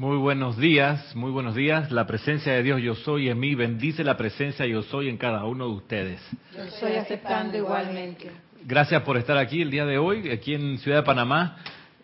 Muy 0.00 0.16
buenos 0.16 0.56
días, 0.56 1.14
muy 1.14 1.30
buenos 1.30 1.54
días. 1.54 1.92
La 1.92 2.06
presencia 2.06 2.54
de 2.54 2.62
Dios 2.62 2.80
yo 2.80 2.94
soy 2.94 3.28
en 3.28 3.38
mí, 3.38 3.54
bendice 3.54 4.02
la 4.02 4.16
presencia 4.16 4.64
yo 4.64 4.80
soy 4.80 5.10
en 5.10 5.18
cada 5.18 5.44
uno 5.44 5.66
de 5.66 5.72
ustedes. 5.72 6.20
Yo 6.56 6.62
estoy 6.62 6.92
aceptando 6.92 7.58
igualmente. 7.58 8.30
Gracias 8.64 9.02
por 9.02 9.18
estar 9.18 9.36
aquí 9.36 9.60
el 9.60 9.70
día 9.70 9.84
de 9.84 9.98
hoy, 9.98 10.30
aquí 10.30 10.54
en 10.54 10.78
Ciudad 10.78 11.00
de 11.00 11.02
Panamá. 11.02 11.58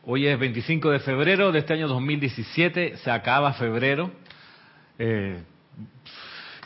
Hoy 0.05 0.27
es 0.27 0.39
25 0.39 0.91
de 0.91 0.99
febrero 0.99 1.53
de 1.53 1.61
este 1.61 1.73
año 1.73 1.89
2017, 1.89 2.99
se 2.99 3.11
acaba 3.11 3.55
febrero. 3.55 4.11
Eh, 4.99 5.41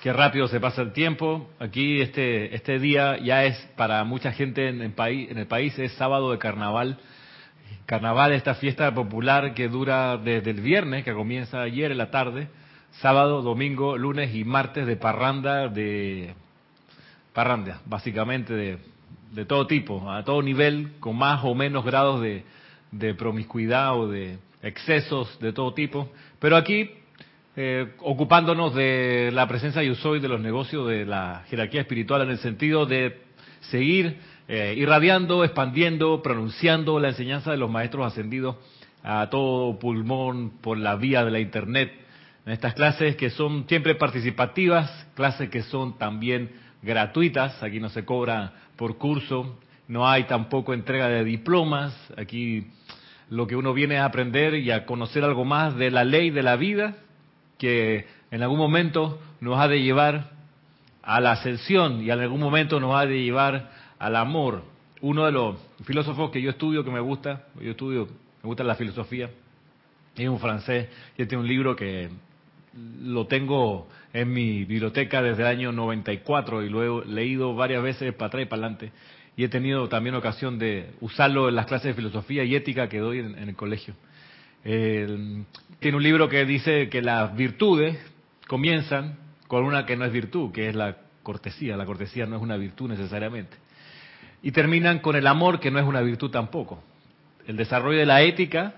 qué 0.02 0.12
rápido 0.12 0.48
se 0.48 0.58
pasa 0.58 0.82
el 0.82 0.92
tiempo. 0.92 1.48
Aquí 1.60 2.00
este, 2.00 2.56
este 2.56 2.80
día 2.80 3.18
ya 3.18 3.44
es 3.44 3.56
para 3.76 4.02
mucha 4.02 4.32
gente 4.32 4.66
en 4.66 4.82
el, 4.82 4.90
país, 4.94 5.30
en 5.30 5.38
el 5.38 5.46
país, 5.46 5.78
es 5.78 5.92
sábado 5.92 6.32
de 6.32 6.38
carnaval. 6.38 6.98
Carnaval, 7.87 8.32
esta 8.32 8.55
fiesta 8.55 8.95
popular 8.95 9.55
que 9.55 9.68
dura 9.68 10.16
desde 10.16 10.50
el 10.50 10.61
viernes, 10.61 11.05
que 11.05 11.12
comienza 11.12 11.62
ayer 11.62 11.91
en 11.91 11.98
la 11.98 12.11
tarde, 12.11 12.48
sábado, 13.01 13.42
domingo, 13.42 13.97
lunes 13.97 14.34
y 14.34 14.45
martes 14.45 14.87
de 14.87 14.97
parranda, 14.97 15.69
de 15.69 16.34
parranda, 17.33 17.80
básicamente 17.87 18.55
de, 18.55 18.78
de 19.33 19.45
todo 19.45 19.66
tipo, 19.66 20.11
a 20.11 20.25
todo 20.25 20.42
nivel, 20.42 20.92
con 21.01 21.16
más 21.16 21.45
o 21.45 21.55
menos 21.55 21.84
grados 21.84 22.20
de, 22.20 22.45
de 22.92 23.14
promiscuidad 23.14 23.98
o 23.98 24.09
de 24.09 24.39
excesos 24.62 25.39
de 25.41 25.52
todo 25.52 25.75
tipo. 25.75 26.12
Pero 26.39 26.56
aquí, 26.56 26.91
eh, 27.56 27.92
ocupándonos 28.00 28.75
de 28.75 29.30
la 29.33 29.47
presencia 29.48 29.83
yo 29.83 29.95
soy 29.95 30.20
de 30.20 30.28
los 30.28 30.41
negocios 30.41 30.87
de 30.89 31.05
la 31.05 31.45
jerarquía 31.48 31.80
espiritual 31.80 32.23
en 32.23 32.30
el 32.30 32.39
sentido 32.39 32.87
de 32.87 33.20
seguir 33.62 34.19
eh, 34.52 34.74
irradiando, 34.77 35.45
expandiendo, 35.45 36.22
pronunciando 36.22 36.98
la 36.98 37.10
enseñanza 37.10 37.52
de 37.52 37.56
los 37.56 37.70
maestros 37.70 38.04
ascendidos 38.04 38.56
a 39.04 39.30
todo 39.30 39.78
pulmón 39.78 40.54
por 40.60 40.77
la 40.77 40.96
vía 40.96 41.24
de 41.24 41.30
la 41.30 41.38
internet. 41.38 41.92
Estas 42.46 42.74
clases 42.74 43.14
que 43.14 43.30
son 43.30 43.66
siempre 43.69 43.94
participativas, 43.94 45.06
clases 45.14 45.50
que 45.50 45.62
son 45.62 45.97
también 45.98 46.50
gratuitas, 46.83 47.62
aquí 47.62 47.78
no 47.78 47.91
se 47.91 48.05
cobra 48.05 48.55
por 48.75 48.98
curso, 48.98 49.56
no 49.86 50.08
hay 50.08 50.25
tampoco 50.25 50.75
entrega 50.75 51.06
de 51.06 51.22
diplomas, 51.22 51.94
aquí 52.16 52.66
lo 53.28 53.47
que 53.47 53.55
uno 53.55 53.72
viene 53.72 53.98
a 53.98 54.05
aprender 54.05 54.55
y 54.55 54.72
a 54.72 54.84
conocer 54.84 55.22
algo 55.22 55.44
más 55.44 55.77
de 55.77 55.92
la 55.92 56.03
ley 56.03 56.30
de 56.30 56.42
la 56.42 56.56
vida 56.56 56.97
que 57.56 58.05
en 58.32 58.42
algún 58.42 58.58
momento 58.58 59.20
nos 59.41 59.60
ha 59.60 59.69
de 59.69 59.80
llevar 59.80 60.32
a 61.05 61.20
la 61.20 61.32
ascensión 61.32 62.03
y 62.03 62.10
en 62.10 62.19
algún 62.19 62.41
momento 62.41 62.80
nos 62.80 62.97
ha 62.97 63.06
de 63.06 63.22
llevar 63.22 63.78
al 64.01 64.17
amor. 64.17 64.65
Uno 65.03 65.25
de 65.25 65.33
los 65.33 65.56
filósofos 65.84 66.31
que 66.33 66.43
yo 66.43 66.51
estudio, 66.51 66.84
que 66.84 66.91
me 66.91 67.01
gusta, 67.01 67.47
yo 67.61 67.70
estudio, 67.70 68.09
me 68.43 68.48
gusta 68.48 68.65
la 68.65 68.75
filosofía, 68.75 69.31
es 70.17 70.29
un 70.29 70.41
francés, 70.41 70.89
y 71.17 71.25
tiene 71.27 71.39
un 71.39 71.48
libro 71.48 71.77
que 71.77 72.11
lo 73.03 73.27
tengo 73.27 73.89
en 74.12 74.33
mi 74.33 74.65
biblioteca 74.65 75.23
desde 75.23 75.43
el 75.43 75.48
año 75.48 75.73
94 75.73 76.65
y 76.65 76.69
lo 76.69 77.03
he 77.03 77.06
leído 77.06 77.55
varias 77.55 77.83
veces 77.83 78.12
para 78.15 78.27
atrás 78.27 78.43
y 78.43 78.47
para 78.47 78.62
adelante. 78.62 78.93
Y 79.37 79.45
he 79.45 79.48
tenido 79.48 79.89
también 79.89 80.15
ocasión 80.17 80.59
de 80.59 80.91
usarlo 81.01 81.48
en 81.48 81.55
las 81.55 81.67
clases 81.67 81.89
de 81.89 81.95
filosofía 81.95 82.45
y 82.45 82.55
ética 82.55 82.89
que 82.89 82.98
doy 82.98 83.21
en, 83.21 83.39
en 83.39 83.48
el 83.48 83.56
colegio. 83.56 83.95
Eh, 84.65 85.45
tiene 85.78 85.97
un 85.97 86.03
libro 86.03 86.28
que 86.28 86.45
dice 86.45 86.89
que 86.89 87.01
las 87.01 87.34
virtudes 87.34 87.98
comienzan 88.47 89.17
con 89.47 89.65
una 89.65 89.87
que 89.87 89.97
no 89.97 90.05
es 90.05 90.12
virtud, 90.12 90.53
que 90.53 90.69
es 90.69 90.75
la 90.75 90.97
cortesía. 91.23 91.77
La 91.77 91.87
cortesía 91.87 92.27
no 92.27 92.37
es 92.37 92.43
una 92.43 92.56
virtud 92.56 92.89
necesariamente. 92.89 93.56
Y 94.42 94.52
terminan 94.52 95.00
con 95.00 95.16
el 95.16 95.27
amor, 95.27 95.60
que 95.60 95.70
no 95.70 95.78
es 95.78 95.84
una 95.84 96.00
virtud 96.00 96.30
tampoco. 96.30 96.83
El 97.46 97.56
desarrollo 97.56 97.98
de 97.98 98.06
la 98.06 98.22
ética 98.22 98.74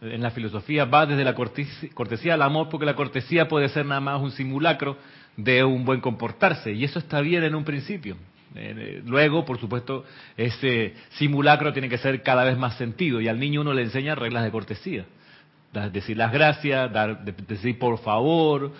en 0.00 0.22
la 0.22 0.30
filosofía 0.30 0.84
va 0.84 1.06
desde 1.06 1.24
la 1.24 1.34
cortesía 1.34 2.34
al 2.34 2.42
amor, 2.42 2.68
porque 2.68 2.86
la 2.86 2.94
cortesía 2.94 3.48
puede 3.48 3.68
ser 3.68 3.86
nada 3.86 4.00
más 4.00 4.20
un 4.20 4.32
simulacro 4.32 4.98
de 5.36 5.64
un 5.64 5.84
buen 5.84 6.00
comportarse, 6.00 6.72
y 6.72 6.84
eso 6.84 6.98
está 6.98 7.20
bien 7.20 7.42
en 7.44 7.54
un 7.54 7.64
principio. 7.64 8.16
Eh, 8.54 9.02
luego, 9.04 9.44
por 9.44 9.58
supuesto, 9.58 10.04
ese 10.36 10.94
simulacro 11.10 11.72
tiene 11.72 11.88
que 11.88 11.98
ser 11.98 12.22
cada 12.22 12.44
vez 12.44 12.56
más 12.56 12.76
sentido, 12.76 13.20
y 13.20 13.28
al 13.28 13.40
niño 13.40 13.62
uno 13.62 13.72
le 13.72 13.82
enseña 13.82 14.14
reglas 14.14 14.44
de 14.44 14.50
cortesía. 14.50 15.04
Decir 15.92 16.16
las 16.16 16.32
gracias, 16.32 16.92
dar, 16.92 17.24
decir 17.24 17.78
por 17.80 17.98
favor, 17.98 18.72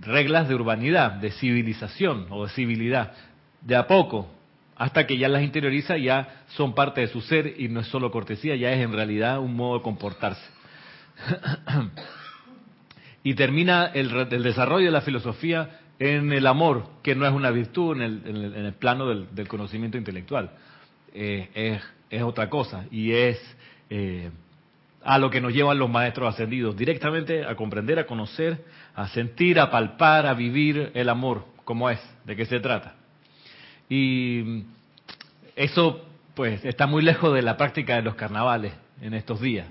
reglas 0.00 0.48
de 0.48 0.54
urbanidad, 0.54 1.12
de 1.12 1.32
civilización 1.32 2.26
o 2.30 2.46
de 2.46 2.52
civilidad. 2.52 3.12
De 3.60 3.76
a 3.76 3.86
poco, 3.86 4.30
hasta 4.80 5.06
que 5.06 5.18
ya 5.18 5.28
las 5.28 5.42
interioriza, 5.42 5.98
ya 5.98 6.44
son 6.56 6.74
parte 6.74 7.02
de 7.02 7.08
su 7.08 7.20
ser 7.20 7.54
y 7.58 7.68
no 7.68 7.80
es 7.80 7.86
solo 7.88 8.10
cortesía, 8.10 8.56
ya 8.56 8.72
es 8.72 8.82
en 8.82 8.94
realidad 8.94 9.38
un 9.38 9.54
modo 9.54 9.76
de 9.76 9.82
comportarse. 9.82 10.42
y 13.22 13.34
termina 13.34 13.90
el, 13.92 14.08
desarrollo 14.42 14.86
de 14.86 14.90
la 14.90 15.02
filosofía 15.02 15.80
en 15.98 16.32
el 16.32 16.46
amor, 16.46 16.86
que 17.02 17.14
no 17.14 17.26
es 17.26 17.32
una 17.34 17.50
virtud 17.50 18.00
en 18.00 18.24
el, 18.24 18.72
plano 18.72 19.06
del, 19.06 19.48
conocimiento 19.48 19.98
intelectual. 19.98 20.50
Eh, 21.12 21.78
es, 22.08 22.22
otra 22.22 22.48
cosa 22.48 22.86
y 22.90 23.12
es 23.12 23.38
eh, 23.90 24.30
a 25.04 25.18
lo 25.18 25.28
que 25.28 25.42
nos 25.42 25.52
llevan 25.52 25.78
los 25.78 25.90
maestros 25.90 26.32
ascendidos, 26.32 26.74
directamente 26.74 27.44
a 27.44 27.54
comprender, 27.54 27.98
a 27.98 28.06
conocer, 28.06 28.64
a 28.94 29.08
sentir, 29.08 29.60
a 29.60 29.70
palpar, 29.70 30.24
a 30.24 30.32
vivir 30.32 30.90
el 30.94 31.10
amor, 31.10 31.44
como 31.66 31.90
es, 31.90 32.00
de 32.24 32.34
qué 32.34 32.46
se 32.46 32.60
trata. 32.60 32.99
Y 33.90 34.64
eso, 35.56 36.02
pues, 36.34 36.64
está 36.64 36.86
muy 36.86 37.02
lejos 37.02 37.34
de 37.34 37.42
la 37.42 37.56
práctica 37.56 37.96
de 37.96 38.02
los 38.02 38.14
carnavales 38.14 38.72
en 39.02 39.12
estos 39.14 39.40
días. 39.40 39.66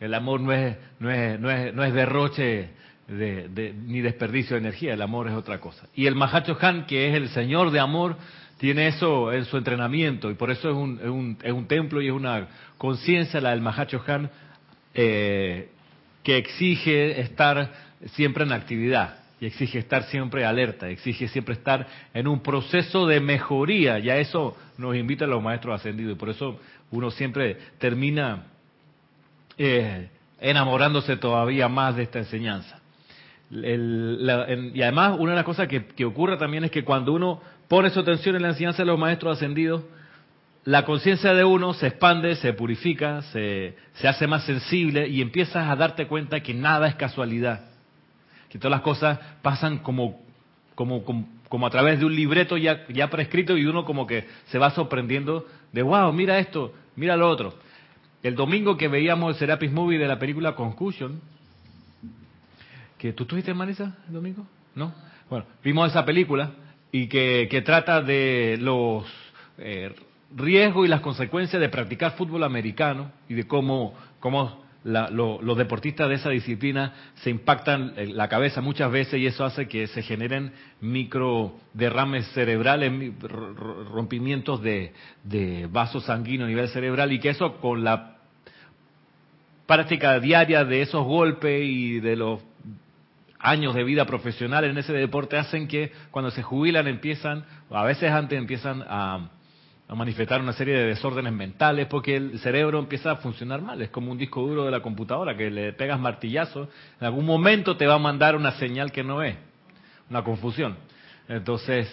El 0.00 0.12
amor 0.12 0.40
no 0.40 0.52
es, 0.52 0.76
no 0.98 1.10
es, 1.10 1.40
no 1.40 1.50
es, 1.50 1.72
no 1.72 1.84
es 1.84 1.94
derroche 1.94 2.70
de, 3.06 3.74
ni 3.86 4.00
desperdicio 4.00 4.56
de 4.56 4.60
energía, 4.60 4.92
el 4.92 5.02
amor 5.02 5.28
es 5.28 5.34
otra 5.34 5.60
cosa. 5.60 5.86
Y 5.94 6.06
el 6.06 6.16
Mahacho 6.16 6.58
Han, 6.60 6.86
que 6.86 7.08
es 7.08 7.14
el 7.14 7.28
señor 7.28 7.70
de 7.70 7.78
amor, 7.78 8.16
tiene 8.58 8.88
eso 8.88 9.32
en 9.32 9.44
su 9.44 9.56
entrenamiento 9.56 10.30
y 10.30 10.34
por 10.34 10.50
eso 10.50 10.68
es 10.70 10.74
un, 10.74 10.98
es 11.00 11.08
un, 11.08 11.38
es 11.42 11.52
un 11.52 11.66
templo 11.66 12.02
y 12.02 12.06
es 12.06 12.12
una 12.12 12.48
conciencia 12.76 13.40
la 13.40 13.50
del 13.50 13.60
Mahacho 13.60 14.02
Han 14.06 14.30
eh, 14.94 15.68
que 16.22 16.36
exige 16.36 17.20
estar 17.20 17.72
siempre 18.14 18.44
en 18.44 18.52
actividad 18.52 19.23
exige 19.46 19.78
estar 19.78 20.04
siempre 20.04 20.44
alerta, 20.44 20.88
exige 20.88 21.28
siempre 21.28 21.54
estar 21.54 21.86
en 22.12 22.28
un 22.28 22.40
proceso 22.40 23.06
de 23.06 23.20
mejoría. 23.20 23.98
Ya 23.98 24.16
eso 24.16 24.56
nos 24.78 24.96
invita 24.96 25.24
a 25.24 25.28
los 25.28 25.42
maestros 25.42 25.80
ascendidos 25.80 26.14
y 26.14 26.18
por 26.18 26.30
eso 26.30 26.58
uno 26.90 27.10
siempre 27.10 27.58
termina 27.78 28.44
eh, 29.58 30.08
enamorándose 30.40 31.16
todavía 31.16 31.68
más 31.68 31.96
de 31.96 32.04
esta 32.04 32.18
enseñanza. 32.20 32.80
y 33.50 34.82
además, 34.82 35.16
una 35.18 35.32
de 35.32 35.36
las 35.36 35.44
cosas 35.44 35.68
que, 35.68 35.86
que 35.86 36.04
ocurre 36.04 36.36
también 36.36 36.64
es 36.64 36.70
que 36.70 36.84
cuando 36.84 37.12
uno 37.12 37.40
pone 37.68 37.90
su 37.90 38.00
atención 38.00 38.36
en 38.36 38.42
la 38.42 38.48
enseñanza 38.48 38.82
de 38.82 38.86
los 38.86 38.98
maestros 38.98 39.36
ascendidos, 39.36 39.82
la 40.64 40.84
conciencia 40.84 41.34
de 41.34 41.44
uno 41.44 41.74
se 41.74 41.88
expande, 41.88 42.36
se 42.36 42.54
purifica, 42.54 43.20
se, 43.32 43.76
se, 43.94 44.08
hace 44.08 44.26
más 44.26 44.44
sensible 44.44 45.08
y 45.08 45.20
empiezas 45.20 45.68
a 45.68 45.76
darte 45.76 46.06
cuenta 46.06 46.40
que 46.40 46.54
nada 46.54 46.88
es 46.88 46.94
casualidad 46.94 47.73
que 48.54 48.60
todas 48.60 48.70
las 48.70 48.82
cosas 48.82 49.18
pasan 49.42 49.78
como, 49.78 50.22
como, 50.76 51.02
como, 51.02 51.66
a 51.66 51.70
través 51.70 51.98
de 51.98 52.04
un 52.04 52.14
libreto 52.14 52.56
ya, 52.56 52.86
ya 52.86 53.10
prescrito 53.10 53.56
y 53.56 53.66
uno 53.66 53.84
como 53.84 54.06
que 54.06 54.28
se 54.44 54.60
va 54.60 54.70
sorprendiendo 54.70 55.44
de, 55.72 55.82
wow, 55.82 56.12
mira 56.12 56.38
esto, 56.38 56.72
mira 56.94 57.16
lo 57.16 57.28
otro. 57.28 57.54
El 58.22 58.36
domingo 58.36 58.76
que 58.76 58.86
veíamos 58.86 59.32
el 59.32 59.38
Serapis 59.40 59.72
Movie 59.72 59.98
de 59.98 60.06
la 60.06 60.20
película 60.20 60.54
Concussion, 60.54 61.20
que 62.96 63.12
tú 63.12 63.24
tuviste 63.24 63.52
Marisa 63.54 63.96
el 64.06 64.14
domingo, 64.14 64.46
¿no? 64.76 64.94
Bueno, 65.28 65.46
vimos 65.64 65.90
esa 65.90 66.04
película 66.04 66.52
y 66.92 67.08
que, 67.08 67.48
que 67.50 67.60
trata 67.62 68.02
de 68.02 68.56
los 68.60 69.04
eh, 69.58 69.92
riesgos 70.32 70.86
y 70.86 70.88
las 70.88 71.00
consecuencias 71.00 71.60
de 71.60 71.68
practicar 71.70 72.12
fútbol 72.12 72.44
americano 72.44 73.10
y 73.28 73.34
de 73.34 73.48
cómo, 73.48 73.94
cómo 74.20 74.63
los 74.84 75.56
deportistas 75.56 76.08
de 76.08 76.16
esa 76.16 76.28
disciplina 76.28 76.92
se 77.16 77.30
impactan 77.30 77.94
la 77.96 78.28
cabeza 78.28 78.60
muchas 78.60 78.92
veces 78.92 79.18
y 79.18 79.26
eso 79.26 79.44
hace 79.44 79.66
que 79.66 79.86
se 79.86 80.02
generen 80.02 80.52
micro 80.80 81.54
derrames 81.72 82.26
cerebrales, 82.32 82.92
rompimientos 83.90 84.62
de, 84.62 84.92
de 85.22 85.66
vasos 85.70 86.04
sanguíneos 86.04 86.46
a 86.46 86.50
nivel 86.50 86.68
cerebral 86.68 87.12
y 87.12 87.18
que 87.18 87.30
eso 87.30 87.56
con 87.58 87.82
la 87.82 88.18
práctica 89.66 90.20
diaria 90.20 90.64
de 90.64 90.82
esos 90.82 91.04
golpes 91.04 91.62
y 91.64 92.00
de 92.00 92.16
los 92.16 92.40
años 93.38 93.74
de 93.74 93.84
vida 93.84 94.04
profesional 94.04 94.64
en 94.64 94.76
ese 94.76 94.92
deporte 94.92 95.36
hacen 95.36 95.66
que 95.66 95.92
cuando 96.10 96.30
se 96.30 96.42
jubilan 96.42 96.86
empiezan, 96.86 97.44
a 97.70 97.84
veces 97.84 98.10
antes 98.10 98.38
empiezan 98.38 98.82
a 98.86 99.30
a 99.86 99.94
manifestar 99.94 100.40
una 100.40 100.54
serie 100.54 100.74
de 100.74 100.86
desórdenes 100.86 101.32
mentales 101.32 101.86
porque 101.88 102.16
el 102.16 102.38
cerebro 102.38 102.78
empieza 102.78 103.12
a 103.12 103.16
funcionar 103.16 103.60
mal. 103.60 103.82
Es 103.82 103.90
como 103.90 104.10
un 104.10 104.18
disco 104.18 104.40
duro 104.40 104.64
de 104.64 104.70
la 104.70 104.80
computadora 104.80 105.36
que 105.36 105.50
le 105.50 105.72
pegas 105.74 106.00
martillazo, 106.00 106.68
en 107.00 107.06
algún 107.06 107.26
momento 107.26 107.76
te 107.76 107.86
va 107.86 107.94
a 107.94 107.98
mandar 107.98 108.34
una 108.34 108.52
señal 108.52 108.92
que 108.92 109.04
no 109.04 109.22
es, 109.22 109.36
una 110.08 110.24
confusión. 110.24 110.76
Entonces, 111.28 111.88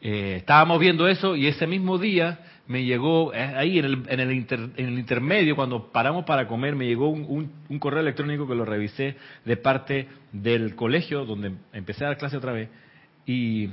eh, 0.00 0.36
estábamos 0.38 0.78
viendo 0.80 1.06
eso 1.06 1.36
y 1.36 1.46
ese 1.46 1.66
mismo 1.66 1.98
día 1.98 2.38
me 2.66 2.84
llegó, 2.84 3.34
eh, 3.34 3.40
ahí 3.56 3.78
en 3.78 3.84
el, 3.84 4.02
en 4.08 4.20
el, 4.20 4.30
en 4.30 4.86
el 4.88 4.98
intermedio, 4.98 5.54
cuando 5.54 5.92
paramos 5.92 6.24
para 6.24 6.48
comer, 6.48 6.74
me 6.76 6.86
llegó 6.86 7.10
un, 7.10 7.78
correo 7.78 8.00
electrónico 8.00 8.48
que 8.48 8.54
lo 8.54 8.64
revisé 8.64 9.16
de 9.44 9.56
parte 9.58 10.08
del 10.32 10.74
colegio 10.76 11.26
donde 11.26 11.52
empecé 11.74 12.04
a 12.04 12.08
dar 12.08 12.18
clase 12.18 12.38
otra 12.38 12.52
vez. 12.52 12.70
Y 13.26 13.70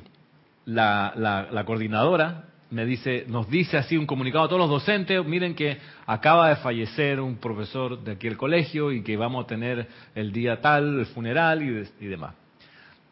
la, 0.65 1.13
la 1.15 1.63
coordinadora 1.63 2.49
me 2.71 2.85
dice, 2.85 3.25
nos 3.27 3.49
dice 3.49 3.77
así 3.77 3.97
un 3.97 4.05
comunicado 4.05 4.45
a 4.45 4.47
todos 4.47 4.61
los 4.61 4.69
docentes, 4.69 5.25
miren 5.25 5.55
que 5.55 5.77
acaba 6.05 6.49
de 6.49 6.55
fallecer 6.57 7.19
un 7.19 7.37
profesor 7.37 8.03
de 8.03 8.11
aquí 8.11 8.27
del 8.27 8.37
colegio 8.37 8.91
y 8.91 9.01
que 9.01 9.17
vamos 9.17 9.45
a 9.45 9.47
tener 9.47 9.87
el 10.13 10.31
día 10.31 10.61
tal, 10.61 10.99
el 10.99 11.05
funeral 11.07 11.63
y, 11.63 12.05
demás. 12.05 12.35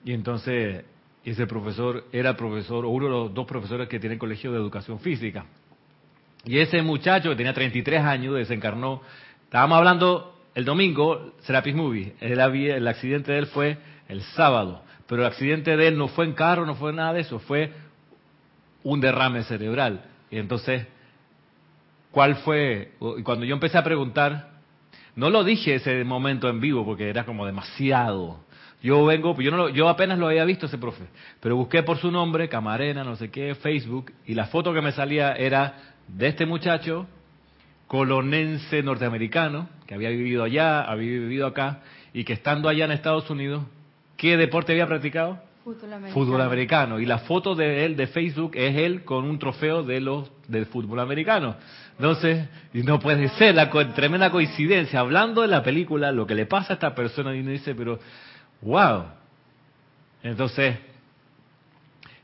Y 0.05 0.13
entonces 0.13 0.85
ese 1.23 1.47
profesor 1.47 2.05
era 2.11 2.37
profesor, 2.37 2.85
o 2.85 2.89
uno 2.89 3.05
de 3.05 3.11
los 3.11 3.33
dos 3.33 3.47
profesores 3.47 3.87
que 3.87 3.99
tiene 3.99 4.13
el 4.13 4.19
colegio 4.19 4.51
de 4.51 4.57
educación 4.57 4.99
física. 4.99 5.45
Y 6.45 6.59
ese 6.59 6.81
muchacho 6.81 7.29
que 7.29 7.35
tenía 7.35 7.53
33 7.53 8.01
años 8.01 8.35
desencarnó, 8.35 9.01
estábamos 9.43 9.79
hablando 9.79 10.39
el 10.53 10.65
domingo, 10.65 11.33
Serapis 11.41 11.75
Movie, 11.75 12.13
el 12.21 12.87
accidente 12.87 13.31
de 13.31 13.39
él 13.39 13.47
fue 13.47 13.77
el 14.07 14.21
sábado, 14.21 14.83
pero 15.07 15.23
el 15.23 15.27
accidente 15.27 15.75
de 15.75 15.87
él 15.89 15.97
no 15.97 16.07
fue 16.07 16.25
en 16.25 16.33
carro, 16.33 16.65
no 16.65 16.75
fue 16.75 16.93
nada 16.93 17.13
de 17.13 17.21
eso, 17.21 17.39
fue 17.39 17.71
un 18.87 19.01
derrame 19.01 19.43
cerebral. 19.43 20.01
Y 20.31 20.37
entonces, 20.37 20.87
¿cuál 22.11 22.37
fue? 22.37 22.93
Y 23.17 23.23
cuando 23.23 23.45
yo 23.45 23.53
empecé 23.53 23.77
a 23.77 23.83
preguntar, 23.83 24.51
no 25.15 25.29
lo 25.29 25.43
dije 25.43 25.75
ese 25.75 26.03
momento 26.05 26.47
en 26.47 26.61
vivo 26.61 26.85
porque 26.85 27.09
era 27.09 27.25
como 27.25 27.45
demasiado. 27.45 28.39
Yo 28.81 29.05
vengo, 29.05 29.37
yo, 29.41 29.51
no 29.51 29.67
yo 29.69 29.89
apenas 29.89 30.17
lo 30.17 30.27
había 30.27 30.45
visto 30.45 30.67
ese 30.67 30.77
profe, 30.77 31.03
pero 31.41 31.57
busqué 31.57 31.83
por 31.83 31.97
su 31.97 32.11
nombre, 32.11 32.47
Camarena, 32.47 33.03
no 33.03 33.17
sé 33.17 33.29
qué, 33.29 33.55
Facebook, 33.55 34.13
y 34.25 34.35
la 34.35 34.45
foto 34.45 34.73
que 34.73 34.81
me 34.81 34.93
salía 34.93 35.33
era 35.33 35.95
de 36.07 36.27
este 36.27 36.45
muchacho 36.45 37.07
colonense 37.87 38.83
norteamericano, 38.83 39.67
que 39.85 39.95
había 39.95 40.09
vivido 40.09 40.43
allá, 40.43 40.81
había 40.83 41.09
vivido 41.09 41.47
acá, 41.47 41.81
y 42.13 42.23
que 42.23 42.33
estando 42.33 42.69
allá 42.69 42.85
en 42.85 42.91
Estados 42.91 43.29
Unidos, 43.29 43.65
¿qué 44.15 44.37
deporte 44.37 44.71
había 44.71 44.87
practicado? 44.87 45.41
Fútbol 46.13 46.41
americano. 46.41 46.99
Y 46.99 47.05
la 47.05 47.19
foto 47.19 47.55
de 47.55 47.85
él 47.85 47.95
de 47.95 48.07
Facebook 48.07 48.51
es 48.55 48.75
él 48.75 49.03
con 49.03 49.25
un 49.25 49.37
trofeo 49.37 49.83
de 49.83 49.99
los 49.99 50.31
del 50.47 50.65
fútbol 50.67 50.99
americano. 50.99 51.55
Entonces, 51.97 52.47
y 52.73 52.83
no 52.83 52.99
puede 52.99 53.27
ser 53.29 53.55
la 53.55 53.69
tremenda 53.69 54.29
coincidencia. 54.29 54.99
Hablando 54.99 55.41
de 55.41 55.47
la 55.47 55.63
película, 55.63 56.11
lo 56.11 56.25
que 56.25 56.35
le 56.35 56.45
pasa 56.45 56.73
a 56.73 56.75
esta 56.75 56.95
persona 56.95 57.35
y 57.35 57.41
uno 57.41 57.51
dice, 57.51 57.75
pero, 57.75 57.99
wow. 58.61 59.05
Entonces, 60.23 60.77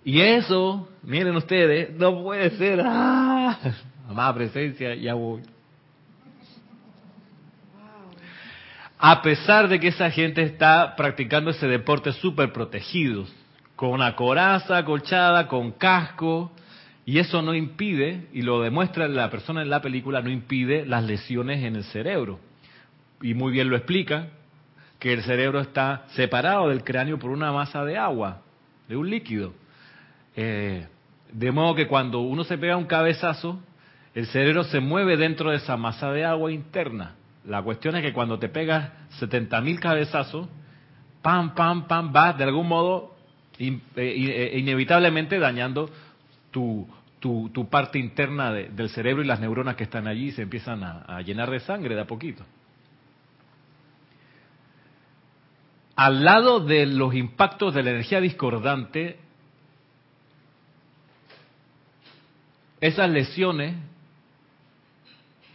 y 0.05 0.21
eso, 0.21 0.89
miren 1.03 1.35
ustedes, 1.35 1.91
no 1.97 2.23
puede 2.23 2.49
ser. 2.51 2.81
¡Ah! 2.85 3.57
Presencia, 4.35 4.95
ya 4.95 5.13
voy. 5.13 5.41
A 9.05 9.21
pesar 9.21 9.67
de 9.67 9.81
que 9.81 9.89
esa 9.89 10.09
gente 10.11 10.43
está 10.43 10.95
practicando 10.95 11.51
ese 11.51 11.67
deporte 11.67 12.13
súper 12.13 12.53
protegidos, 12.53 13.29
con 13.75 13.89
una 13.89 14.15
coraza 14.15 14.77
acolchada, 14.77 15.49
con 15.49 15.73
casco, 15.73 16.53
y 17.05 17.19
eso 17.19 17.41
no 17.41 17.53
impide, 17.53 18.29
y 18.31 18.43
lo 18.43 18.61
demuestra 18.61 19.09
la 19.09 19.29
persona 19.29 19.61
en 19.61 19.69
la 19.69 19.81
película, 19.81 20.21
no 20.21 20.29
impide 20.29 20.85
las 20.85 21.03
lesiones 21.03 21.65
en 21.65 21.75
el 21.75 21.83
cerebro. 21.83 22.39
Y 23.21 23.33
muy 23.33 23.51
bien 23.51 23.69
lo 23.69 23.75
explica, 23.75 24.29
que 24.99 25.11
el 25.11 25.23
cerebro 25.23 25.59
está 25.59 26.05
separado 26.15 26.69
del 26.69 26.85
cráneo 26.85 27.19
por 27.19 27.31
una 27.31 27.51
masa 27.51 27.83
de 27.83 27.97
agua, 27.97 28.41
de 28.87 28.95
un 28.95 29.09
líquido. 29.09 29.53
Eh, 30.37 30.87
de 31.29 31.51
modo 31.51 31.75
que 31.75 31.87
cuando 31.87 32.21
uno 32.21 32.45
se 32.45 32.57
pega 32.57 32.77
un 32.77 32.85
cabezazo, 32.85 33.59
el 34.15 34.27
cerebro 34.27 34.63
se 34.63 34.79
mueve 34.79 35.17
dentro 35.17 35.51
de 35.51 35.57
esa 35.57 35.75
masa 35.75 36.09
de 36.13 36.23
agua 36.23 36.53
interna. 36.53 37.15
La 37.45 37.61
cuestión 37.61 37.95
es 37.95 38.01
que 38.01 38.13
cuando 38.13 38.39
te 38.39 38.49
pegas 38.49 38.91
70.000 39.19 39.79
cabezazos, 39.79 40.47
pam, 41.21 41.53
pam, 41.53 41.87
pam, 41.87 42.11
vas 42.13 42.37
de 42.37 42.45
algún 42.45 42.67
modo 42.67 43.15
eh, 43.59 43.79
eh, 43.95 44.53
inevitablemente 44.57 45.37
dañando 45.39 45.89
tu, 46.51 46.87
parte 47.69 47.99
interna 47.99 48.51
del 48.51 48.89
cerebro 48.89 49.23
y 49.23 49.27
las 49.27 49.39
neuronas 49.39 49.75
que 49.75 49.83
están 49.83 50.07
allí 50.07 50.31
se 50.31 50.43
empiezan 50.43 50.83
a, 50.83 51.21
llenar 51.21 51.49
de 51.49 51.59
sangre 51.59 51.95
de 51.95 52.01
a 52.01 52.05
poquito. 52.05 52.43
Al 55.95 56.23
lado 56.23 56.59
de 56.59 56.85
los 56.85 57.13
impactos 57.13 57.73
de 57.73 57.83
la 57.83 57.91
energía 57.91 58.19
discordante, 58.19 59.19
esas 62.81 63.09
lesiones 63.09 63.75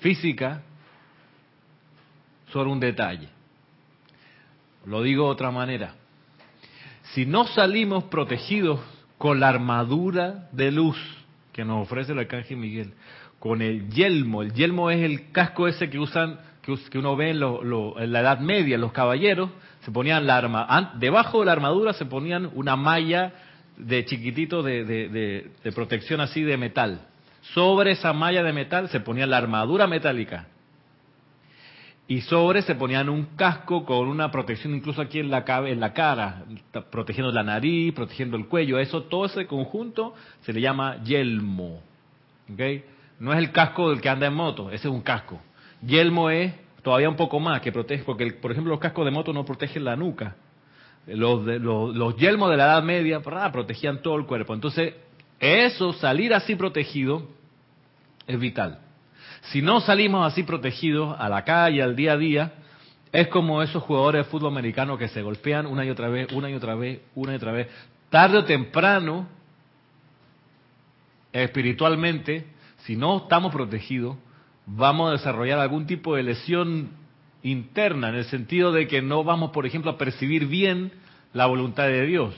físicas 0.01 0.63
sobre 2.53 2.71
un 2.71 2.81
detalle. 2.81 3.29
Lo 4.87 5.03
digo 5.03 5.25
de 5.27 5.31
otra 5.31 5.51
manera. 5.51 5.95
Si 7.15 7.27
no 7.27 7.47
salimos 7.47 8.05
protegidos 8.05 8.81
con 9.17 9.41
la 9.41 9.49
armadura 9.49 10.49
de 10.53 10.71
luz 10.71 10.97
que 11.53 11.65
nos 11.65 11.83
ofrece 11.83 12.13
el 12.13 12.21
arcángel 12.21 12.57
Miguel, 12.57 12.93
con 13.39 13.63
el 13.63 13.89
yelmo, 13.91 14.43
el 14.43 14.53
yelmo 14.53 14.91
es 14.91 15.03
el 15.03 15.31
casco 15.33 15.67
ese 15.69 15.91
que 15.91 15.99
usan, 15.99 16.39
que, 16.63 16.99
uno 16.99 17.17
ve 17.17 17.31
en, 17.31 17.41
la 17.41 18.21
Edad 18.21 18.41
Media, 18.41 18.79
los 18.79 18.93
caballeros 18.93 19.51
se 19.81 19.91
ponían 19.91 20.27
la 20.27 20.37
arma, 20.37 20.95
debajo 20.99 21.41
de 21.41 21.47
la 21.47 21.53
armadura 21.53 21.93
se 21.93 22.05
ponían 22.05 22.51
una 22.55 22.77
malla 22.77 23.33
de 23.77 24.05
chiquitito 24.05 24.63
de, 24.63 24.85
de 24.85 25.73
protección 25.73 26.21
así 26.21 26.43
de 26.43 26.57
metal. 26.57 27.01
Sobre 27.55 27.93
esa 27.93 28.13
malla 28.13 28.43
de 28.43 28.53
metal 28.53 28.89
se 28.89 29.01
ponía 29.01 29.27
la 29.27 29.39
armadura 29.39 29.87
metálica 29.87 30.47
y 32.11 32.23
sobre 32.23 32.63
se 32.63 32.75
ponían 32.75 33.11
un 33.11 33.37
casco 33.37 33.85
con 33.85 34.09
una 34.09 34.31
protección 34.31 34.75
incluso 34.75 35.03
aquí 35.03 35.19
en 35.19 35.31
la, 35.31 35.45
en 35.67 35.79
la 35.79 35.93
cara, 35.93 36.43
protegiendo 36.91 37.31
la 37.31 37.43
nariz, 37.43 37.93
protegiendo 37.93 38.39
el 38.39 38.47
cuello. 38.47 38.79
Eso, 38.79 39.03
todo 39.03 39.27
ese 39.27 39.47
conjunto 39.47 40.15
se 40.41 40.55
le 40.55 40.63
llama 40.63 41.03
yelmo. 41.03 41.83
¿okay? 42.51 42.83
No 43.21 43.31
es 43.35 43.39
el 43.39 43.53
casco 43.53 43.91
del 43.91 44.01
que 44.01 44.09
anda 44.09 44.27
en 44.27 44.33
moto, 44.33 44.71
ese 44.71 44.89
es 44.89 44.95
un 44.95 45.03
casco. 45.03 45.39
Yelmo 45.87 46.31
es 46.31 46.55
todavía 46.83 47.11
un 47.11 47.17
poco 47.17 47.39
más, 47.41 47.61
que 47.61 47.73
protege, 47.73 48.05
porque 48.05 48.33
por 48.33 48.53
ejemplo 48.53 48.71
los 48.71 48.81
cascos 48.81 49.05
de 49.05 49.11
moto 49.11 49.35
no 49.35 49.45
protegen 49.45 49.85
la 49.85 49.95
nuca. 49.95 50.35
Los, 51.07 52.17
yelmos 52.17 52.51
de 52.51 52.57
la 52.57 52.65
Edad 52.65 52.83
Media 52.83 53.21
protegían 53.21 54.01
todo 54.01 54.17
el 54.17 54.25
cuerpo. 54.25 54.55
Entonces, 54.55 54.95
eso, 55.39 55.93
salir 55.93 56.33
así 56.33 56.57
protegido, 56.57 57.29
es 58.27 58.41
vital. 58.41 58.79
Si 59.43 59.63
no 59.63 59.81
salimos 59.81 60.31
así 60.31 60.43
protegidos 60.43 61.17
a 61.19 61.29
la 61.29 61.45
calle, 61.45 61.83
al 61.83 61.97
día 61.97 62.13
a 62.13 62.17
día, 62.17 62.53
es 63.13 63.29
como 63.29 63.63
esos 63.63 63.83
jugadores 63.83 64.25
de 64.25 64.31
fútbol 64.31 64.53
americano 64.53 64.99
que 64.99 65.09
se 65.09 65.23
golpean 65.23 65.67
una 65.67 65.85
y 65.85 65.91
otra 65.91 66.09
vez, 66.09 66.31
una 66.33 66.51
y 66.51 66.55
otra 66.55 66.75
vez, 66.75 67.01
una 67.15 67.33
y 67.33 67.37
otra 67.37 67.53
vez. 67.53 67.69
Tarde 68.11 68.39
o 68.39 68.45
temprano, 68.45 69.29
espiritualmente, 71.33 72.47
si 72.79 72.97
no 72.97 73.19
estamos 73.19 73.53
protegidos, 73.53 74.17
vamos 74.67 75.09
a 75.09 75.13
desarrollar 75.13 75.59
algún 75.59 75.87
tipo 75.87 76.17
de 76.17 76.23
lesión 76.23 76.91
interna, 77.43 78.09
en 78.11 78.17
el 78.17 78.25
sentido 78.25 78.73
de 78.73 78.89
que 78.89 79.01
no 79.01 79.25
vamos, 79.25 79.51
por 79.51 79.67
ejemplo, 79.67 79.91
a 79.91 79.99
percibir 79.99 80.47
bien 80.47 80.93
la 81.33 81.47
voluntad 81.47 81.85
de 81.85 82.07
Dios. 82.07 82.35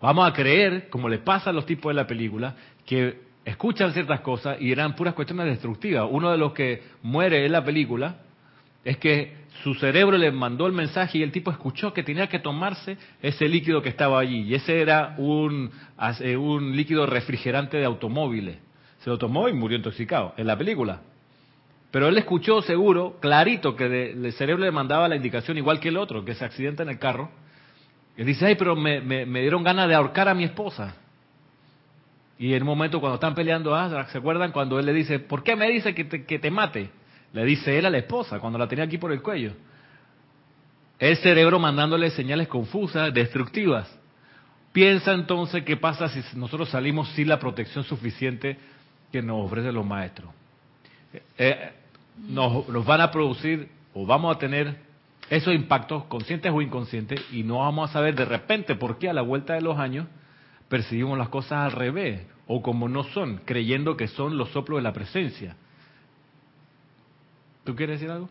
Vamos 0.00 0.28
a 0.28 0.32
creer, 0.32 0.88
como 0.90 1.08
le 1.08 1.18
pasa 1.18 1.50
a 1.50 1.52
los 1.52 1.66
tipos 1.66 1.90
de 1.90 1.94
la 1.94 2.06
película, 2.06 2.56
que 2.86 3.29
escuchan 3.50 3.92
ciertas 3.92 4.20
cosas 4.20 4.60
y 4.60 4.72
eran 4.72 4.94
puras 4.94 5.14
cuestiones 5.14 5.46
destructivas. 5.46 6.08
Uno 6.10 6.30
de 6.30 6.38
los 6.38 6.52
que 6.52 6.82
muere 7.02 7.44
en 7.44 7.52
la 7.52 7.64
película 7.64 8.16
es 8.84 8.96
que 8.96 9.34
su 9.62 9.74
cerebro 9.74 10.16
le 10.16 10.30
mandó 10.30 10.66
el 10.66 10.72
mensaje 10.72 11.18
y 11.18 11.22
el 11.22 11.32
tipo 11.32 11.50
escuchó 11.50 11.92
que 11.92 12.02
tenía 12.02 12.28
que 12.28 12.38
tomarse 12.38 12.96
ese 13.20 13.48
líquido 13.48 13.82
que 13.82 13.90
estaba 13.90 14.18
allí. 14.20 14.42
Y 14.42 14.54
ese 14.54 14.80
era 14.80 15.14
un, 15.18 15.70
un 16.38 16.76
líquido 16.76 17.06
refrigerante 17.06 17.76
de 17.76 17.84
automóviles. 17.84 18.58
Se 19.00 19.10
lo 19.10 19.18
tomó 19.18 19.48
y 19.48 19.52
murió 19.52 19.76
intoxicado 19.76 20.34
en 20.36 20.46
la 20.46 20.56
película. 20.56 21.02
Pero 21.90 22.08
él 22.08 22.16
escuchó 22.16 22.62
seguro, 22.62 23.18
clarito, 23.20 23.74
que 23.74 24.12
el 24.12 24.32
cerebro 24.32 24.64
le 24.64 24.70
mandaba 24.70 25.08
la 25.08 25.16
indicación 25.16 25.58
igual 25.58 25.80
que 25.80 25.88
el 25.88 25.96
otro, 25.96 26.24
que 26.24 26.34
se 26.34 26.44
accidenta 26.44 26.82
en 26.84 26.90
el 26.90 26.98
carro. 26.98 27.30
Él 28.16 28.26
dice, 28.26 28.46
ay, 28.46 28.54
pero 28.54 28.76
me, 28.76 29.00
me 29.00 29.40
dieron 29.40 29.64
ganas 29.64 29.88
de 29.88 29.94
ahorcar 29.94 30.28
a 30.28 30.34
mi 30.34 30.44
esposa. 30.44 30.94
Y 32.40 32.54
en 32.54 32.62
un 32.62 32.68
momento 32.68 33.00
cuando 33.00 33.16
están 33.16 33.34
peleando, 33.34 33.74
ah, 33.74 34.06
¿se 34.10 34.16
acuerdan 34.16 34.50
cuando 34.50 34.78
él 34.78 34.86
le 34.86 34.94
dice, 34.94 35.18
¿por 35.18 35.42
qué 35.42 35.54
me 35.56 35.68
dice 35.68 35.94
que 35.94 36.04
te, 36.04 36.24
que 36.24 36.38
te 36.38 36.50
mate? 36.50 36.88
Le 37.34 37.44
dice 37.44 37.78
él 37.78 37.84
a 37.84 37.90
la 37.90 37.98
esposa 37.98 38.40
cuando 38.40 38.58
la 38.58 38.66
tenía 38.66 38.86
aquí 38.86 38.96
por 38.96 39.12
el 39.12 39.20
cuello. 39.20 39.52
El 40.98 41.18
cerebro 41.18 41.58
mandándole 41.58 42.08
señales 42.10 42.48
confusas, 42.48 43.12
destructivas. 43.12 43.94
Piensa 44.72 45.12
entonces 45.12 45.64
qué 45.64 45.76
pasa 45.76 46.08
si 46.08 46.22
nosotros 46.34 46.70
salimos 46.70 47.10
sin 47.10 47.28
la 47.28 47.38
protección 47.38 47.84
suficiente 47.84 48.56
que 49.12 49.20
nos 49.20 49.44
ofrecen 49.44 49.74
los 49.74 49.84
maestros. 49.84 50.30
Eh, 51.36 51.72
nos, 52.26 52.66
nos, 52.70 52.86
van 52.86 53.02
a 53.02 53.10
producir 53.10 53.68
o 53.92 54.06
vamos 54.06 54.34
a 54.34 54.38
tener 54.38 54.76
esos 55.28 55.54
impactos 55.54 56.04
conscientes 56.04 56.50
o 56.50 56.62
inconscientes 56.62 57.20
y 57.32 57.42
no 57.42 57.58
vamos 57.58 57.90
a 57.90 57.92
saber 57.92 58.14
de 58.14 58.24
repente 58.24 58.76
por 58.76 58.96
qué 58.96 59.10
a 59.10 59.12
la 59.12 59.20
vuelta 59.20 59.52
de 59.52 59.60
los 59.60 59.78
años 59.78 60.06
percibimos 60.70 61.18
las 61.18 61.28
cosas 61.28 61.52
al 61.64 61.72
revés 61.72 62.22
o 62.46 62.62
como 62.62 62.88
no 62.88 63.02
son, 63.04 63.42
creyendo 63.44 63.96
que 63.96 64.08
son 64.08 64.38
los 64.38 64.50
soplos 64.50 64.78
de 64.78 64.82
la 64.82 64.92
presencia. 64.92 65.56
¿Tú 67.64 67.76
quieres 67.76 68.00
decir 68.00 68.10
algo? 68.10 68.28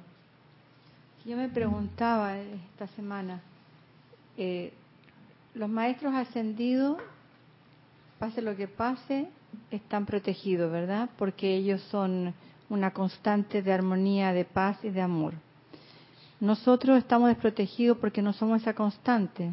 Yo 1.25 1.37
me 1.37 1.49
preguntaba 1.49 2.37
esta 2.37 2.87
semana, 2.95 3.41
eh, 4.37 4.73
los 5.53 5.69
maestros 5.69 6.13
ascendidos, 6.15 6.97
pase 8.17 8.41
lo 8.41 8.55
que 8.55 8.67
pase, 8.67 9.27
están 9.69 10.05
protegidos, 10.05 10.71
¿verdad? 10.71 11.09
Porque 11.17 11.55
ellos 11.55 11.81
son 11.91 12.33
una 12.69 12.91
constante 12.91 13.61
de 13.61 13.73
armonía, 13.73 14.31
de 14.31 14.45
paz 14.45 14.77
y 14.83 14.89
de 14.89 15.01
amor. 15.01 15.33
Nosotros 16.39 16.97
estamos 16.97 17.27
desprotegidos 17.27 17.97
porque 17.97 18.21
no 18.21 18.31
somos 18.31 18.61
esa 18.61 18.73
constante. 18.73 19.51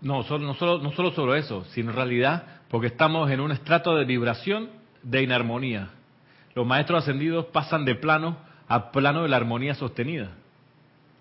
No, 0.00 0.22
solo, 0.22 0.46
no, 0.46 0.54
solo, 0.54 0.78
no 0.82 0.92
solo 0.92 1.10
sobre 1.12 1.40
eso, 1.40 1.64
sino 1.72 1.90
en 1.90 1.96
realidad 1.96 2.44
porque 2.70 2.88
estamos 2.88 3.30
en 3.30 3.40
un 3.40 3.50
estrato 3.50 3.96
de 3.96 4.04
vibración 4.04 4.70
de 5.02 5.22
inarmonía. 5.22 5.90
Los 6.54 6.66
maestros 6.66 7.02
ascendidos 7.02 7.46
pasan 7.46 7.84
de 7.84 7.94
plano 7.94 8.36
a 8.68 8.90
plano 8.90 9.22
de 9.22 9.28
la 9.28 9.36
armonía 9.36 9.74
sostenida. 9.74 10.30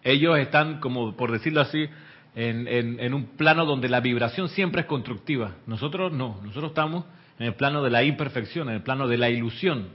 Ellos 0.03 0.37
están, 0.37 0.79
como 0.79 1.15
por 1.15 1.31
decirlo 1.31 1.61
así, 1.61 1.87
en, 2.35 2.67
en, 2.67 3.13
un 3.15 3.25
plano 3.25 3.65
donde 3.65 3.89
la 3.89 3.99
vibración 3.99 4.49
siempre 4.49 4.81
es 4.81 4.87
constructiva. 4.87 5.55
Nosotros 5.65 6.11
no, 6.11 6.39
nosotros 6.43 6.69
estamos 6.69 7.05
en 7.39 7.47
el 7.47 7.55
plano 7.55 7.81
de 7.81 7.89
la 7.89 8.03
imperfección, 8.03 8.69
en 8.69 8.75
el 8.75 8.83
plano 8.83 9.07
de 9.07 9.17
la 9.17 9.29
ilusión. 9.29 9.87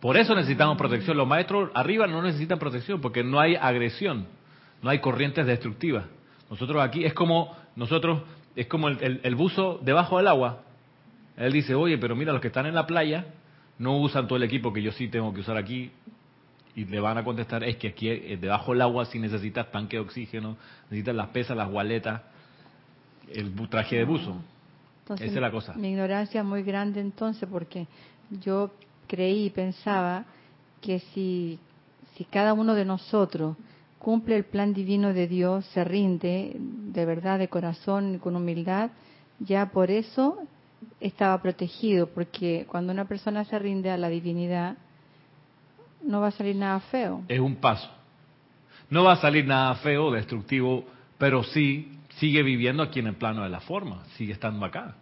Por 0.00 0.16
eso 0.18 0.34
necesitamos 0.34 0.76
protección. 0.76 1.16
Los 1.16 1.26
maestros 1.26 1.70
arriba 1.74 2.06
no 2.06 2.20
necesitan 2.22 2.58
protección 2.58 3.00
porque 3.00 3.24
no 3.24 3.40
hay 3.40 3.56
agresión, 3.56 4.26
no 4.82 4.90
hay 4.90 4.98
corrientes 4.98 5.46
destructivas. 5.46 6.04
Nosotros 6.50 6.82
aquí 6.82 7.04
es 7.04 7.14
como 7.14 7.54
nosotros 7.76 8.22
es 8.56 8.66
como 8.66 8.88
el, 8.88 9.34
buzo 9.36 9.78
debajo 9.82 10.18
del 10.18 10.26
agua. 10.26 10.62
Él 11.36 11.52
dice, 11.52 11.76
oye, 11.76 11.96
pero 11.96 12.16
mira, 12.16 12.32
los 12.32 12.40
que 12.42 12.48
están 12.48 12.66
en 12.66 12.74
la 12.74 12.86
playa 12.86 13.26
no 13.78 13.98
usan 13.98 14.26
todo 14.26 14.36
el 14.36 14.42
equipo 14.42 14.72
que 14.72 14.82
yo 14.82 14.90
sí 14.90 15.06
tengo 15.06 15.32
que 15.32 15.40
usar 15.40 15.56
aquí. 15.56 15.92
Y 16.74 16.84
le 16.84 16.98
van 16.98 17.18
a 17.18 17.24
contestar, 17.24 17.62
es 17.62 17.76
que 17.76 17.88
aquí 17.88 18.08
eh, 18.08 18.36
debajo 18.40 18.72
del 18.72 18.82
agua 18.82 19.04
sí 19.04 19.20
necesitas 19.20 19.70
tanque 19.70 19.96
de 19.96 20.02
oxígeno, 20.02 20.56
necesitas 20.90 21.14
las 21.14 21.28
pesas, 21.28 21.56
las 21.56 21.70
gualetas, 21.70 22.22
el 23.32 23.52
traje 23.68 23.96
de 23.96 24.04
buzo. 24.04 24.36
Esa 25.04 25.24
es 25.24 25.34
la 25.34 25.50
cosa. 25.52 25.74
Mi 25.74 25.90
ignorancia 25.90 26.40
es 26.40 26.46
muy 26.46 26.64
grande 26.64 27.00
entonces 27.00 27.48
porque 27.50 27.86
yo 28.30 28.72
creí 29.06 29.46
y 29.46 29.50
pensaba 29.50 30.24
que 30.80 30.98
si, 30.98 31.60
si 32.16 32.24
cada 32.24 32.52
uno 32.52 32.74
de 32.74 32.84
nosotros 32.84 33.56
cumple 33.98 34.36
el 34.36 34.44
plan 34.44 34.72
divino 34.72 35.12
de 35.12 35.26
Dios, 35.26 35.64
se 35.66 35.84
rinde 35.84 36.56
de 36.58 37.04
verdad, 37.04 37.38
de 37.38 37.48
corazón, 37.48 38.18
con 38.18 38.36
humildad, 38.36 38.90
ya 39.40 39.70
por 39.70 39.90
eso 39.90 40.38
estaba 41.00 41.40
protegido, 41.42 42.08
porque 42.08 42.66
cuando 42.68 42.92
una 42.92 43.06
persona 43.06 43.44
se 43.44 43.58
rinde 43.58 43.90
a 43.90 43.96
la 43.96 44.08
divinidad, 44.08 44.76
no 46.02 46.20
va 46.20 46.28
a 46.28 46.32
salir 46.32 46.56
nada 46.56 46.80
feo. 46.80 47.22
Es 47.28 47.40
un 47.40 47.56
paso. 47.56 47.90
No 48.90 49.04
va 49.04 49.12
a 49.12 49.20
salir 49.20 49.46
nada 49.46 49.74
feo, 49.76 50.10
destructivo, 50.10 50.84
pero 51.18 51.42
sí 51.42 51.98
sigue 52.18 52.42
viviendo 52.42 52.82
aquí 52.82 53.00
en 53.00 53.08
el 53.08 53.16
plano 53.16 53.42
de 53.42 53.50
la 53.50 53.60
forma, 53.60 54.04
sigue 54.16 54.32
estando 54.32 54.64
acá 54.64 54.94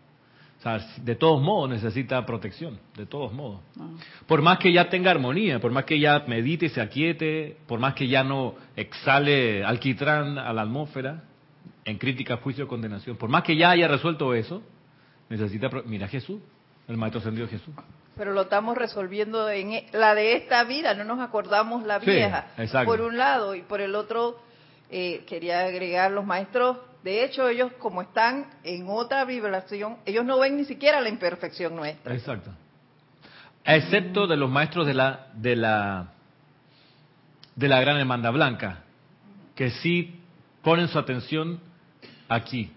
de 1.03 1.15
todos 1.15 1.41
modos 1.43 1.71
necesita 1.71 2.25
protección, 2.27 2.79
de 2.97 3.07
todos 3.07 3.33
modos. 3.33 3.61
Ah. 3.79 3.89
Por 4.27 4.43
más 4.43 4.59
que 4.59 4.73
ya 4.73 4.89
tenga 4.89 5.11
armonía, 5.11 5.61
por 5.61 5.71
más 5.71 5.85
que 5.85 6.01
ya 6.01 6.25
medite 6.27 6.67
y 6.67 6.69
se 6.71 6.81
aquiete, 6.81 7.57
por 7.67 7.79
más 7.79 7.95
que 7.95 8.09
ya 8.09 8.25
no 8.25 8.55
exhale 8.75 9.65
alquitrán 9.65 10.39
a 10.39 10.53
la 10.53 10.63
atmósfera 10.63 11.23
en 11.85 11.99
crítica, 11.99 12.39
juicio, 12.39 12.67
condenación, 12.67 13.17
por 13.17 13.31
más 13.31 13.45
que 13.45 13.57
ya 13.57 13.71
haya 13.71 13.87
resuelto 13.87 14.35
eso, 14.35 14.63
necesita... 15.29 15.71
Mira 15.85 16.09
Jesús, 16.09 16.41
el 16.89 16.97
Maestro 16.97 17.21
Ascendido 17.21 17.47
Jesús. 17.47 17.75
Pero 18.17 18.33
lo 18.33 18.43
estamos 18.43 18.77
resolviendo 18.77 19.49
en 19.49 19.73
e, 19.73 19.87
la 19.93 20.15
de 20.15 20.37
esta 20.37 20.65
vida, 20.65 20.95
no 20.95 21.05
nos 21.05 21.21
acordamos 21.21 21.85
la 21.85 21.99
vieja, 21.99 22.49
por 22.85 23.03
un 23.03 23.19
lado, 23.19 23.55
y 23.55 23.63
por 23.63 23.81
el 23.81 23.95
otro, 23.95 24.41
eh, 24.91 25.25
quería 25.27 25.67
agregar 25.67 26.11
los 26.11 26.25
maestros 26.25 26.79
de 27.07 27.23
hecho, 27.23 27.49
ellos 27.49 27.71
como 27.79 28.03
están 28.03 28.47
en 28.65 28.89
otra 28.89 29.25
vibración, 29.25 29.99
ellos 30.07 30.25
no 30.25 30.41
ven 30.41 30.57
ni 30.57 30.65
siquiera 30.65 31.01
la 31.01 31.09
imperfección 31.09 31.77
nuestra. 31.77 32.13
Exacto. 32.13 32.51
Excepto 33.65 34.27
de 34.27 34.37
los 34.37 34.51
maestros 34.51 34.89
de 34.89 34.95
la 34.95 35.29
de 35.35 35.55
la 35.55 36.09
de 37.55 37.69
la 37.69 37.81
gran 37.81 37.99
hermandad 37.99 38.33
blanca, 38.33 38.83
que 39.55 39.71
sí 39.71 40.19
ponen 40.63 40.89
su 40.89 40.99
atención 40.99 41.61
aquí 42.29 42.73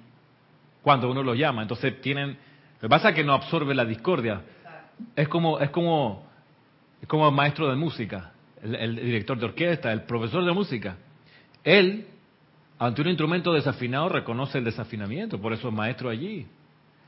cuando 0.84 1.10
uno 1.10 1.24
los 1.24 1.36
llama. 1.36 1.64
Entonces 1.64 2.00
tienen 2.00 2.38
lo 2.76 2.82
que 2.82 2.90
pasa 2.90 3.10
es 3.10 3.16
que 3.16 3.24
no 3.24 3.34
absorbe 3.34 3.74
la 3.74 3.84
discordia. 3.84 4.44
Es 5.16 5.28
como 5.28 5.60
es 5.60 5.72
como 5.72 6.30
es 7.02 7.08
como 7.08 7.28
el 7.30 7.34
maestro 7.34 7.68
de 7.68 7.76
música, 7.76 8.32
el 8.62 8.96
director 8.96 9.40
de 9.40 9.46
orquesta, 9.46 9.92
el 9.92 10.04
profesor 10.04 10.46
de 10.46 10.52
música. 10.52 10.98
Él 11.64 12.08
ante 12.80 13.02
un 13.02 13.10
instrumento 13.10 13.54
desafinado 13.54 14.08
reconoce 14.08 14.58
el 14.58 14.64
desafinamiento, 14.64 15.40
por 15.40 15.52
eso 15.54 15.68
es 15.68 15.74
maestro 15.74 16.10
allí. 16.10 16.48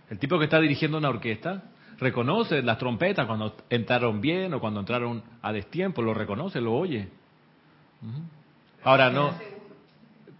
El 0.10 0.20
tipo 0.20 0.38
que 0.38 0.43
está 0.43 0.60
dirigiendo 0.60 0.98
una 0.98 1.10
orquesta 1.10 1.63
reconoce 1.98 2.62
las 2.62 2.77
trompetas 2.77 3.25
cuando 3.25 3.55
entraron 3.70 4.20
bien 4.20 4.53
o 4.53 4.60
cuando 4.60 4.81
entraron 4.81 5.24
a 5.41 5.53
destiempo, 5.53 6.01
lo 6.01 6.13
reconoce, 6.13 6.60
lo 6.60 6.74
oye. 6.74 7.08
Ahora 8.84 9.10
no, 9.12 9.34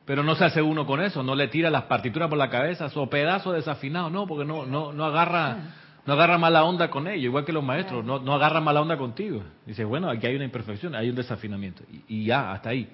pero 0.05 0.23
no 0.23 0.35
se 0.35 0.43
hace 0.43 0.61
uno 0.61 0.85
con 0.85 0.99
eso, 0.99 1.23
no 1.23 1.35
le 1.35 1.47
tira 1.47 1.69
las 1.69 1.83
partituras 1.83 2.27
por 2.27 2.37
la 2.37 2.49
cabeza, 2.49 2.91
o 2.93 3.09
pedazo 3.09 3.53
desafinado, 3.53 4.09
no, 4.09 4.27
porque 4.27 4.43
no, 4.43 4.65
no, 4.65 4.91
no 4.91 5.05
agarra, 5.05 5.75
no 6.05 6.13
agarra 6.13 6.37
mala 6.37 6.65
onda 6.65 6.89
con 6.89 7.07
ellos, 7.07 7.25
igual 7.25 7.45
que 7.45 7.53
los 7.53 7.63
maestros, 7.63 8.03
no, 8.03 8.19
no 8.19 8.33
agarra 8.33 8.59
mala 8.59 8.81
onda 8.81 8.97
contigo. 8.97 9.43
Dice, 9.65 9.85
bueno, 9.85 10.09
aquí 10.09 10.27
hay 10.27 10.35
una 10.35 10.43
imperfección, 10.43 10.95
hay 10.95 11.09
un 11.09 11.15
desafinamiento, 11.15 11.83
y 12.09 12.25
ya, 12.25 12.51
hasta 12.51 12.71
ahí. 12.71 12.89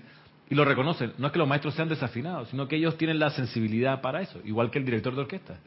Y 0.50 0.56
lo 0.56 0.63
reconocen. 0.63 1.13
No 1.18 1.27
es 1.27 1.34
que 1.34 1.39
los 1.39 1.48
maestros 1.48 1.74
sean 1.74 1.89
desafinados, 1.89 2.50
sino 2.50 2.68
que 2.68 2.77
ellos 2.77 2.98
tienen 2.98 3.20
la 3.20 3.30
sensibilidad 3.32 4.01
para 4.01 4.22
eso, 4.22 4.39
igual 4.46 4.72
que 4.72 4.80
el 4.80 4.86
director 4.86 5.13
de 5.13 5.22
orquesta. 5.22 5.60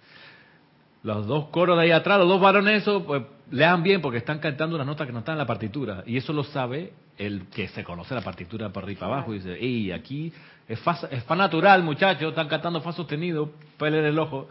Los 1.02 1.26
dos 1.26 1.48
coros 1.48 1.78
de 1.78 1.84
ahí 1.84 1.90
atrás, 1.90 2.18
los 2.18 2.28
dos 2.28 2.40
varones, 2.40 2.82
eso, 2.82 3.04
pues 3.04 3.22
lean 3.50 3.82
bien 3.82 4.00
porque 4.00 4.18
están 4.18 4.38
cantando 4.38 4.76
unas 4.76 4.86
notas 4.86 5.06
que 5.06 5.12
no 5.12 5.20
están 5.20 5.34
en 5.34 5.38
la 5.38 5.46
partitura. 5.46 6.02
Y 6.06 6.16
eso 6.16 6.32
lo 6.32 6.44
sabe 6.44 6.92
el 7.18 7.46
que 7.48 7.68
se 7.68 7.84
conoce 7.84 8.14
la 8.14 8.20
partitura 8.22 8.70
para 8.70 8.86
arriba 8.86 8.98
y 8.98 9.00
para 9.00 9.12
abajo 9.14 9.34
y 9.34 9.38
dice, 9.38 9.54
¡ey, 9.54 9.92
aquí 9.92 10.32
es 10.68 10.78
fa, 10.80 10.98
es 11.10 11.24
fa 11.24 11.36
natural, 11.36 11.82
muchachos! 11.82 12.30
Están 12.30 12.48
cantando 12.48 12.80
fa 12.80 12.92
sostenido, 12.92 13.50
pele 13.78 14.06
el 14.06 14.18
ojo. 14.18 14.48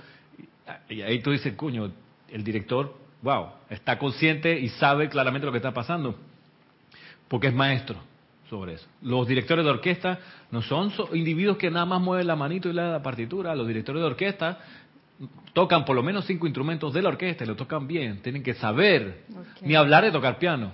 Y 0.89 1.01
ahí 1.01 1.19
tú 1.19 1.31
dices, 1.31 1.53
cuño, 1.55 1.91
el 2.29 2.43
director, 2.43 2.95
wow, 3.21 3.48
está 3.69 3.98
consciente 3.98 4.59
y 4.59 4.69
sabe 4.69 5.09
claramente 5.09 5.45
lo 5.45 5.51
que 5.51 5.57
está 5.57 5.74
pasando. 5.74 6.15
Porque 7.27 7.48
es 7.48 7.53
maestro 7.53 7.98
sobre 8.49 8.73
eso. 8.73 8.87
Los 9.01 9.27
directores 9.27 9.63
de 9.63 9.71
orquesta 9.71 10.19
no 10.51 10.61
son 10.61 10.91
individuos 11.13 11.57
que 11.57 11.69
nada 11.69 11.85
más 11.85 12.01
mueven 12.01 12.27
la 12.27 12.35
manito 12.35 12.69
y 12.69 12.73
la 12.73 13.01
partitura. 13.01 13.55
Los 13.55 13.67
directores 13.67 14.01
de 14.01 14.07
orquesta 14.07 14.59
tocan 15.53 15.85
por 15.85 15.95
lo 15.95 16.03
menos 16.03 16.25
cinco 16.25 16.47
instrumentos 16.47 16.93
de 16.93 17.01
la 17.01 17.09
orquesta 17.09 17.43
y 17.43 17.47
lo 17.47 17.55
tocan 17.55 17.87
bien. 17.87 18.21
Tienen 18.21 18.43
que 18.43 18.53
saber, 18.55 19.25
ni 19.61 19.75
hablar 19.75 20.03
de 20.03 20.11
tocar 20.11 20.39
piano. 20.39 20.71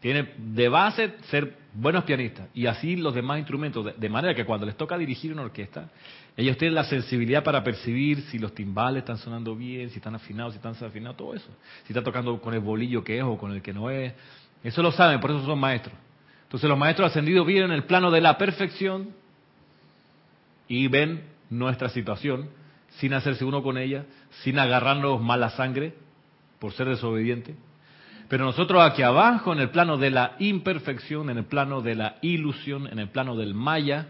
Tienen 0.00 0.54
de 0.54 0.68
base 0.68 1.14
ser 1.30 1.56
buenos 1.72 2.04
pianistas. 2.04 2.48
Y 2.54 2.66
así 2.66 2.94
los 2.96 3.14
demás 3.14 3.38
instrumentos. 3.38 3.98
De, 3.98 4.08
manera 4.08 4.34
que 4.34 4.44
cuando 4.44 4.66
les 4.66 4.76
toca 4.76 4.98
dirigir 4.98 5.32
una 5.32 5.42
orquesta, 5.42 5.88
ellos 6.36 6.56
tienen 6.58 6.74
la 6.74 6.84
sensibilidad 6.84 7.42
para 7.42 7.64
percibir 7.64 8.20
si 8.30 8.38
los 8.38 8.54
timbales 8.54 9.00
están 9.00 9.18
sonando 9.18 9.56
bien, 9.56 9.90
si 9.90 9.96
están 9.96 10.14
afinados, 10.14 10.52
si 10.52 10.58
están 10.58 10.74
desafinados, 10.74 11.16
todo 11.16 11.34
eso. 11.34 11.48
Si 11.84 11.92
están 11.92 12.04
tocando 12.04 12.38
con 12.40 12.54
el 12.54 12.60
bolillo 12.60 13.02
que 13.02 13.18
es 13.18 13.24
o 13.24 13.38
con 13.38 13.52
el 13.52 13.62
que 13.62 13.72
no 13.72 13.88
es. 13.90 14.12
Eso 14.62 14.82
lo 14.82 14.92
saben, 14.92 15.20
por 15.20 15.30
eso 15.30 15.44
son 15.44 15.58
maestros. 15.58 15.94
Entonces 16.44 16.68
los 16.68 16.78
maestros 16.78 17.10
ascendidos 17.10 17.46
vienen 17.46 17.72
el 17.72 17.84
plano 17.84 18.10
de 18.10 18.20
la 18.20 18.38
perfección 18.38 19.10
y 20.68 20.88
ven 20.88 21.24
nuestra 21.50 21.88
situación 21.88 22.48
sin 22.98 23.12
hacerse 23.12 23.44
uno 23.44 23.62
con 23.62 23.76
ella, 23.76 24.04
sin 24.42 24.58
agarrarnos 24.58 25.20
mala 25.20 25.50
sangre 25.50 25.94
por 26.58 26.72
ser 26.72 26.88
desobediente. 26.88 27.54
Pero 28.28 28.44
nosotros 28.44 28.82
aquí 28.82 29.02
abajo, 29.02 29.52
en 29.52 29.58
el 29.58 29.70
plano 29.70 29.96
de 29.98 30.10
la 30.10 30.36
imperfección, 30.38 31.28
en 31.28 31.38
el 31.38 31.44
plano 31.44 31.82
de 31.82 31.94
la 31.94 32.16
ilusión, 32.22 32.86
en 32.86 32.98
el 32.98 33.08
plano 33.08 33.36
del 33.36 33.54
maya, 33.54 34.06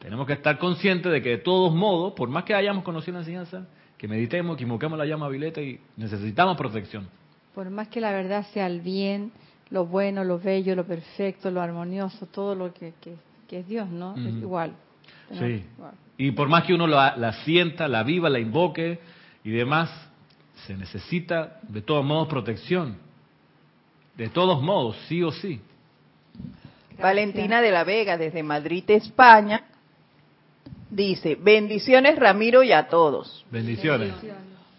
tenemos 0.00 0.26
que 0.26 0.34
estar 0.34 0.58
conscientes 0.58 1.10
de 1.10 1.22
que 1.22 1.30
de 1.30 1.38
todos 1.38 1.74
modos, 1.74 2.12
por 2.14 2.28
más 2.28 2.44
que 2.44 2.54
hayamos 2.54 2.84
conocido 2.84 3.14
la 3.14 3.20
enseñanza, 3.20 3.66
que 3.96 4.08
meditemos, 4.08 4.56
que 4.56 4.64
invoquemos 4.64 4.98
la 4.98 5.06
llama 5.06 5.28
vileta 5.28 5.62
y 5.62 5.80
necesitamos 5.96 6.56
protección. 6.56 7.08
Por 7.54 7.70
más 7.70 7.88
que 7.88 8.00
la 8.00 8.10
verdad 8.10 8.44
sea 8.52 8.66
el 8.66 8.80
bien, 8.80 9.32
lo 9.70 9.86
bueno, 9.86 10.24
lo 10.24 10.38
bello, 10.38 10.74
lo 10.74 10.84
perfecto, 10.84 11.50
lo 11.50 11.60
armonioso, 11.60 12.26
todo 12.26 12.54
lo 12.54 12.72
que, 12.72 12.92
es 13.50 13.66
Dios, 13.68 13.88
¿no? 13.88 14.14
Es 14.16 14.34
igual. 14.34 14.72
Sí. 15.38 15.64
Y 16.16 16.32
por 16.32 16.48
más 16.48 16.64
que 16.64 16.74
uno 16.74 16.86
la, 16.86 17.32
sienta, 17.44 17.86
la 17.88 18.02
viva, 18.02 18.28
la 18.28 18.40
invoque 18.40 18.98
y 19.44 19.50
demás, 19.50 19.90
se 20.66 20.76
necesita 20.76 21.60
de 21.62 21.82
todos 21.82 22.04
modos 22.04 22.28
protección. 22.28 22.96
De 24.16 24.28
todos 24.28 24.62
modos, 24.62 24.96
sí 25.08 25.22
o 25.22 25.30
sí. 25.30 25.60
Valentina 27.00 27.60
de 27.60 27.70
la 27.70 27.84
Vega, 27.84 28.16
desde 28.16 28.42
Madrid, 28.42 28.84
España, 28.88 29.64
dice, 30.90 31.36
bendiciones 31.40 32.16
Ramiro 32.16 32.62
y 32.62 32.72
a 32.72 32.88
todos. 32.88 33.44
Bendiciones. 33.50 34.14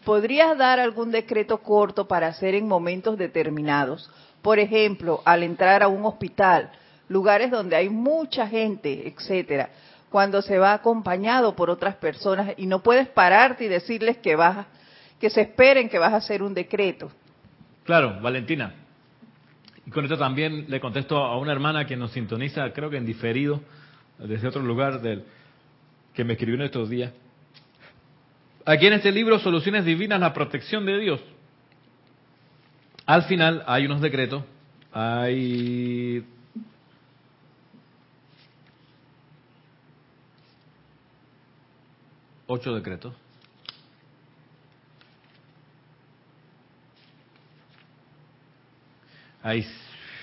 ¿podrías 0.06 0.58
dar 0.58 0.80
algún 0.80 1.12
decreto 1.12 1.58
corto 1.58 2.08
para 2.08 2.28
hacer 2.28 2.56
en 2.56 2.68
momentos 2.68 3.18
determinados? 3.18 4.10
Por 4.46 4.60
ejemplo, 4.60 5.24
al 5.26 5.42
entrar 5.42 5.82
a 5.82 5.88
un 5.88 6.06
hospital, 6.06 6.70
lugares 7.10 7.50
donde 7.50 7.76
hay 7.76 7.90
mucha 7.90 8.48
gente, 8.48 9.08
etcétera, 9.08 9.72
cuando 10.12 10.44
se 10.44 10.60
va 10.60 10.74
acompañado 10.74 11.56
por 11.56 11.72
otras 11.72 11.96
personas 11.96 12.54
y 12.56 12.68
no 12.68 12.84
puedes 12.84 13.08
pararte 13.08 13.66
y 13.66 13.70
decirles 13.70 14.18
que 14.18 14.36
vas, 14.36 14.68
que 15.20 15.32
se 15.32 15.42
esperen 15.42 15.90
que 15.90 15.98
vas 15.98 16.14
a 16.14 16.18
hacer 16.18 16.44
un 16.44 16.54
decreto. 16.54 17.12
Claro, 17.86 18.20
Valentina. 18.22 18.76
Y 19.84 19.90
con 19.90 20.06
esto 20.06 20.16
también 20.16 20.66
le 20.70 20.80
contesto 20.80 21.18
a 21.18 21.40
una 21.40 21.52
hermana 21.52 21.88
que 21.88 21.98
nos 21.98 22.12
sintoniza, 22.12 22.72
creo 22.72 22.92
que 22.92 22.98
en 22.98 23.06
diferido, 23.08 23.62
desde 24.20 24.48
otro 24.48 24.62
lugar 24.62 25.02
del 25.02 25.24
que 26.14 26.24
me 26.24 26.34
escribió 26.34 26.54
en 26.58 26.66
estos 26.68 26.88
días. 26.88 27.12
Aquí 28.64 28.86
en 28.86 28.94
este 28.94 29.12
libro, 29.12 29.40
Soluciones 29.40 29.86
Divinas, 29.86 30.20
la 30.20 30.34
protección 30.34 30.86
de 30.86 31.00
Dios. 31.00 31.20
Al 33.06 33.24
final 33.24 33.64
hay 33.68 33.86
unos 33.86 34.02
decretos, 34.02 34.44
hay 34.92 36.26
ocho 42.48 42.74
decretos. 42.74 43.14
Hay 49.44 49.64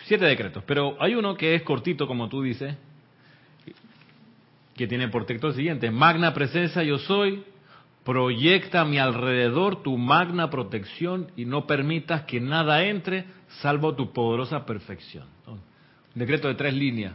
siete 0.06 0.24
decretos, 0.24 0.64
pero 0.66 1.00
hay 1.00 1.14
uno 1.14 1.36
que 1.36 1.54
es 1.54 1.62
cortito, 1.62 2.08
como 2.08 2.28
tú 2.28 2.42
dices, 2.42 2.74
que 4.74 4.88
tiene 4.88 5.06
por 5.08 5.26
texto 5.26 5.46
el 5.46 5.54
siguiente, 5.54 5.92
magna 5.92 6.34
presencia 6.34 6.82
yo 6.82 6.98
soy, 6.98 7.44
proyecta 8.04 8.80
a 8.80 8.84
mi 8.84 8.98
alrededor 8.98 9.82
tu 9.82 9.96
magna 9.96 10.50
protección 10.50 11.30
y 11.36 11.44
no 11.44 11.66
permitas 11.66 12.22
que 12.22 12.40
nada 12.40 12.84
entre 12.84 13.26
salvo 13.60 13.94
tu 13.94 14.12
poderosa 14.12 14.66
perfección. 14.66 15.26
Un 15.46 15.60
decreto 16.14 16.48
de 16.48 16.54
tres 16.54 16.74
líneas. 16.74 17.14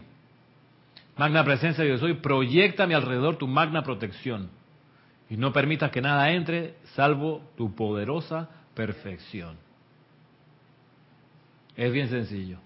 Magna 1.17 1.43
presencia 1.43 1.83
yo 1.83 1.97
soy, 1.97 2.15
proyecta 2.15 2.83
a 2.83 2.87
mi 2.87 2.93
alrededor 2.93 3.37
tu 3.37 3.47
magna 3.47 3.83
protección 3.83 4.49
y 5.29 5.37
no 5.37 5.51
permitas 5.51 5.91
que 5.91 6.01
nada 6.01 6.31
entre 6.31 6.75
salvo 6.95 7.41
tu 7.57 7.75
poderosa 7.75 8.49
perfección. 8.73 9.57
Es 11.75 11.91
bien 11.91 12.09
sencillo. 12.09 12.59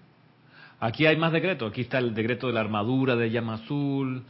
Aquí 0.80 1.06
hay 1.06 1.16
más 1.16 1.32
decretos. 1.32 1.70
Aquí 1.70 1.82
está 1.82 1.98
el 1.98 2.14
decreto 2.14 2.46
de 2.46 2.54
la 2.54 2.60
armadura 2.60 3.16
de 3.16 3.30
llama 3.30 3.54
azul, 3.54 4.24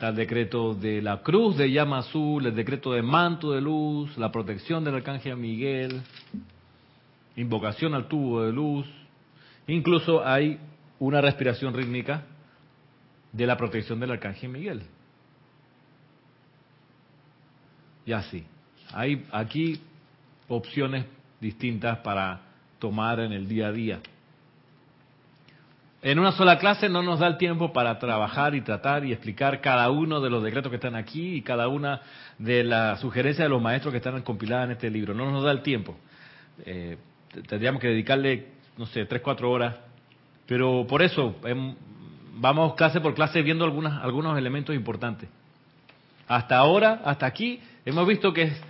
Está 0.00 0.08
el 0.08 0.16
decreto 0.16 0.74
de 0.74 1.02
la 1.02 1.18
cruz 1.18 1.58
de 1.58 1.70
llama 1.70 1.98
azul, 1.98 2.46
el 2.46 2.54
decreto 2.54 2.94
de 2.94 3.02
manto 3.02 3.52
de 3.52 3.60
luz, 3.60 4.16
la 4.16 4.32
protección 4.32 4.82
del 4.82 4.94
arcángel 4.94 5.36
Miguel, 5.36 6.00
invocación 7.36 7.92
al 7.92 8.08
tubo 8.08 8.42
de 8.42 8.50
luz. 8.50 8.86
Incluso 9.66 10.26
hay 10.26 10.58
una 11.00 11.20
respiración 11.20 11.74
rítmica 11.74 12.22
de 13.30 13.46
la 13.46 13.58
protección 13.58 14.00
del 14.00 14.12
arcángel 14.12 14.48
Miguel. 14.48 14.82
Y 18.06 18.12
así. 18.12 18.42
Hay 18.94 19.26
aquí 19.30 19.82
opciones 20.48 21.04
distintas 21.42 21.98
para 21.98 22.40
tomar 22.78 23.20
en 23.20 23.32
el 23.32 23.46
día 23.46 23.66
a 23.66 23.72
día. 23.72 24.00
En 26.02 26.18
una 26.18 26.32
sola 26.32 26.58
clase 26.58 26.88
no 26.88 27.02
nos 27.02 27.18
da 27.18 27.26
el 27.26 27.36
tiempo 27.36 27.74
para 27.74 27.98
trabajar 27.98 28.54
y 28.54 28.62
tratar 28.62 29.04
y 29.04 29.12
explicar 29.12 29.60
cada 29.60 29.90
uno 29.90 30.22
de 30.22 30.30
los 30.30 30.42
decretos 30.42 30.70
que 30.70 30.76
están 30.76 30.94
aquí 30.94 31.34
y 31.34 31.42
cada 31.42 31.68
una 31.68 32.00
de 32.38 32.64
las 32.64 33.00
sugerencias 33.00 33.44
de 33.44 33.50
los 33.50 33.60
maestros 33.60 33.92
que 33.92 33.98
están 33.98 34.22
compiladas 34.22 34.64
en 34.66 34.70
este 34.72 34.88
libro. 34.88 35.12
No 35.12 35.30
nos 35.30 35.44
da 35.44 35.50
el 35.50 35.60
tiempo. 35.60 35.94
Eh, 36.64 36.96
tendríamos 37.46 37.82
que 37.82 37.88
dedicarle, 37.88 38.46
no 38.78 38.86
sé, 38.86 39.04
tres, 39.04 39.20
cuatro 39.20 39.50
horas. 39.50 39.76
Pero 40.46 40.86
por 40.88 41.02
eso 41.02 41.36
em, 41.44 41.74
vamos 42.36 42.74
clase 42.76 43.02
por 43.02 43.14
clase 43.14 43.42
viendo 43.42 43.66
algunas, 43.66 44.02
algunos 44.02 44.38
elementos 44.38 44.74
importantes. 44.74 45.28
Hasta 46.26 46.56
ahora, 46.56 47.02
hasta 47.04 47.26
aquí, 47.26 47.60
hemos 47.84 48.06
visto 48.06 48.32
que 48.32 48.44
es, 48.44 48.62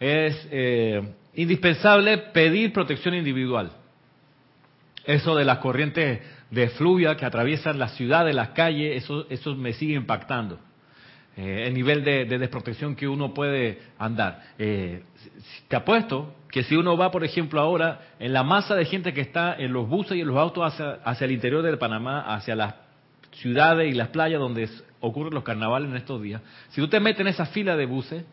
es 0.00 0.48
eh, 0.50 1.12
indispensable 1.34 2.16
pedir 2.16 2.72
protección 2.72 3.14
individual. 3.14 3.70
Eso 5.04 5.34
de 5.34 5.44
las 5.44 5.58
corrientes 5.58 6.20
de 6.50 6.68
fluvia 6.70 7.16
que 7.16 7.24
atraviesan 7.24 7.78
la 7.78 7.88
ciudad, 7.88 8.24
de 8.24 8.32
las 8.32 8.50
calles, 8.50 9.02
eso, 9.02 9.26
eso 9.30 9.54
me 9.54 9.72
sigue 9.72 9.94
impactando. 9.94 10.58
Eh, 11.36 11.68
el 11.68 11.74
nivel 11.74 12.04
de, 12.04 12.26
desprotección 12.26 12.96
que 12.96 13.06
uno 13.06 13.32
puede 13.32 13.80
andar. 13.98 14.42
Eh, 14.58 15.04
te 15.68 15.76
apuesto 15.76 16.34
que 16.50 16.64
si 16.64 16.74
uno 16.76 16.96
va, 16.96 17.12
por 17.12 17.24
ejemplo, 17.24 17.60
ahora 17.60 18.00
en 18.18 18.32
la 18.32 18.42
masa 18.42 18.74
de 18.74 18.84
gente 18.84 19.14
que 19.14 19.20
está 19.20 19.54
en 19.54 19.72
los 19.72 19.88
buses 19.88 20.16
y 20.16 20.22
en 20.22 20.26
los 20.26 20.36
autos 20.36 20.64
hacia, 20.64 20.98
hacia 21.04 21.24
el 21.24 21.30
interior 21.30 21.62
del 21.62 21.78
Panamá, 21.78 22.34
hacia 22.34 22.56
las 22.56 22.74
ciudades 23.32 23.88
y 23.88 23.96
las 23.96 24.08
playas 24.08 24.40
donde 24.40 24.68
ocurren 24.98 25.32
los 25.32 25.44
carnavales 25.44 25.88
en 25.88 25.96
estos 25.96 26.20
días, 26.20 26.42
si 26.70 26.80
tú 26.80 26.88
te 26.88 26.98
metes 26.98 27.20
en 27.20 27.28
esa 27.28 27.46
fila 27.46 27.76
de 27.76 27.86
buses, 27.86 28.24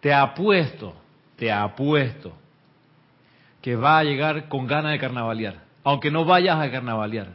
te 0.00 0.12
apuesto, 0.12 0.96
te 1.36 1.52
apuesto 1.52 2.36
que 3.62 3.76
va 3.76 3.98
a 3.98 4.04
llegar 4.04 4.48
con 4.48 4.66
ganas 4.66 4.92
de 4.92 4.98
carnavalear 4.98 5.67
aunque 5.88 6.10
no 6.10 6.26
vayas 6.26 6.58
a 6.58 6.70
carnavalear, 6.70 7.28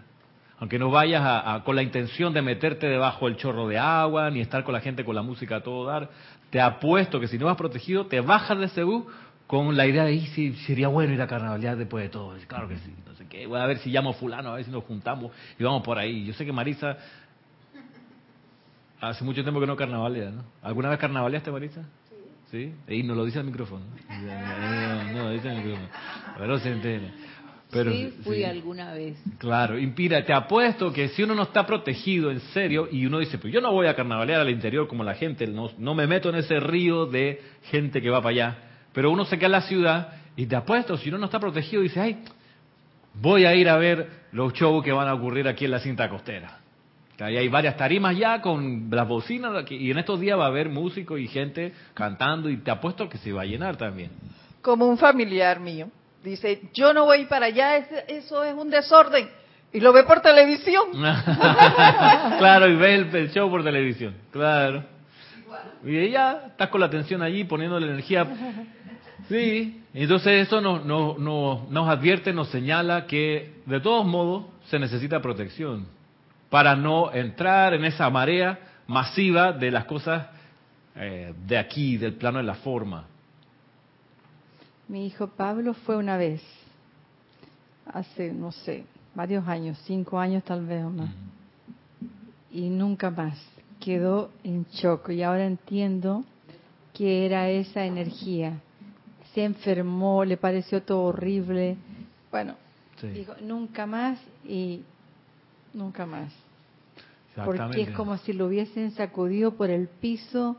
aunque 0.59 0.77
no 0.77 0.91
vayas 0.91 1.23
a, 1.25 1.63
con 1.65 1.75
la 1.75 1.81
intención 1.81 2.33
de 2.33 2.43
meterte 2.43 2.87
debajo 2.87 3.25
del 3.25 3.35
chorro 3.35 3.67
de 3.67 3.79
agua, 3.79 4.29
ni 4.29 4.41
estar 4.41 4.63
con 4.63 4.73
la 4.75 4.79
gente 4.79 5.03
con 5.03 5.15
la 5.15 5.23
música 5.23 5.55
a 5.55 5.61
todo 5.61 5.85
dar, 5.85 6.11
te 6.51 6.61
apuesto 6.61 7.19
que 7.19 7.27
si 7.27 7.39
no 7.39 7.47
vas 7.47 7.57
protegido, 7.57 8.05
te 8.05 8.21
bajas 8.21 8.59
de 8.59 8.65
ese 8.65 8.83
bus 8.83 9.05
con 9.47 9.75
la 9.75 9.87
idea 9.87 10.03
de, 10.03 10.13
ir, 10.13 10.27
si 10.27 10.53
sería 10.67 10.87
bueno 10.87 11.15
ir 11.15 11.21
a 11.23 11.25
carnavalear 11.25 11.77
después 11.77 12.03
de 12.03 12.09
todo. 12.09 12.35
Claro 12.45 12.67
que 12.67 12.77
sí, 12.77 12.93
no 13.07 13.15
sé 13.15 13.25
qué, 13.27 13.47
voy 13.47 13.59
a 13.59 13.65
ver 13.65 13.79
si 13.79 13.89
llamo 13.89 14.11
a 14.11 14.13
fulano, 14.13 14.51
a 14.51 14.55
ver 14.57 14.65
si 14.65 14.69
nos 14.69 14.83
juntamos 14.83 15.31
y 15.57 15.63
vamos 15.63 15.81
por 15.81 15.97
ahí. 15.97 16.23
Yo 16.23 16.33
sé 16.33 16.45
que 16.45 16.53
Marisa 16.53 16.95
hace 19.01 19.23
mucho 19.23 19.41
tiempo 19.41 19.59
que 19.61 19.65
no 19.65 19.75
carnavalea, 19.75 20.29
¿no? 20.29 20.43
¿Alguna 20.61 20.91
vez 20.91 20.99
carnavaleaste, 20.99 21.49
Marisa? 21.49 21.81
Sí. 22.51 22.71
¿Sí? 22.85 22.93
Y 22.99 23.01
nos 23.01 23.17
lo 23.17 23.25
dice 23.25 23.39
al 23.39 23.45
micrófono. 23.45 23.83
No, 25.13 25.23
no, 25.23 25.29
dice 25.31 25.49
al 25.49 25.57
micrófono. 25.57 25.89
Pero 26.37 26.59
se 26.59 26.71
entera 26.71 27.07
sí, 27.73 28.13
fui 28.23 28.43
alguna 28.43 28.93
vez. 28.93 29.17
Claro, 29.37 29.77
impira, 29.77 30.23
te 30.25 30.33
apuesto 30.33 30.91
que 30.93 31.09
si 31.09 31.23
uno 31.23 31.35
no 31.35 31.43
está 31.43 31.65
protegido 31.65 32.31
en 32.31 32.39
serio 32.39 32.87
y 32.91 33.05
uno 33.05 33.19
dice, 33.19 33.37
pues 33.37 33.53
yo 33.53 33.61
no 33.61 33.71
voy 33.71 33.87
a 33.87 33.95
carnavalear 33.95 34.41
al 34.41 34.49
interior 34.49 34.87
como 34.87 35.03
la 35.03 35.15
gente, 35.15 35.47
no, 35.47 35.69
no 35.77 35.95
me 35.95 36.07
meto 36.07 36.29
en 36.29 36.35
ese 36.35 36.59
río 36.59 37.05
de 37.05 37.41
gente 37.63 38.01
que 38.01 38.09
va 38.09 38.21
para 38.21 38.29
allá, 38.29 38.57
pero 38.93 39.11
uno 39.11 39.25
se 39.25 39.37
queda 39.37 39.47
en 39.47 39.51
la 39.51 39.61
ciudad 39.61 40.13
y 40.35 40.45
te 40.45 40.55
apuesto, 40.55 40.97
si 40.97 41.09
uno 41.09 41.17
no 41.17 41.25
está 41.25 41.39
protegido, 41.39 41.81
dice, 41.81 41.99
ay, 41.99 42.23
voy 43.13 43.45
a 43.45 43.55
ir 43.55 43.69
a 43.69 43.77
ver 43.77 44.09
los 44.31 44.53
shows 44.53 44.83
que 44.83 44.91
van 44.91 45.07
a 45.07 45.13
ocurrir 45.13 45.47
aquí 45.47 45.65
en 45.65 45.71
la 45.71 45.79
cinta 45.79 46.09
costera. 46.09 46.59
Ahí 47.19 47.37
hay 47.37 47.47
varias 47.47 47.77
tarimas 47.77 48.17
ya 48.17 48.41
con 48.41 48.89
las 48.89 49.07
bocinas 49.07 49.69
y 49.69 49.91
en 49.91 49.97
estos 49.99 50.19
días 50.19 50.37
va 50.37 50.45
a 50.45 50.47
haber 50.47 50.69
músicos 50.69 51.19
y 51.19 51.27
gente 51.27 51.71
cantando 51.93 52.49
y 52.49 52.57
te 52.57 52.71
apuesto 52.71 53.07
que 53.07 53.17
se 53.19 53.31
va 53.31 53.43
a 53.43 53.45
llenar 53.45 53.77
también. 53.77 54.11
Como 54.61 54.87
un 54.87 54.97
familiar 54.97 55.59
mío 55.59 55.89
dice, 56.23 56.61
yo 56.73 56.93
no 56.93 57.05
voy 57.05 57.25
para 57.25 57.47
allá, 57.47 57.77
eso 58.07 58.43
es 58.43 58.53
un 58.53 58.69
desorden. 58.69 59.29
Y 59.71 59.79
lo 59.79 59.91
ve 59.91 60.03
por 60.03 60.21
televisión. 60.21 60.87
claro, 60.93 62.67
y 62.67 62.75
ve 62.75 62.95
el, 62.95 63.31
show 63.31 63.49
por 63.49 63.63
televisión, 63.63 64.15
claro. 64.31 64.83
Y 65.83 65.97
ella 65.97 66.43
está 66.47 66.69
con 66.69 66.79
la 66.79 66.87
atención 66.87 67.21
allí, 67.21 67.43
poniéndole 67.43 67.87
energía. 67.87 68.25
Sí, 69.27 69.81
entonces 69.93 70.47
eso 70.47 70.61
nos, 70.61 70.85
nos, 70.85 71.19
nos 71.69 71.89
advierte, 71.89 72.33
nos 72.33 72.49
señala 72.49 73.05
que 73.05 73.61
de 73.65 73.79
todos 73.79 74.05
modos 74.05 74.45
se 74.65 74.79
necesita 74.79 75.21
protección 75.21 75.87
para 76.49 76.75
no 76.75 77.11
entrar 77.13 77.73
en 77.73 77.85
esa 77.85 78.09
marea 78.09 78.59
masiva 78.87 79.53
de 79.53 79.71
las 79.71 79.85
cosas 79.85 80.27
eh, 80.95 81.33
de 81.47 81.57
aquí, 81.57 81.97
del 81.97 82.13
plano 82.13 82.37
de 82.37 82.43
la 82.43 82.55
forma. 82.55 83.07
Mi 84.93 85.07
hijo 85.07 85.25
Pablo 85.25 85.73
fue 85.73 85.97
una 85.97 86.17
vez, 86.17 86.39
hace, 87.91 88.31
no 88.31 88.51
sé, 88.51 88.83
varios 89.15 89.47
años, 89.47 89.81
cinco 89.87 90.19
años 90.19 90.43
tal 90.43 90.67
vez 90.67 90.85
o 90.85 90.91
más, 90.91 91.09
y 92.51 92.69
nunca 92.69 93.09
más. 93.09 93.35
Quedó 93.79 94.29
en 94.43 94.67
shock 94.71 95.09
y 95.09 95.23
ahora 95.23 95.47
entiendo 95.47 96.23
que 96.93 97.25
era 97.25 97.49
esa 97.49 97.83
energía. 97.85 98.61
Se 99.33 99.43
enfermó, 99.43 100.25
le 100.25 100.37
pareció 100.37 100.83
todo 100.83 101.05
horrible. 101.05 101.75
Bueno, 102.29 102.53
dijo, 103.01 103.33
nunca 103.41 103.87
más 103.87 104.19
y 104.47 104.83
nunca 105.73 106.05
más. 106.05 106.31
Porque 107.43 107.81
es 107.81 107.89
como 107.95 108.15
si 108.19 108.31
lo 108.31 108.45
hubiesen 108.45 108.91
sacudido 108.91 109.55
por 109.55 109.71
el 109.71 109.87
piso, 109.87 110.55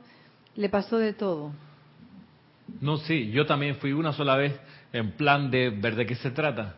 le 0.56 0.68
pasó 0.68 0.98
de 0.98 1.12
todo. 1.12 1.52
No, 2.80 2.96
sí, 2.98 3.30
yo 3.30 3.46
también 3.46 3.76
fui 3.76 3.92
una 3.92 4.12
sola 4.12 4.36
vez 4.36 4.58
en 4.92 5.12
plan 5.12 5.50
de 5.50 5.70
ver 5.70 5.96
de 5.96 6.06
qué 6.06 6.14
se 6.14 6.30
trata. 6.30 6.74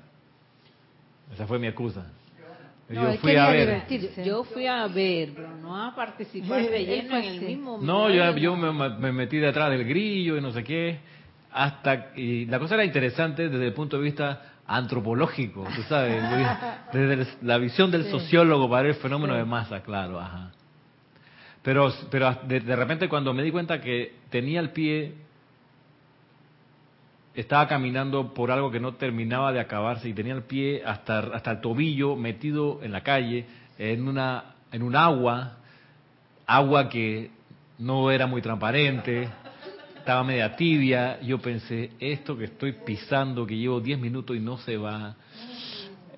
Esa 1.32 1.46
fue 1.46 1.58
mi 1.58 1.66
excusa. 1.66 2.06
yo 2.88 3.12
fui 3.14 3.36
a 3.36 3.48
ver. 3.48 3.86
Yo 4.24 4.44
fui 4.44 4.66
a 4.66 4.86
ver, 4.86 5.32
pero 5.34 5.56
no 5.56 5.76
a 5.76 5.94
participar 5.94 6.62
de 6.62 6.84
lleno 6.84 7.16
en 7.16 7.24
el 7.24 7.40
mismo. 7.40 7.78
No, 7.80 8.10
yo, 8.10 8.36
yo 8.36 8.56
me, 8.56 9.12
metí 9.12 9.38
detrás 9.38 9.70
del 9.70 9.84
grillo 9.84 10.36
y 10.36 10.40
no 10.40 10.52
sé 10.52 10.62
qué. 10.62 10.98
hasta 11.52 12.12
y 12.16 12.46
la 12.46 12.58
cosa 12.58 12.74
era 12.74 12.84
interesante 12.84 13.48
desde 13.48 13.66
el 13.66 13.72
punto 13.72 13.96
de 13.96 14.04
vista 14.04 14.56
antropológico, 14.66 15.66
tú 15.74 15.82
sabes, 15.82 16.22
desde 16.92 17.26
la 17.42 17.58
visión 17.58 17.90
del 17.90 18.10
sociólogo 18.10 18.68
para 18.68 18.88
el 18.88 18.94
fenómeno 18.94 19.34
de 19.34 19.44
masa, 19.44 19.82
claro, 19.82 20.18
ajá. 20.18 20.50
Pero, 21.62 21.92
pero 22.10 22.32
de, 22.46 22.76
repente 22.76 23.08
cuando 23.08 23.34
me 23.34 23.42
di 23.42 23.50
cuenta 23.50 23.80
que 23.80 24.14
tenía 24.30 24.60
el 24.60 24.70
pie, 24.70 25.14
estaba 27.36 27.68
caminando 27.68 28.32
por 28.32 28.50
algo 28.50 28.70
que 28.70 28.80
no 28.80 28.94
terminaba 28.94 29.52
de 29.52 29.60
acabarse 29.60 30.08
y 30.08 30.14
tenía 30.14 30.34
el 30.34 30.44
pie 30.44 30.82
hasta, 30.84 31.18
hasta 31.18 31.50
el 31.52 31.60
tobillo 31.60 32.16
metido 32.16 32.80
en 32.82 32.92
la 32.92 33.02
calle, 33.02 33.44
en 33.78 34.08
una, 34.08 34.54
en 34.72 34.82
un 34.82 34.96
agua, 34.96 35.58
agua 36.46 36.88
que 36.88 37.30
no 37.78 38.10
era 38.10 38.26
muy 38.26 38.40
transparente, 38.40 39.28
estaba 39.98 40.24
media 40.24 40.56
tibia. 40.56 41.20
Yo 41.20 41.38
pensé, 41.38 41.90
esto 42.00 42.38
que 42.38 42.44
estoy 42.44 42.72
pisando, 42.72 43.46
que 43.46 43.56
llevo 43.56 43.80
10 43.80 43.98
minutos 43.98 44.34
y 44.34 44.40
no 44.40 44.56
se 44.56 44.78
va, 44.78 45.14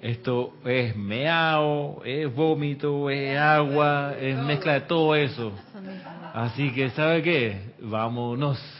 esto 0.00 0.54
es 0.64 0.94
meao, 0.96 2.00
es 2.04 2.32
vómito, 2.32 3.10
es 3.10 3.36
agua, 3.36 4.14
es 4.20 4.38
mezcla 4.38 4.74
de 4.74 4.80
todo 4.82 5.16
eso. 5.16 5.52
Así 6.32 6.70
que, 6.70 6.90
¿sabe 6.90 7.22
qué? 7.22 7.72
Vámonos. 7.80 8.77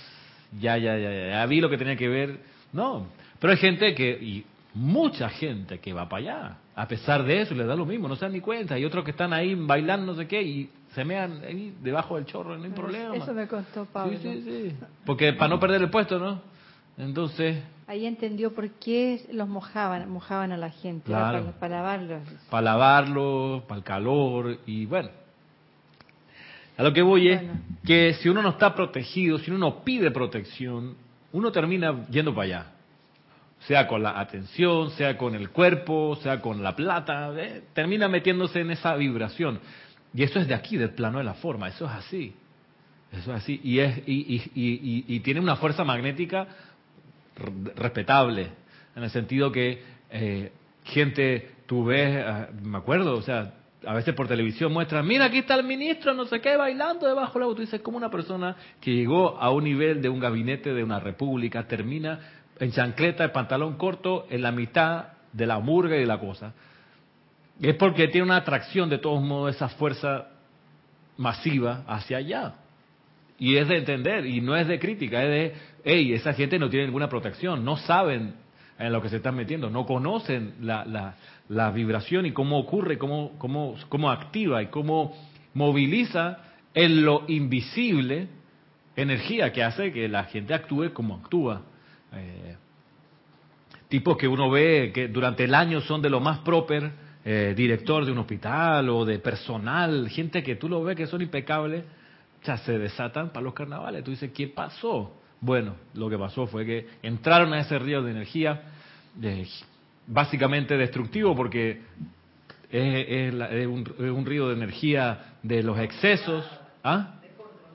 Ya, 0.61 0.77
ya, 0.79 0.97
ya, 0.97 1.31
ya. 1.31 1.47
Vi 1.47 1.61
lo 1.61 1.69
que 1.69 1.79
tenía 1.79 1.97
que 1.97 2.09
ver. 2.09 2.41
No. 2.73 3.07
Pero 3.41 3.53
hay 3.53 3.59
gente 3.59 3.95
que, 3.95 4.11
y 4.11 4.45
mucha 4.75 5.29
gente 5.29 5.79
que 5.79 5.93
va 5.93 6.09
para 6.09 6.23
allá. 6.23 6.57
A 6.75 6.87
pesar 6.87 7.25
de 7.25 7.43
eso, 7.43 7.55
le 7.55 7.65
da 7.65 7.75
lo 7.75 7.85
mismo, 7.85 8.09
no 8.09 8.17
se 8.17 8.25
dan 8.25 8.33
ni 8.33 8.41
cuenta. 8.41 8.75
Hay 8.75 8.85
otros 8.85 9.05
que 9.05 9.11
están 9.11 9.33
ahí 9.33 9.55
bailando, 9.55 10.13
no 10.13 10.19
sé 10.19 10.27
qué, 10.27 10.43
y 10.43 10.71
se 10.95 11.05
mean 11.05 11.43
ahí 11.45 11.75
debajo 11.83 12.17
del 12.17 12.25
chorro, 12.25 12.57
no 12.57 12.65
hay 12.65 12.71
problema. 12.71 13.17
Eso 13.17 13.35
me 13.35 13.47
contó 13.47 13.85
Pablo. 13.87 14.17
Sí, 14.19 14.43
sí, 14.43 14.43
sí. 14.43 14.77
Porque 15.05 15.33
para 15.33 15.49
no 15.49 15.61
perder 15.61 15.83
el 15.83 15.91
puesto, 15.91 16.19
¿no? 16.19 16.41
Entonces, 16.97 17.63
Ahí 17.89 18.05
entendió 18.05 18.55
por 18.55 18.69
qué 18.73 19.27
los 19.33 19.49
mojaban, 19.49 20.11
mojaban 20.11 20.53
a 20.53 20.59
la 20.59 20.69
gente, 20.69 21.11
para, 21.11 21.41
lavarlos. 21.69 22.21
Para 22.51 22.63
lavarlos, 22.63 23.63
para 23.63 23.79
el 23.79 23.85
calor 23.85 24.59
y 24.67 24.85
bueno. 24.85 25.09
A 26.79 26.83
lo 26.85 26.93
que 26.93 27.03
voy 27.03 27.29
es 27.29 27.43
que 27.85 28.15
si 28.15 28.29
uno 28.29 28.41
no 28.41 28.51
está 28.51 28.75
protegido, 28.75 29.39
si 29.39 29.51
uno 29.51 29.59
no 29.59 29.83
pide 29.83 30.13
protección, 30.13 30.95
uno 31.33 31.51
termina 31.51 32.07
yendo 32.09 32.33
para 32.33 32.45
allá. 32.45 32.67
Sea 33.67 33.89
con 33.89 34.03
la 34.03 34.21
atención, 34.21 34.91
sea 34.93 35.19
con 35.19 35.35
el 35.35 35.51
cuerpo, 35.51 36.17
sea 36.23 36.41
con 36.41 36.63
la 36.63 36.77
plata, 36.77 37.33
¿eh? 37.37 37.65
termina 37.75 38.07
metiéndose 38.07 38.61
en 38.61 38.71
esa 38.71 38.95
vibración. 38.95 39.59
Y 40.15 40.23
eso 40.23 40.39
es 40.39 40.47
de 40.47 40.55
aquí, 40.55 40.77
del 40.77 40.91
plano 40.91 41.19
de 41.19 41.25
la 41.25 41.35
forma, 41.35 41.67
eso 41.69 41.85
es 41.85 41.91
así. 41.91 42.33
Eso 43.11 43.35
es 43.35 43.43
así. 43.43 43.61
Y, 43.65 43.81
es, 43.81 43.99
y, 44.07 44.37
y, 44.55 45.05
y 45.09 45.21
tiene 45.21 45.41
una 45.41 45.57
fuerza 45.57 45.83
magnética 45.83 46.47
respetable, 47.75 48.51
en 48.95 49.03
el 49.03 49.11
sentido 49.11 49.51
que 49.51 49.83
eh, 50.11 50.53
gente, 50.85 51.51
tú 51.67 51.87
ves, 51.87 52.25
ah, 52.25 52.49
me 52.63 52.79
acuerdo, 52.79 53.17
o 53.17 53.23
sea, 53.23 53.55
a 53.87 53.95
veces 53.95 54.15
por 54.15 54.27
televisión 54.27 54.73
muestran, 54.73 55.07
mira, 55.07 55.27
aquí 55.27 55.39
está 55.39 55.55
el 55.55 55.65
ministro, 55.65 56.13
no 56.15 56.25
sé 56.25 56.41
qué, 56.41 56.57
bailando 56.57 57.07
debajo 57.07 57.35
del 57.35 57.45
auto. 57.45 57.61
Dices, 57.61 57.81
como 57.81 57.97
una 57.97 58.11
persona 58.11 58.57
que 58.81 58.93
llegó 58.93 59.39
a 59.39 59.51
un 59.51 59.65
nivel 59.65 60.03
de 60.03 60.09
un 60.09 60.19
gabinete 60.19 60.75
de 60.75 60.83
una 60.83 60.99
república 60.99 61.67
termina 61.67 62.19
en 62.59 62.73
chancleta, 62.73 63.23
de 63.23 63.29
pantalón 63.29 63.77
corto, 63.77 64.27
en 64.31 64.43
la 64.43 64.51
mitad 64.51 65.09
de 65.33 65.47
la 65.47 65.61
murga 65.61 65.97
y 65.97 66.01
de 66.01 66.07
la 66.07 66.19
cosa. 66.19 66.55
Es 67.61 67.77
porque 67.77 68.09
tiene 68.09 68.27
una 68.27 68.37
atracción, 68.37 68.89
de 68.89 68.99
todos 68.99 69.23
modos, 69.23 69.55
esa 69.55 69.69
fuerza 69.69 70.29
masiva 71.17 71.85
hacia 71.87 72.19
allá. 72.19 72.55
Y 73.39 73.57
es 73.57 73.69
de 73.69 73.79
entender, 73.79 74.27
y 74.27 74.41
no 74.41 74.57
es 74.57 74.67
de 74.67 74.81
crítica, 74.81 75.23
es 75.23 75.29
de, 75.29 75.55
hey, 75.85 76.13
esa 76.13 76.33
gente 76.33 76.59
no 76.59 76.69
tiene 76.69 76.87
ninguna 76.87 77.09
protección, 77.09 77.65
no 77.65 77.77
saben 77.77 78.35
en 78.79 78.93
lo 78.93 79.03
que 79.03 79.09
se 79.09 79.17
están 79.17 79.35
metiendo, 79.35 79.71
no 79.71 79.85
conocen 79.85 80.55
la, 80.61 81.15
la, 81.49 81.71
vibración 81.71 82.27
y 82.27 82.33
cómo 82.33 82.59
ocurre, 82.59 82.97
cómo, 82.97 83.33
cómo, 83.39 83.75
cómo 83.89 84.11
activa 84.11 84.63
y 84.63 84.67
cómo 84.67 85.15
moviliza 85.55 86.39
en 86.75 87.05
lo 87.05 87.25
invisible 87.27 88.29
energía 88.95 89.53
que 89.53 89.63
hace 89.63 89.93
que 89.93 90.09
la 90.09 90.25
gente 90.25 90.55
actúe 90.55 90.93
como 90.93 91.17
actúa. 91.17 91.63
Eh, 92.13 92.57
tipos 93.89 94.17
que 94.17 94.29
uno 94.29 94.51
ve 94.51 94.93
que 94.95 95.09
durante 95.09 95.45
el 95.45 95.55
año 95.55 95.81
son 95.81 96.03
de 96.03 96.11
lo 96.11 96.21
más 96.21 96.39
proper, 96.41 96.91
eh, 97.25 97.55
director 97.57 98.05
de 98.05 98.13
un 98.13 98.19
hospital 98.19 98.89
o 98.89 99.05
de 99.05 99.19
personal, 99.19 100.09
gente 100.09 100.43
que 100.43 100.57
tú 100.57 100.69
lo 100.69 100.83
ves 100.83 100.97
que 100.97 101.07
son 101.07 101.23
impecables, 101.23 101.85
ya 102.45 102.57
se 102.59 102.79
desatan 102.79 103.31
para 103.31 103.45
los 103.45 103.55
carnavales. 103.55 104.05
Tú 104.05 104.11
dices, 104.11 104.31
¿qué 104.33 104.49
pasó? 104.49 105.18
Bueno, 105.41 105.77
lo 105.95 106.11
que 106.11 106.19
pasó 106.19 106.47
fue 106.47 106.67
que 106.67 106.87
entraron 107.03 107.53
a 107.53 107.61
ese 107.61 107.79
río 107.79 108.03
de 108.03 108.11
energía, 108.11 108.63
básicamente 110.07 110.77
destructivo, 110.77 111.37
porque 111.37 111.83
es, 112.71 113.35
un, 113.67 114.27
río 114.27 114.49
de 114.49 114.55
energía 114.55 115.37
de 115.43 115.63
los 115.63 115.79
excesos, 115.79 116.45
¿ah? 116.83 117.15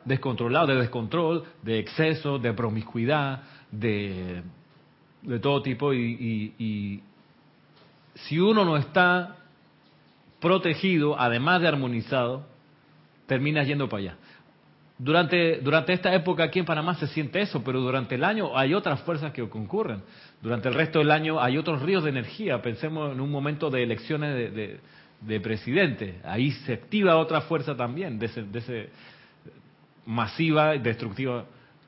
descontrolado, 0.04 0.68
de 0.68 0.76
descontrol, 0.76 1.46
de 1.62 1.80
exceso, 1.80 2.38
de 2.38 2.54
promiscuidad, 2.54 3.44
de, 3.72 4.42
de 5.22 5.40
todo 5.40 5.62
tipo. 5.62 5.94
Y, 5.94 6.54
y 6.60 7.02
si 8.16 8.40
uno 8.40 8.66
no 8.66 8.76
está 8.76 9.38
protegido, 10.42 11.18
además 11.18 11.62
de 11.62 11.70
armonizado, 11.70 12.46
termina 13.26 13.64
yendo 13.64 13.88
para 13.88 14.02
allá. 14.02 14.18
Durante, 14.98 15.58
durante 15.62 15.94
esta 15.94 16.14
época 16.14 16.44
aquí 16.44 16.60
en 16.60 16.66
Panamá 16.66 16.94
se 16.96 17.08
siente 17.08 17.42
eso, 17.42 17.64
pero 17.64 17.82
durante 17.82 18.16
el 18.16 18.24
año 18.24 18.58
hay 18.58 18.74
otras 18.74 19.02
fuerzas 19.02 19.34
que 19.34 19.48
concurren. 19.50 20.04
Durante 20.42 20.70
el 20.70 20.76
resto 20.76 21.00
del 21.00 21.12
año 21.12 21.42
hay 21.42 21.58
otros 21.58 21.82
ríos 21.82 22.04
de 22.04 22.12
energía. 22.12 22.62
Pensemos 22.62 23.12
en 23.12 23.20
un 23.20 23.32
momento 23.32 23.70
de 23.70 23.84
elecciones 23.84 24.54
de, 24.54 25.40
presidente. 25.40 26.20
Ahí 26.24 26.52
se 26.52 26.74
activa 26.74 27.18
otra 27.18 27.42
fuerza 27.42 27.76
también, 27.76 28.20
de 28.20 28.28
ese, 28.28 28.44
de 28.44 28.60
ese 28.60 28.90
masiva 30.06 30.78
destructiva. 30.78 31.46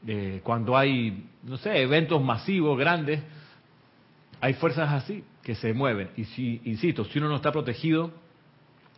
Eh, 0.07 0.41
cuando 0.43 0.75
hay, 0.75 1.25
no 1.43 1.57
sé, 1.57 1.81
eventos 1.81 2.23
masivos, 2.23 2.77
grandes, 2.77 3.21
hay 4.41 4.53
fuerzas 4.53 4.91
así 4.91 5.23
que 5.43 5.53
se 5.53 5.73
mueven. 5.73 6.09
Y 6.17 6.23
si, 6.25 6.61
insisto, 6.65 7.05
si 7.05 7.19
uno 7.19 7.29
no 7.29 7.35
está 7.35 7.51
protegido, 7.51 8.11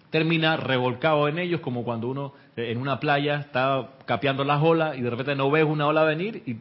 termina 0.10 0.58
revolcado 0.58 1.28
en 1.28 1.40
ellos, 1.40 1.62
como 1.62 1.84
cuando 1.84 2.08
uno 2.08 2.34
eh, 2.56 2.72
en 2.72 2.78
una 2.78 3.00
playa 3.00 3.40
está 3.40 3.90
capeando 4.06 4.44
las 4.44 4.62
olas 4.62 4.98
y 4.98 5.02
de 5.02 5.10
repente 5.10 5.36
no 5.36 5.52
ves 5.52 5.66
una 5.66 5.88
ola 5.88 6.04
venir 6.04 6.44
y 6.46 6.58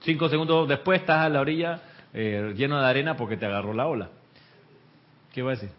cinco 0.00 0.28
segundos 0.28 0.68
después 0.68 1.00
estás 1.00 1.26
a 1.26 1.28
la 1.28 1.40
orilla 1.40 1.82
eh, 2.14 2.54
lleno 2.56 2.80
de 2.80 2.86
arena 2.86 3.16
porque 3.16 3.36
te 3.36 3.46
agarró 3.46 3.74
la 3.74 3.86
ola. 3.86 4.10
¿Qué 5.32 5.42
va 5.42 5.52
a 5.52 5.54
decir? 5.54 5.70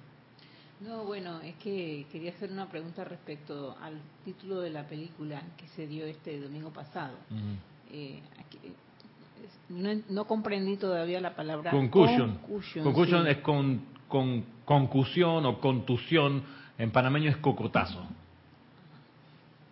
No, 0.82 1.04
bueno, 1.04 1.42
es 1.42 1.56
que 1.56 2.06
quería 2.12 2.32
hacer 2.32 2.52
una 2.52 2.68
pregunta 2.68 3.04
respecto 3.04 3.76
al 3.82 4.00
título 4.24 4.62
de 4.62 4.70
la 4.70 4.88
película 4.88 5.42
que 5.58 5.68
se 5.68 5.88
dio 5.88 6.06
este 6.06 6.40
domingo 6.40 6.70
pasado. 6.70 7.16
Eh, 7.92 8.22
no, 9.70 10.26
comprendí 10.26 10.78
todavía 10.78 11.20
la 11.20 11.36
palabra 11.36 11.72
concussion. 11.72 12.40
Concussion, 12.84 13.28
es 13.28 13.38
con 13.38 13.82
con 14.10 14.44
concusión 14.70 15.48
o 15.48 15.60
contusión, 15.60 16.44
en 16.78 16.92
panameño 16.92 17.32
es 17.32 17.38
cocotazo. 17.38 18.06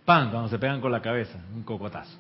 Pan, 0.06 0.32
cuando 0.32 0.50
se 0.50 0.58
pegan 0.58 0.82
con 0.82 0.92
la 0.92 1.04
cabeza, 1.04 1.38
un 1.54 1.62
cocotazo. 1.62 2.18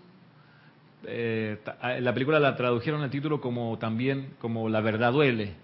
Eh, 1.04 1.58
la 2.02 2.14
película 2.14 2.40
la 2.40 2.56
tradujeron 2.56 3.02
el 3.02 3.10
título 3.10 3.42
como 3.42 3.80
también 3.80 4.36
como 4.38 4.70
La 4.70 4.82
verdad 4.82 5.12
duele, 5.12 5.56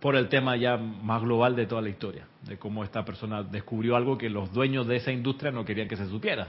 por 0.00 0.16
el 0.16 0.28
tema 0.28 0.56
ya 0.56 0.76
más 0.76 1.22
global 1.22 1.54
de 1.54 1.66
toda 1.66 1.80
la 1.80 1.90
historia, 1.90 2.26
de 2.42 2.58
cómo 2.58 2.82
esta 2.82 3.04
persona 3.04 3.44
descubrió 3.44 3.94
algo 3.94 4.18
que 4.18 4.28
los 4.28 4.52
dueños 4.52 4.88
de 4.88 4.96
esa 4.96 5.12
industria 5.12 5.52
no 5.52 5.64
querían 5.64 5.86
que 5.86 5.96
se 5.96 6.08
supiera, 6.08 6.48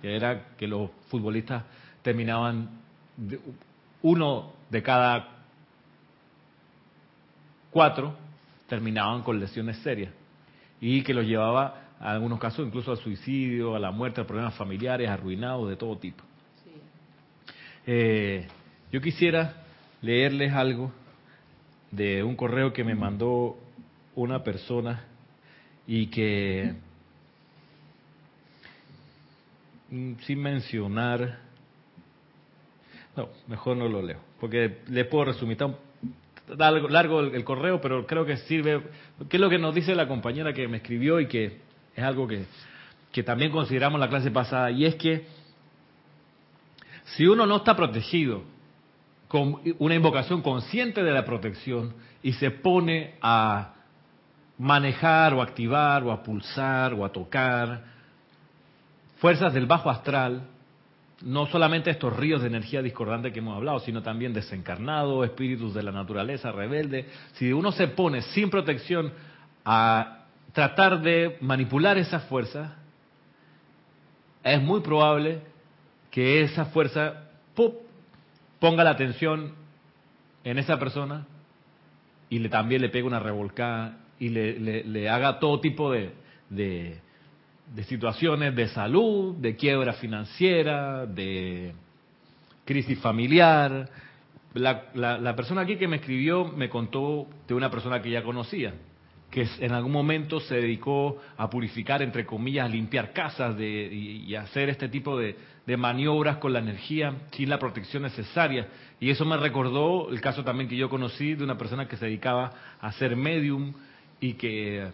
que 0.00 0.16
era 0.16 0.56
que 0.56 0.66
los 0.66 0.90
futbolistas 1.06 1.62
terminaban, 2.02 2.70
uno 4.02 4.52
de 4.68 4.82
cada 4.82 5.41
cuatro 7.72 8.14
terminaban 8.68 9.22
con 9.22 9.40
lesiones 9.40 9.78
serias 9.78 10.12
y 10.80 11.02
que 11.02 11.14
los 11.14 11.26
llevaba 11.26 11.82
a 11.98 12.12
algunos 12.12 12.38
casos 12.38 12.66
incluso 12.66 12.90
al 12.90 12.98
suicidio, 12.98 13.74
a 13.74 13.80
la 13.80 13.90
muerte, 13.90 14.20
a 14.20 14.26
problemas 14.26 14.54
familiares, 14.54 15.08
arruinados 15.08 15.68
de 15.68 15.76
todo 15.76 15.96
tipo. 15.96 16.22
Eh, 17.86 18.46
yo 18.92 19.00
quisiera 19.00 19.64
leerles 20.02 20.52
algo 20.52 20.92
de 21.90 22.22
un 22.22 22.36
correo 22.36 22.72
que 22.72 22.84
me 22.84 22.94
mandó 22.94 23.56
una 24.14 24.42
persona 24.42 25.04
y 25.86 26.06
que 26.06 26.74
mm, 29.90 30.14
sin 30.20 30.40
mencionar, 30.40 31.38
no, 33.16 33.28
mejor 33.46 33.76
no 33.76 33.88
lo 33.88 34.02
leo, 34.02 34.20
porque 34.40 34.78
le 34.88 35.04
puedo 35.04 35.26
resumir, 35.26 35.56
largo, 35.58 35.78
largo 36.56 37.20
el, 37.20 37.44
correo, 37.44 37.80
pero 37.80 38.06
creo 38.06 38.24
que 38.24 38.36
sirve, 38.38 38.82
¿qué 39.28 39.36
es 39.36 39.40
lo 39.40 39.50
que 39.50 39.58
nos 39.58 39.74
dice 39.74 39.94
la 39.94 40.08
compañera 40.08 40.52
que 40.52 40.68
me 40.68 40.78
escribió 40.78 41.20
y 41.20 41.26
que 41.26 41.60
es 41.94 42.04
algo 42.04 42.26
que, 42.26 42.44
que 43.12 43.22
también 43.22 43.50
consideramos 43.50 44.00
la 44.00 44.08
clase 44.08 44.30
pasada? 44.30 44.70
Y 44.70 44.84
es 44.84 44.94
que 44.96 45.26
Si 47.16 47.26
uno 47.26 47.46
no 47.46 47.56
está 47.56 47.76
protegido 47.76 48.42
con 49.28 49.60
una 49.78 49.94
invocación 49.94 50.42
consciente 50.42 51.02
de 51.02 51.10
la 51.10 51.24
protección 51.24 51.94
y 52.22 52.32
se 52.34 52.50
pone 52.50 53.14
a 53.20 53.74
manejar 54.58 55.34
o 55.34 55.42
activar 55.42 56.04
o 56.04 56.12
a 56.12 56.22
pulsar 56.22 56.94
o 56.94 57.04
a 57.04 57.10
tocar 57.10 57.84
fuerzas 59.16 59.52
del 59.54 59.66
bajo 59.66 59.90
astral, 59.90 60.42
no 61.24 61.46
solamente 61.46 61.90
estos 61.90 62.16
ríos 62.16 62.42
de 62.42 62.48
energía 62.48 62.82
discordante 62.82 63.32
que 63.32 63.38
hemos 63.38 63.56
hablado, 63.56 63.80
sino 63.80 64.02
también 64.02 64.32
desencarnados, 64.32 65.24
espíritus 65.24 65.74
de 65.74 65.82
la 65.82 65.92
naturaleza 65.92 66.52
rebelde. 66.52 67.06
Si 67.34 67.52
uno 67.52 67.72
se 67.72 67.88
pone 67.88 68.22
sin 68.22 68.50
protección 68.50 69.12
a 69.64 70.26
tratar 70.52 71.00
de 71.00 71.36
manipular 71.40 71.98
esas 71.98 72.24
fuerzas, 72.24 72.72
es 74.42 74.60
muy 74.60 74.80
probable 74.80 75.40
que 76.10 76.42
esa 76.42 76.66
fuerza 76.66 77.30
ponga 78.58 78.84
la 78.84 78.90
atención 78.90 79.54
en 80.44 80.58
esa 80.58 80.78
persona 80.78 81.26
y 82.28 82.38
le, 82.38 82.48
también 82.48 82.82
le 82.82 82.88
pegue 82.88 83.04
una 83.04 83.20
revolcada 83.20 83.98
y 84.18 84.28
le, 84.28 85.08
haga 85.08 85.38
todo 85.38 85.60
tipo 85.60 85.90
de, 85.90 87.00
situaciones 87.84 88.54
de 88.54 88.68
salud, 88.68 89.36
de 89.36 89.56
quiebra 89.56 89.94
financiera, 89.94 91.06
de 91.06 91.72
crisis 92.64 92.98
familiar. 92.98 93.88
La, 94.54 94.90
la, 94.94 95.34
persona 95.34 95.62
aquí 95.62 95.76
que 95.76 95.88
me 95.88 95.96
escribió 95.96 96.44
me 96.44 96.68
contó 96.68 97.26
de 97.48 97.54
una 97.54 97.70
persona 97.70 98.02
que 98.02 98.10
ya 98.10 98.22
conocía, 98.22 98.74
que 99.30 99.48
en 99.60 99.72
algún 99.72 99.92
momento 99.92 100.40
se 100.40 100.56
dedicó 100.56 101.16
a 101.38 101.48
purificar, 101.48 102.02
entre 102.02 102.26
comillas, 102.26 102.66
a 102.66 102.68
limpiar 102.68 103.14
casas 103.14 103.56
de, 103.56 103.88
y, 103.90 104.34
hacer 104.34 104.68
este 104.68 104.90
tipo 104.90 105.18
de, 105.18 105.36
de, 105.66 105.76
maniobras 105.78 106.36
con 106.36 106.52
la 106.52 106.58
energía 106.58 107.14
sin 107.30 107.48
la 107.48 107.58
protección 107.58 108.02
necesaria. 108.02 108.68
Y 109.00 109.08
eso 109.08 109.24
me 109.24 109.38
recordó 109.38 110.10
el 110.10 110.20
caso 110.20 110.44
también 110.44 110.68
que 110.68 110.76
yo 110.76 110.90
conocí 110.90 111.34
de 111.34 111.44
una 111.44 111.56
persona 111.56 111.88
que 111.88 111.96
se 111.96 112.04
dedicaba 112.04 112.52
a 112.78 112.88
hacer 112.88 113.16
medium 113.16 113.72
y 114.20 114.34
que 114.34 114.92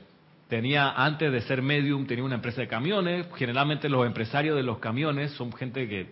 tenía, 0.49 0.91
antes 0.91 1.31
de 1.31 1.41
ser 1.43 1.63
medium, 1.63 2.07
tenía 2.07 2.25
una 2.25 2.37
empresa 2.37 2.61
de 2.61 2.69
camiones. 2.69 3.27
Generalmente 3.37 3.89
los 3.89 4.07
empresarios 4.07 4.57
de 4.57 4.63
los 4.63 4.79
camiones 4.79 5.33
son 5.33 5.53
gente 5.53 5.89
que 5.89 6.09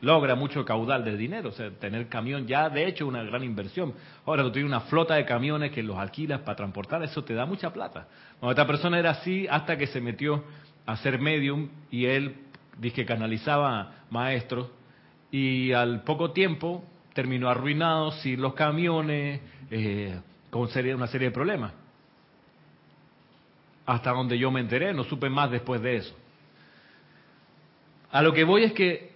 logra 0.00 0.34
mucho 0.34 0.64
caudal 0.64 1.04
de 1.04 1.16
dinero. 1.16 1.50
O 1.50 1.52
sea, 1.52 1.70
tener 1.70 2.08
camión 2.08 2.46
ya 2.46 2.68
de 2.68 2.86
hecho 2.86 3.04
es 3.04 3.08
una 3.08 3.22
gran 3.22 3.42
inversión. 3.44 3.94
Ahora 4.24 4.42
tú 4.44 4.52
tienes 4.52 4.68
una 4.68 4.80
flota 4.82 5.14
de 5.14 5.24
camiones 5.24 5.72
que 5.72 5.82
los 5.82 5.98
alquilas 5.98 6.40
para 6.40 6.56
transportar, 6.56 7.02
eso 7.02 7.22
te 7.24 7.34
da 7.34 7.44
mucha 7.44 7.72
plata. 7.72 8.06
Bueno, 8.40 8.52
esta 8.52 8.66
persona 8.66 8.98
era 8.98 9.10
así 9.10 9.46
hasta 9.48 9.76
que 9.76 9.86
se 9.86 10.00
metió 10.00 10.44
a 10.86 10.96
ser 10.96 11.18
medium 11.20 11.68
y 11.90 12.06
él 12.06 12.34
dice 12.78 12.96
que 12.96 13.06
canalizaba 13.06 14.04
maestros 14.10 14.68
y 15.30 15.72
al 15.72 16.02
poco 16.02 16.32
tiempo 16.32 16.84
terminó 17.12 17.48
arruinado 17.48 18.12
sin 18.12 18.40
los 18.40 18.54
camiones, 18.54 19.40
eh, 19.70 20.18
con 20.50 20.62
una 20.62 21.06
serie 21.06 21.28
de 21.28 21.30
problemas. 21.30 21.72
Hasta 23.90 24.12
donde 24.12 24.38
yo 24.38 24.52
me 24.52 24.60
enteré, 24.60 24.94
no 24.94 25.02
supe 25.02 25.28
más 25.28 25.50
después 25.50 25.82
de 25.82 25.96
eso. 25.96 26.14
A 28.12 28.22
lo 28.22 28.32
que 28.32 28.44
voy 28.44 28.62
es 28.62 28.72
que 28.72 29.10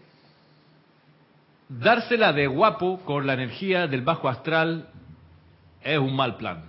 dársela 1.68 2.32
de 2.32 2.48
guapo 2.48 2.98
con 3.04 3.24
la 3.24 3.34
energía 3.34 3.86
del 3.86 4.02
bajo 4.02 4.28
astral 4.28 4.88
es 5.80 5.96
un 5.96 6.16
mal 6.16 6.38
plan. 6.38 6.64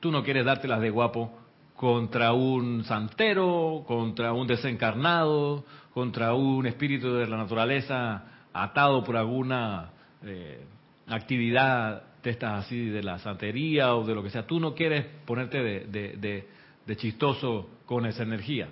Tú 0.00 0.10
no 0.10 0.24
quieres 0.24 0.44
dártelas 0.44 0.80
de 0.80 0.90
guapo 0.90 1.30
contra 1.76 2.32
un 2.32 2.82
santero, 2.82 3.84
contra 3.86 4.32
un 4.32 4.48
desencarnado, 4.48 5.64
contra 5.94 6.34
un 6.34 6.66
espíritu 6.66 7.14
de 7.14 7.28
la 7.28 7.36
naturaleza 7.36 8.24
atado 8.52 9.04
por 9.04 9.16
alguna 9.16 9.90
eh, 10.24 10.66
actividad 11.06 12.07
de 12.28 12.32
estas 12.32 12.66
así 12.66 12.88
de 12.88 13.02
la 13.02 13.18
santería 13.18 13.94
o 13.94 14.04
de 14.04 14.14
lo 14.14 14.22
que 14.22 14.30
sea. 14.30 14.46
Tú 14.46 14.60
no 14.60 14.74
quieres 14.74 15.06
ponerte 15.24 15.58
de 15.62 16.96
chistoso 16.96 17.68
con 17.86 18.06
esa 18.06 18.22
energía. 18.22 18.68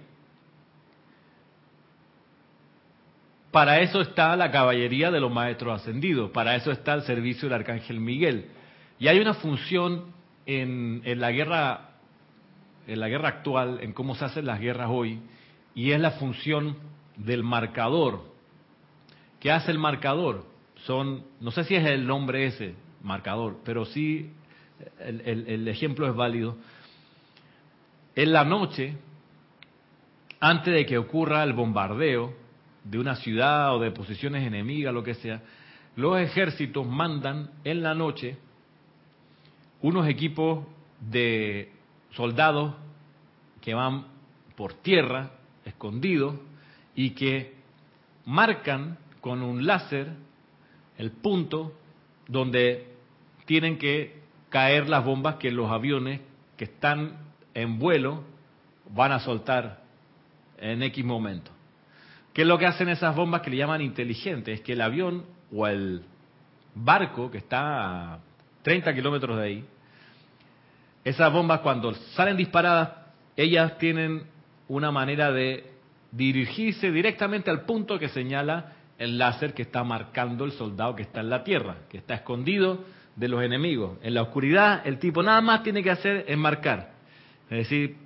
Para 3.56 3.80
eso 3.80 4.02
está 4.02 4.36
la 4.36 4.50
caballería 4.50 5.10
de 5.10 5.18
los 5.18 5.32
maestros 5.32 5.80
ascendidos, 5.80 6.30
para 6.30 6.56
eso 6.56 6.70
está 6.70 6.92
el 6.92 7.04
servicio 7.04 7.48
del 7.48 7.60
arcángel 7.60 8.00
Miguel. 8.00 8.50
Y 8.98 9.08
hay 9.08 9.18
una 9.18 9.32
función 9.32 10.12
en, 10.44 11.00
la 11.18 11.32
guerra 11.32 11.92
en 12.86 13.00
la 13.00 13.08
guerra 13.08 13.28
actual, 13.28 13.78
en 13.80 13.94
cómo 13.94 14.14
se 14.14 14.26
hacen 14.26 14.44
las 14.44 14.60
guerras 14.60 14.88
hoy, 14.90 15.20
y 15.74 15.92
es 15.92 16.00
la 16.00 16.10
función 16.10 16.76
del 17.16 17.42
marcador. 17.42 18.24
¿Qué 19.40 19.50
hace 19.50 19.70
el 19.70 19.78
marcador? 19.78 20.44
Son, 20.84 21.24
no 21.40 21.50
sé 21.50 21.64
si 21.64 21.76
es 21.76 21.86
el 21.86 22.06
nombre 22.06 22.44
ese, 22.44 22.74
marcador, 23.06 23.58
pero 23.64 23.84
sí 23.86 24.30
el, 24.98 25.20
el 25.48 25.68
ejemplo 25.68 26.06
es 26.08 26.14
válido. 26.14 26.56
En 28.14 28.32
la 28.32 28.44
noche, 28.44 28.96
antes 30.40 30.74
de 30.74 30.84
que 30.84 30.98
ocurra 30.98 31.42
el 31.42 31.52
bombardeo, 31.52 32.34
de 32.84 32.98
una 32.98 33.16
ciudad 33.16 33.74
o 33.74 33.80
de 33.80 33.90
posiciones 33.90 34.46
enemigas, 34.46 34.94
lo 34.94 35.02
que 35.02 35.14
sea, 35.14 35.42
los 35.96 36.20
ejércitos 36.20 36.86
mandan 36.86 37.50
en 37.64 37.82
la 37.82 37.94
noche 37.94 38.36
unos 39.82 40.06
equipos 40.08 40.64
de 41.00 41.72
soldados 42.12 42.74
que 43.60 43.74
van 43.74 44.06
por 44.56 44.74
tierra, 44.74 45.30
escondidos, 45.64 46.36
y 46.94 47.10
que 47.10 47.54
marcan 48.24 48.98
con 49.20 49.42
un 49.42 49.66
láser 49.66 50.12
el 50.96 51.10
punto 51.10 51.74
donde 52.26 52.95
tienen 53.46 53.78
que 53.78 54.20
caer 54.50 54.88
las 54.88 55.04
bombas 55.04 55.36
que 55.36 55.50
los 55.50 55.70
aviones 55.70 56.20
que 56.56 56.64
están 56.64 57.18
en 57.54 57.78
vuelo 57.78 58.22
van 58.90 59.12
a 59.12 59.20
soltar 59.20 59.82
en 60.58 60.82
X 60.82 61.04
momento. 61.04 61.50
¿Qué 62.32 62.42
es 62.42 62.48
lo 62.48 62.58
que 62.58 62.66
hacen 62.66 62.88
esas 62.88 63.16
bombas 63.16 63.40
que 63.40 63.50
le 63.50 63.56
llaman 63.56 63.80
inteligentes? 63.80 64.58
Es 64.58 64.60
que 64.60 64.74
el 64.74 64.82
avión 64.82 65.24
o 65.52 65.66
el 65.66 66.02
barco 66.74 67.30
que 67.30 67.38
está 67.38 68.14
a 68.14 68.18
30 68.62 68.94
kilómetros 68.94 69.38
de 69.38 69.42
ahí, 69.42 69.64
esas 71.04 71.32
bombas 71.32 71.60
cuando 71.60 71.94
salen 71.94 72.36
disparadas, 72.36 72.90
ellas 73.36 73.78
tienen 73.78 74.24
una 74.68 74.90
manera 74.90 75.30
de 75.30 75.72
dirigirse 76.10 76.90
directamente 76.90 77.50
al 77.50 77.62
punto 77.62 77.98
que 77.98 78.08
señala 78.08 78.72
el 78.98 79.18
láser 79.18 79.54
que 79.54 79.62
está 79.62 79.84
marcando 79.84 80.44
el 80.44 80.52
soldado 80.52 80.96
que 80.96 81.02
está 81.02 81.20
en 81.20 81.30
la 81.30 81.44
tierra, 81.44 81.76
que 81.88 81.98
está 81.98 82.14
escondido 82.14 82.84
de 83.16 83.28
los 83.28 83.42
enemigos. 83.42 83.98
En 84.02 84.14
la 84.14 84.22
oscuridad, 84.22 84.86
el 84.86 84.98
tipo 84.98 85.22
nada 85.22 85.40
más 85.40 85.62
tiene 85.62 85.82
que 85.82 85.90
hacer 85.90 86.24
es 86.28 86.36
marcar. 86.36 86.92
Es 87.50 87.58
decir, 87.58 87.96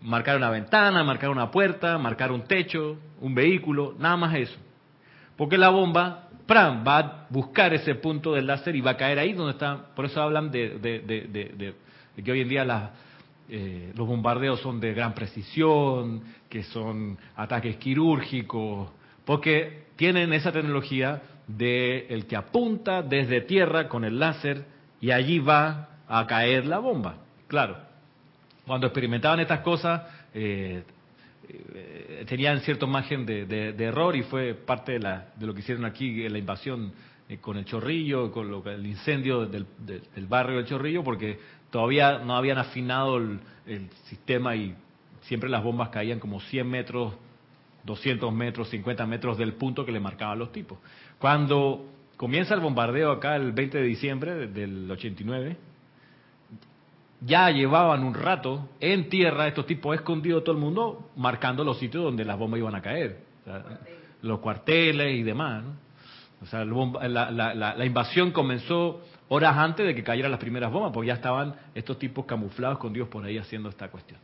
marcar 0.00 0.36
una 0.36 0.50
ventana, 0.50 1.02
marcar 1.04 1.30
una 1.30 1.50
puerta, 1.50 1.98
marcar 1.98 2.32
un 2.32 2.42
techo, 2.42 2.96
un 3.20 3.34
vehículo, 3.34 3.94
nada 3.98 4.16
más 4.16 4.34
eso. 4.34 4.58
Porque 5.36 5.58
la 5.58 5.70
bomba 5.70 6.28
¡pram! 6.46 6.84
va 6.86 6.98
a 6.98 7.26
buscar 7.30 7.72
ese 7.74 7.94
punto 7.96 8.32
del 8.32 8.46
láser 8.46 8.76
y 8.76 8.80
va 8.80 8.92
a 8.92 8.96
caer 8.96 9.18
ahí 9.18 9.32
donde 9.32 9.52
está. 9.52 9.86
Por 9.94 10.04
eso 10.04 10.20
hablan 10.22 10.50
de, 10.50 11.74
que 12.22 12.32
hoy 12.32 12.40
en 12.40 12.48
día 12.48 12.90
eh, 13.48 13.92
los 13.96 14.06
bombardeos 14.06 14.60
son 14.60 14.80
de 14.80 14.94
gran 14.94 15.14
precisión, 15.14 16.22
que 16.48 16.62
son 16.64 17.18
ataques 17.36 17.76
quirúrgicos, 17.76 18.90
porque 19.24 19.86
tienen 19.96 20.32
esa 20.32 20.52
tecnología 20.52 21.22
de 21.56 22.06
el 22.08 22.26
que 22.26 22.36
apunta 22.36 23.02
desde 23.02 23.40
tierra 23.40 23.88
con 23.88 24.04
el 24.04 24.18
láser 24.18 24.64
y 25.00 25.10
allí 25.10 25.38
va 25.38 25.88
a 26.08 26.26
caer 26.26 26.66
la 26.66 26.78
bomba. 26.78 27.16
Claro, 27.48 27.76
cuando 28.66 28.86
experimentaban 28.86 29.40
estas 29.40 29.60
cosas, 29.60 30.02
eh, 30.34 30.82
eh, 31.48 32.24
tenían 32.28 32.60
cierto 32.60 32.86
margen 32.86 33.26
de, 33.26 33.74
error 33.78 34.16
y 34.16 34.22
fue 34.22 34.54
parte 34.54 34.98
de, 34.98 35.46
lo 35.46 35.52
que 35.52 35.60
hicieron 35.60 35.84
aquí 35.84 36.24
en 36.24 36.32
la 36.32 36.38
invasión 36.38 36.92
eh, 37.28 37.38
con 37.38 37.56
el 37.56 37.64
chorrillo, 37.64 38.30
con 38.30 38.50
lo, 38.50 38.64
el 38.70 38.86
incendio 38.86 39.46
del, 39.46 39.66
barrio 40.28 40.58
del 40.58 40.66
chorrillo, 40.66 41.02
porque 41.02 41.38
todavía 41.70 42.18
no 42.18 42.36
habían 42.36 42.58
afinado 42.58 43.16
el, 43.18 43.40
sistema 44.04 44.56
y 44.56 44.74
siempre 45.22 45.48
las 45.48 45.62
bombas 45.62 45.88
caían 45.90 46.18
como 46.18 46.40
100 46.40 46.68
metros, 46.68 47.14
200 47.84 48.32
metros, 48.32 48.68
50 48.68 49.06
metros 49.06 49.38
del 49.38 49.54
punto 49.54 49.84
que 49.84 49.92
le 49.92 50.00
marcaban 50.00 50.38
los 50.38 50.52
tipos. 50.52 50.78
Cuando 51.18 51.86
comienza 52.16 52.54
el 52.54 52.60
bombardeo 52.60 53.10
acá 53.10 53.36
el 53.36 53.52
20 53.52 53.78
de 53.78 53.84
diciembre 53.84 54.46
del 54.48 54.90
89, 54.90 55.56
ya 57.24 57.50
llevaban 57.50 58.02
un 58.02 58.14
rato 58.14 58.68
en 58.80 59.08
tierra 59.08 59.46
estos 59.46 59.66
tipos 59.66 59.94
escondidos 59.94 60.42
todo 60.44 60.54
el 60.54 60.60
mundo 60.60 61.10
marcando 61.16 61.64
los 61.64 61.78
sitios 61.78 62.02
donde 62.04 62.24
las 62.24 62.38
bombas 62.38 62.58
iban 62.58 62.74
a 62.74 62.82
caer, 62.82 63.20
los 64.22 64.40
cuarteles 64.40 65.16
y 65.16 65.22
demás. 65.22 65.64
O 66.42 66.46
sea, 66.46 66.64
la, 66.64 67.84
invasión 67.86 68.32
comenzó 68.32 69.02
horas 69.28 69.56
antes 69.56 69.86
de 69.86 69.94
que 69.94 70.02
cayeran 70.02 70.32
las 70.32 70.40
primeras 70.40 70.72
bombas, 70.72 70.90
porque 70.92 71.08
ya 71.08 71.14
estaban 71.14 71.54
estos 71.74 71.98
tipos 71.98 72.24
camuflados, 72.26 72.76
escondidos 72.76 73.08
por 73.08 73.24
ahí 73.24 73.38
haciendo 73.38 73.68
esta 73.68 73.88
cuestión. 73.88 74.18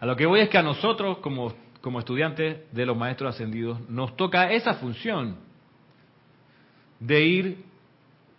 A 0.00 0.06
lo 0.06 0.16
que 0.16 0.26
voy 0.26 0.40
es 0.40 0.50
que 0.50 0.58
a 0.58 0.62
nosotros, 0.62 1.18
como, 1.18 1.54
como 1.84 1.98
estudiantes 1.98 2.60
de 2.72 2.86
los 2.86 2.96
maestros 2.96 3.34
ascendidos, 3.34 3.78
nos 3.90 4.16
toca 4.16 4.50
esa 4.50 4.72
función 4.72 5.36
de 6.98 7.26
ir, 7.26 7.64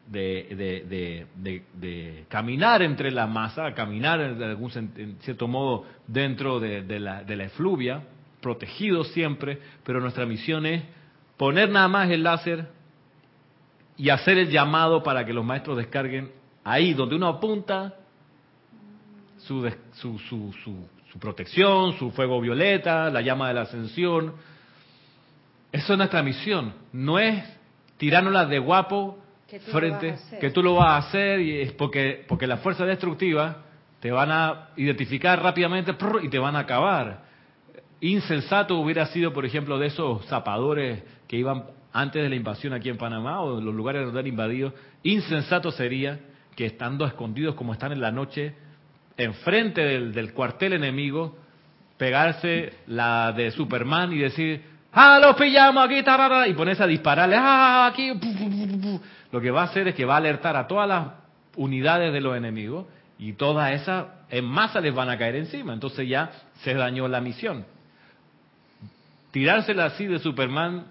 de, 0.07 1.27
de, 1.35 2.25
caminar 2.27 2.81
entre 2.81 3.11
la 3.11 3.27
masa, 3.27 3.71
caminar 3.75 4.35
de 4.35 4.45
algún 4.45 4.71
en 4.75 5.17
cierto 5.19 5.47
modo 5.47 5.85
dentro 6.07 6.59
de, 6.59 6.99
la, 6.99 7.23
de 7.23 7.35
la 7.35 7.43
efluvia, 7.43 8.01
protegidos 8.41 9.09
siempre, 9.09 9.59
pero 9.83 10.01
nuestra 10.01 10.25
misión 10.25 10.65
es 10.65 10.81
poner 11.37 11.69
nada 11.69 11.87
más 11.87 12.09
el 12.09 12.23
láser 12.23 12.67
y 13.95 14.09
hacer 14.09 14.39
el 14.39 14.49
llamado 14.49 15.03
para 15.03 15.23
que 15.23 15.33
los 15.33 15.45
maestros 15.45 15.77
descarguen 15.77 16.31
ahí 16.63 16.95
donde 16.95 17.15
uno 17.15 17.27
apunta 17.27 17.93
su, 19.37 19.71
su, 19.93 20.17
su, 20.17 20.87
protección, 21.19 21.97
su 21.97 22.11
fuego 22.11 22.41
violeta, 22.41 23.09
la 23.09 23.21
llama 23.21 23.47
de 23.47 23.53
la 23.53 23.61
ascensión. 23.61 24.33
Eso 25.71 25.93
es 25.93 25.97
nuestra 25.97 26.23
misión, 26.23 26.73
no 26.93 27.19
es 27.19 27.43
tirándola 27.97 28.45
de 28.45 28.59
guapo 28.59 29.17
frente 29.71 30.15
que 30.39 30.49
tú 30.49 30.63
lo 30.63 30.75
vas 30.75 30.89
a 30.89 31.07
hacer 31.07 31.39
y 31.39 31.61
es 31.61 31.71
porque 31.73 32.25
porque 32.27 32.47
las 32.47 32.59
fuerzas 32.61 32.87
destructivas 32.87 33.57
te 33.99 34.11
van 34.11 34.31
a 34.31 34.69
identificar 34.75 35.41
rápidamente 35.41 35.95
y 36.21 36.29
te 36.29 36.39
van 36.39 36.55
a 36.55 36.59
acabar. 36.59 37.25
Insensato 38.01 38.77
hubiera 38.77 39.05
sido, 39.07 39.33
por 39.33 39.45
ejemplo, 39.45 39.79
de 39.79 39.87
esos 39.87 40.25
zapadores 40.25 41.03
que 41.27 41.37
iban 41.37 41.65
antes 41.91 42.21
de 42.21 42.29
la 42.29 42.35
invasión 42.35 42.73
aquí 42.73 42.89
en 42.89 42.97
Panamá 42.97 43.41
o 43.41 43.57
en 43.57 43.65
los 43.65 43.73
lugares 43.73 44.05
donde 44.05 44.19
han 44.19 44.27
invadido, 44.27 44.73
insensato 45.01 45.71
sería 45.71 46.19
que 46.55 46.65
estando 46.65 47.05
escondidos 47.05 47.55
como 47.55 47.73
están 47.73 47.93
en 47.93 48.01
la 48.01 48.11
noche, 48.11 48.53
enfrente 49.17 49.81
del, 49.81 50.33
cuartel 50.33 50.73
enemigo, 50.73 51.37
pegarse 51.97 52.73
la 52.87 53.31
de 53.31 53.51
Superman 53.51 54.11
y 54.13 54.17
decir, 54.17 54.63
¡ah, 54.91 55.19
los 55.21 55.35
pillamos 55.35 55.85
aquí! 55.85 56.03
Tarara! 56.03 56.47
Y 56.47 56.53
ponerse 56.53 56.83
a 56.83 56.87
dispararle, 56.87 57.35
¡ah, 57.37 57.87
aquí! 57.87 58.11
Lo 59.31 59.41
que 59.41 59.51
va 59.51 59.61
a 59.61 59.65
hacer 59.65 59.87
es 59.87 59.95
que 59.95 60.05
va 60.05 60.15
a 60.15 60.17
alertar 60.17 60.55
a 60.55 60.67
todas 60.67 60.87
las 60.87 61.07
unidades 61.55 62.11
de 62.13 62.21
los 62.21 62.35
enemigos 62.35 62.85
y 63.17 63.33
todas 63.33 63.71
esas 63.73 64.05
en 64.29 64.45
masa 64.45 64.81
les 64.81 64.93
van 64.93 65.09
a 65.09 65.17
caer 65.17 65.35
encima. 65.35 65.73
Entonces 65.73 66.07
ya 66.07 66.31
se 66.63 66.73
dañó 66.73 67.07
la 67.07 67.21
misión. 67.21 67.65
Tirársela 69.31 69.85
así 69.85 70.05
de 70.05 70.19
Superman 70.19 70.87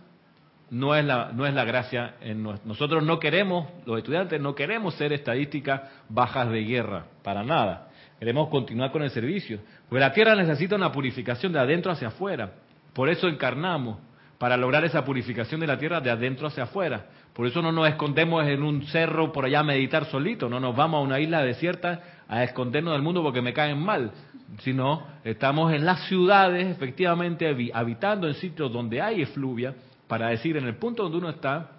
no 0.71 0.95
es 0.95 1.05
la, 1.05 1.31
no 1.33 1.47
es 1.47 1.55
la 1.55 1.65
gracia. 1.65 2.17
En 2.21 2.43
nosotros 2.43 3.03
no 3.03 3.19
queremos, 3.19 3.69
los 3.87 3.99
estudiantes 3.99 4.41
no 4.41 4.55
queremos 4.55 4.95
ser 4.95 5.13
estadísticas 5.13 5.83
bajas 6.09 6.51
de 6.51 6.65
guerra, 6.65 7.07
para 7.23 7.43
nada. 7.43 7.89
Queremos 8.18 8.48
continuar 8.48 8.92
con 8.92 9.03
el 9.03 9.11
servicio. 9.11 9.61
Porque 9.88 10.00
la 10.00 10.12
tierra 10.12 10.35
necesita 10.35 10.77
una 10.77 10.92
purificación 10.92 11.53
de 11.53 11.59
adentro 11.59 11.92
hacia 11.92 12.09
afuera. 12.09 12.53
Por 12.92 13.09
eso 13.09 13.29
encarnamos, 13.29 13.98
para 14.38 14.57
lograr 14.57 14.85
esa 14.85 15.05
purificación 15.05 15.61
de 15.61 15.66
la 15.66 15.79
tierra 15.79 16.00
de 16.00 16.11
adentro 16.11 16.46
hacia 16.46 16.64
afuera. 16.64 17.07
Por 17.33 17.46
eso 17.46 17.62
no 17.62 17.72
nos 17.72 17.88
escondemos 17.88 18.46
en 18.46 18.62
un 18.62 18.85
cerro 18.87 19.33
por 19.33 19.44
allá 19.44 19.61
a 19.61 19.64
meditar 19.64 20.05
solito, 20.07 20.48
no 20.48 20.61
nos 20.61 20.77
vamos 20.77 20.98
a 20.98 21.03
una 21.03 21.18
isla 21.18 21.42
desierta 21.42 22.03
a 22.29 22.44
escondernos 22.44 22.92
del 22.92 23.03
mundo 23.03 23.22
porque 23.22 23.42
me 23.42 23.53
caen 23.53 23.79
mal, 23.79 24.12
sino 24.61 25.07
estamos 25.24 25.72
en 25.72 25.85
las 25.85 26.07
ciudades, 26.09 26.66
efectivamente, 26.66 27.72
habitando 27.72 28.29
en 28.29 28.35
sitios 28.35 28.72
donde 28.72 29.00
hay 29.00 29.22
efluvia, 29.22 29.74
para 30.07 30.29
decir 30.29 30.57
en 30.57 30.66
el 30.66 30.77
punto 30.77 31.05
donde 31.05 31.18
uno 31.18 31.31
está, 31.31 31.70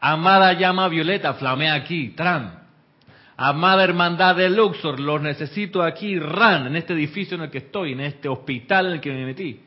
amada 0.00 0.52
llama 0.54 0.88
violeta, 0.88 1.34
flamea 1.34 1.74
aquí, 1.74 2.10
tran. 2.10 2.63
Amada 3.36 3.82
hermandad 3.82 4.36
de 4.36 4.48
Luxor, 4.48 5.00
los 5.00 5.20
necesito 5.20 5.82
aquí, 5.82 6.18
ran, 6.18 6.68
en 6.68 6.76
este 6.76 6.92
edificio 6.92 7.36
en 7.36 7.44
el 7.44 7.50
que 7.50 7.58
estoy, 7.58 7.92
en 7.92 8.00
este 8.00 8.28
hospital 8.28 8.86
en 8.86 8.92
el 8.92 9.00
que 9.00 9.12
me 9.12 9.24
metí. 9.26 9.60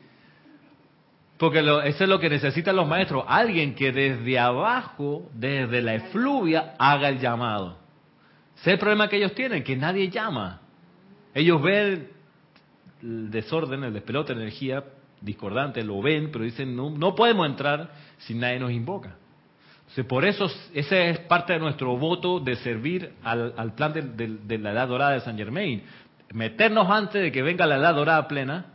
Porque 1.36 1.60
eso 1.60 2.04
es 2.04 2.08
lo 2.08 2.18
que 2.18 2.30
necesitan 2.30 2.74
los 2.74 2.88
maestros, 2.88 3.24
alguien 3.28 3.74
que 3.74 3.92
desde 3.92 4.38
abajo, 4.38 5.30
desde 5.34 5.82
la 5.82 5.94
efluvia, 5.94 6.74
haga 6.78 7.10
el 7.10 7.20
llamado. 7.20 7.78
Ese 8.56 8.70
es 8.70 8.74
el 8.74 8.78
problema 8.78 9.08
que 9.08 9.18
ellos 9.18 9.34
tienen, 9.34 9.62
que 9.62 9.76
nadie 9.76 10.08
llama. 10.08 10.62
Ellos 11.34 11.62
ven 11.62 12.08
el 13.02 13.30
desorden, 13.30 13.84
el 13.84 13.92
despelote 13.92 14.34
de 14.34 14.42
energía, 14.42 14.82
discordantes 15.20 15.84
lo 15.84 16.00
ven, 16.00 16.30
pero 16.32 16.44
dicen, 16.44 16.74
no, 16.74 16.90
no 16.90 17.14
podemos 17.14 17.46
entrar 17.46 17.92
si 18.18 18.34
nadie 18.34 18.58
nos 18.58 18.72
invoca. 18.72 19.16
Por 20.06 20.24
eso, 20.24 20.50
ese 20.74 21.10
es 21.10 21.18
parte 21.20 21.54
de 21.54 21.58
nuestro 21.58 21.96
voto 21.96 22.40
de 22.40 22.56
servir 22.56 23.12
al, 23.22 23.74
plan 23.74 23.92
de, 23.92 24.58
la 24.58 24.72
edad 24.72 24.88
dorada 24.88 25.12
de 25.12 25.20
San 25.20 25.36
Germain. 25.36 25.82
Meternos 26.32 26.88
antes 26.90 27.22
de 27.22 27.32
que 27.32 27.42
venga 27.42 27.66
la 27.66 27.76
edad 27.76 27.94
dorada 27.94 28.28
plena, 28.28 28.66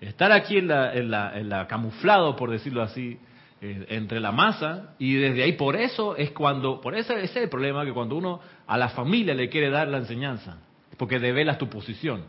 estar 0.00 0.32
aquí 0.32 0.58
en 0.58 0.68
la, 0.68 0.94
en 0.94 1.48
la, 1.48 1.66
camuflado, 1.66 2.36
por 2.36 2.50
decirlo 2.50 2.82
así, 2.82 3.18
eh, 3.60 3.86
entre 3.90 4.20
la 4.20 4.32
masa, 4.32 4.94
y 4.98 5.14
desde 5.14 5.42
ahí, 5.42 5.52
por 5.52 5.76
eso 5.76 6.16
es 6.16 6.30
cuando, 6.30 6.80
por 6.80 6.94
ese, 6.94 7.14
ese 7.14 7.24
es 7.24 7.44
el 7.44 7.48
problema, 7.50 7.84
que 7.84 7.92
cuando 7.92 8.16
uno 8.16 8.40
a 8.66 8.78
la 8.78 8.88
familia 8.90 9.34
le 9.34 9.48
quiere 9.50 9.70
dar 9.70 9.88
la 9.88 9.98
enseñanza, 9.98 10.58
porque 10.96 11.18
develas 11.18 11.58
tu 11.58 11.68
posición, 11.68 12.22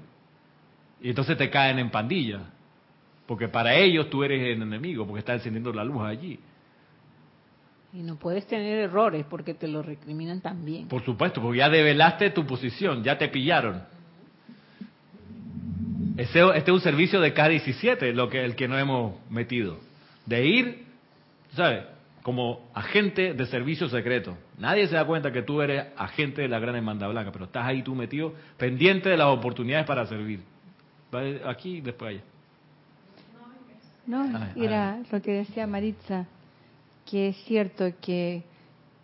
y 0.99 1.09
entonces 1.09 1.37
te 1.37 1.49
caen 1.49 1.79
en 1.79 1.89
pandilla 1.89 2.41
porque 3.31 3.47
para 3.47 3.75
ellos 3.75 4.09
tú 4.09 4.25
eres 4.25 4.41
el 4.41 4.61
enemigo, 4.61 5.07
porque 5.07 5.19
está 5.19 5.33
encendiendo 5.33 5.71
la 5.71 5.85
luz 5.85 6.01
allí. 6.01 6.37
Y 7.93 8.03
no 8.03 8.15
puedes 8.15 8.47
tener 8.47 8.79
errores 8.79 9.25
porque 9.29 9.53
te 9.53 9.67
lo 9.67 9.81
recriminan 9.81 10.39
también. 10.39 10.87
Por 10.87 11.03
supuesto, 11.03 11.41
porque 11.41 11.59
ya 11.59 11.69
develaste 11.69 12.29
tu 12.29 12.45
posición, 12.45 13.03
ya 13.03 13.17
te 13.17 13.27
pillaron. 13.27 13.83
Este, 16.17 16.57
es 16.57 16.69
un 16.69 16.81
servicio 16.81 17.19
de 17.19 17.33
K-17, 17.33 18.13
lo 18.13 18.29
que, 18.29 18.43
el 18.43 18.55
que 18.55 18.67
no 18.67 18.77
hemos 18.77 19.15
metido. 19.29 19.77
De 20.25 20.45
ir, 20.45 20.85
¿sabes? 21.53 21.83
Como 22.21 22.69
agente 22.73 23.33
de 23.33 23.45
servicio 23.47 23.89
secreto. 23.89 24.37
Nadie 24.57 24.87
se 24.87 24.95
da 24.95 25.05
cuenta 25.05 25.31
que 25.31 25.41
tú 25.41 25.61
eres 25.61 25.87
agente 25.97 26.43
de 26.43 26.47
la 26.47 26.59
Gran 26.59 26.75
Hermandad 26.75 27.09
Blanca, 27.09 27.31
pero 27.31 27.45
estás 27.45 27.65
ahí 27.65 27.81
tú 27.81 27.95
metido, 27.95 28.33
pendiente 28.57 29.09
de 29.09 29.17
las 29.17 29.27
oportunidades 29.27 29.85
para 29.85 30.05
servir. 30.05 30.41
Aquí 31.45 31.77
y 31.77 31.81
después 31.81 32.11
allá. 32.11 32.23
No, 34.07 34.25
era 34.55 34.99
lo 35.11 35.21
que 35.21 35.31
decía 35.31 35.67
Maritza, 35.67 36.25
que 37.05 37.29
es 37.29 37.37
cierto 37.45 37.85
que 38.01 38.43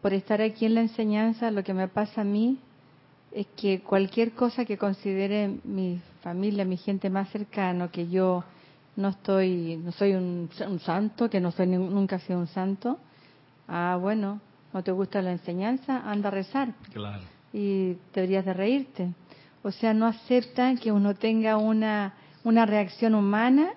por 0.01 0.13
estar 0.13 0.41
aquí 0.41 0.65
en 0.65 0.75
la 0.75 0.81
enseñanza, 0.81 1.51
lo 1.51 1.63
que 1.63 1.73
me 1.73 1.87
pasa 1.87 2.21
a 2.21 2.23
mí 2.23 2.59
es 3.31 3.47
que 3.55 3.81
cualquier 3.81 4.33
cosa 4.33 4.65
que 4.65 4.77
considere 4.77 5.59
mi 5.63 6.01
familia, 6.21 6.65
mi 6.65 6.77
gente 6.77 7.09
más 7.09 7.29
cercana, 7.29 7.89
que 7.89 8.07
yo 8.07 8.43
no 8.95 9.09
estoy, 9.09 9.77
no 9.83 9.91
soy 9.91 10.13
un, 10.13 10.49
santo, 10.83 11.29
que 11.29 11.39
no 11.39 11.51
soy 11.51 11.67
nunca 11.67 12.15
he 12.15 12.19
sido 12.19 12.39
un 12.39 12.47
santo, 12.47 12.97
ah, 13.67 13.97
bueno, 13.99 14.39
no 14.73 14.83
te 14.83 14.91
gusta 14.91 15.21
la 15.21 15.31
enseñanza, 15.31 16.09
anda 16.09 16.29
a 16.29 16.31
rezar. 16.31 16.73
Claro. 16.93 17.23
Y 17.53 17.97
deberías 18.13 18.45
de 18.45 18.53
reírte. 18.53 19.13
O 19.63 19.71
sea, 19.71 19.93
no 19.93 20.05
aceptan 20.05 20.77
que 20.77 20.91
uno 20.91 21.15
tenga 21.15 21.57
una, 21.57 22.13
una 22.43 22.65
reacción 22.65 23.15
humana 23.15 23.71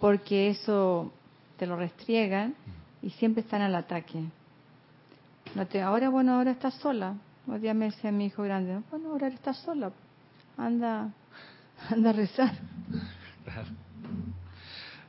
porque 0.00 0.50
eso 0.50 1.12
te 1.56 1.66
lo 1.66 1.76
restriegan 1.76 2.54
y 3.02 3.10
siempre 3.10 3.42
están 3.42 3.62
al 3.62 3.74
ataque. 3.74 4.22
No 5.54 5.66
te, 5.66 5.82
ahora, 5.82 6.08
bueno, 6.08 6.34
ahora 6.34 6.52
estás 6.52 6.74
sola. 6.74 7.14
Un 7.46 7.60
día 7.60 7.74
me 7.74 7.86
decía 7.86 8.12
mi 8.12 8.26
hijo 8.26 8.42
grande, 8.42 8.80
bueno, 8.90 9.10
ahora 9.10 9.28
estás 9.28 9.58
sola. 9.58 9.92
Anda, 10.56 11.10
anda 11.90 12.10
a 12.10 12.12
rezar. 12.12 12.52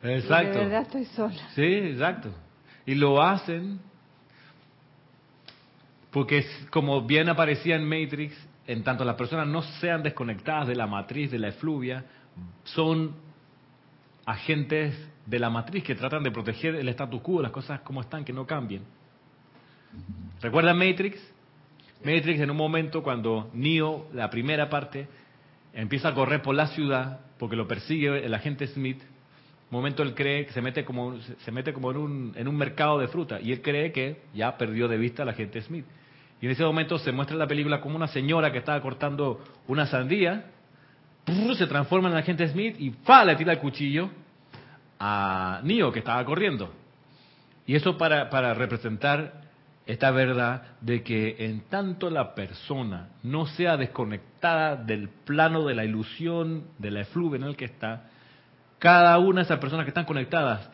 Exacto. 0.01 0.59
de 0.59 0.65
verdad 0.65 0.81
estoy 0.81 1.05
sola. 1.05 1.49
Sí, 1.55 1.61
exacto. 1.61 2.33
Y 2.85 2.95
lo 2.95 3.21
hacen 3.21 3.79
porque, 6.13 6.45
como 6.69 7.01
bien 7.01 7.27
aparecía 7.27 7.75
en 7.75 7.85
Matrix, 7.85 8.35
en 8.67 8.83
tanto 8.83 9.03
las 9.03 9.15
personas 9.15 9.47
no 9.47 9.63
sean 9.63 10.03
desconectadas 10.03 10.67
de 10.67 10.75
la 10.75 10.85
matriz, 10.85 11.31
de 11.31 11.39
la 11.39 11.47
efluvia, 11.47 12.05
son 12.63 13.15
agentes 14.25 14.95
de 15.25 15.39
la 15.39 15.49
matriz 15.49 15.83
que 15.83 15.95
tratan 15.95 16.23
de 16.23 16.31
proteger 16.31 16.75
el 16.75 16.87
status 16.89 17.21
quo, 17.21 17.41
las 17.41 17.51
cosas 17.51 17.81
como 17.81 18.01
están, 18.01 18.23
que 18.23 18.33
no 18.33 18.45
cambien. 18.45 18.83
¿Recuerdan 20.41 20.77
Matrix? 20.77 21.17
Matrix 22.03 22.41
en 22.41 22.51
un 22.51 22.57
momento 22.57 23.01
cuando 23.01 23.49
Neo, 23.53 24.07
la 24.13 24.29
primera 24.29 24.69
parte, 24.69 25.07
empieza 25.73 26.09
a 26.09 26.13
correr 26.13 26.41
por 26.41 26.55
la 26.55 26.67
ciudad 26.67 27.19
porque 27.37 27.55
lo 27.55 27.67
persigue 27.67 28.25
el 28.25 28.33
agente 28.33 28.67
Smith. 28.67 29.01
Momento 29.69 30.03
él 30.03 30.13
cree 30.13 30.45
que 30.45 30.51
se 30.51 30.61
mete 30.61 30.85
como 30.85 31.17
se 31.19 31.51
mete 31.51 31.73
como 31.73 31.91
en 31.91 31.97
un, 31.97 32.33
en 32.35 32.47
un 32.47 32.55
mercado 32.55 32.99
de 32.99 33.07
fruta 33.07 33.39
y 33.41 33.51
él 33.51 33.61
cree 33.61 33.91
que 33.91 34.21
ya 34.33 34.57
perdió 34.57 34.87
de 34.87 34.97
vista 34.97 35.23
al 35.23 35.29
agente 35.29 35.61
Smith. 35.61 35.85
Y 36.41 36.45
en 36.45 36.51
ese 36.51 36.63
momento 36.63 36.99
se 36.99 37.11
muestra 37.11 37.35
en 37.35 37.39
la 37.39 37.47
película 37.47 37.79
como 37.79 37.95
una 37.95 38.07
señora 38.07 38.51
que 38.51 38.57
estaba 38.57 38.81
cortando 38.81 39.41
una 39.67 39.87
sandía 39.87 40.51
se 41.55 41.67
transforma 41.67 42.09
en 42.09 42.15
el 42.15 42.19
agente 42.21 42.47
Smith 42.47 42.75
y 42.79 42.91
¡fa! 42.91 43.23
le 43.23 43.35
tira 43.35 43.53
el 43.53 43.59
cuchillo 43.59 44.09
a 44.99 45.61
Neo 45.63 45.91
que 45.91 45.99
estaba 45.99 46.23
corriendo. 46.25 46.73
Y 47.65 47.75
eso 47.75 47.97
para, 47.97 48.29
para 48.29 48.53
representar 48.53 49.41
esta 49.85 50.11
verdad 50.11 50.63
de 50.81 51.03
que 51.03 51.35
en 51.39 51.61
tanto 51.69 52.09
la 52.09 52.35
persona 52.35 53.09
no 53.21 53.45
sea 53.45 53.77
desconectada 53.77 54.75
del 54.75 55.09
plano 55.09 55.65
de 55.65 55.75
la 55.75 55.85
ilusión, 55.85 56.65
de 56.77 56.91
la 56.91 57.01
efluvia 57.01 57.37
en 57.37 57.43
el 57.43 57.55
que 57.55 57.65
está, 57.65 58.09
cada 58.79 59.17
una 59.17 59.41
de 59.41 59.45
esas 59.45 59.59
personas 59.59 59.85
que 59.85 59.89
están 59.89 60.05
conectadas 60.05 60.69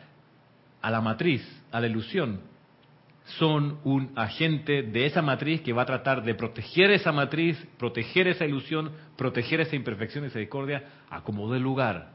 a 0.82 0.90
la 0.90 1.00
matriz, 1.00 1.42
a 1.70 1.80
la 1.80 1.86
ilusión, 1.86 2.40
son 3.24 3.78
un 3.84 4.12
agente 4.16 4.82
de 4.82 5.06
esa 5.06 5.22
matriz 5.22 5.60
que 5.60 5.72
va 5.72 5.82
a 5.82 5.86
tratar 5.86 6.22
de 6.22 6.34
proteger 6.34 6.90
esa 6.90 7.12
matriz, 7.12 7.56
proteger 7.78 8.28
esa 8.28 8.44
ilusión, 8.44 8.92
proteger 9.16 9.60
esa 9.60 9.76
imperfección, 9.76 10.24
esa 10.24 10.38
discordia, 10.38 10.84
a 11.08 11.22
como 11.22 11.52
de 11.52 11.60
lugar. 11.60 12.12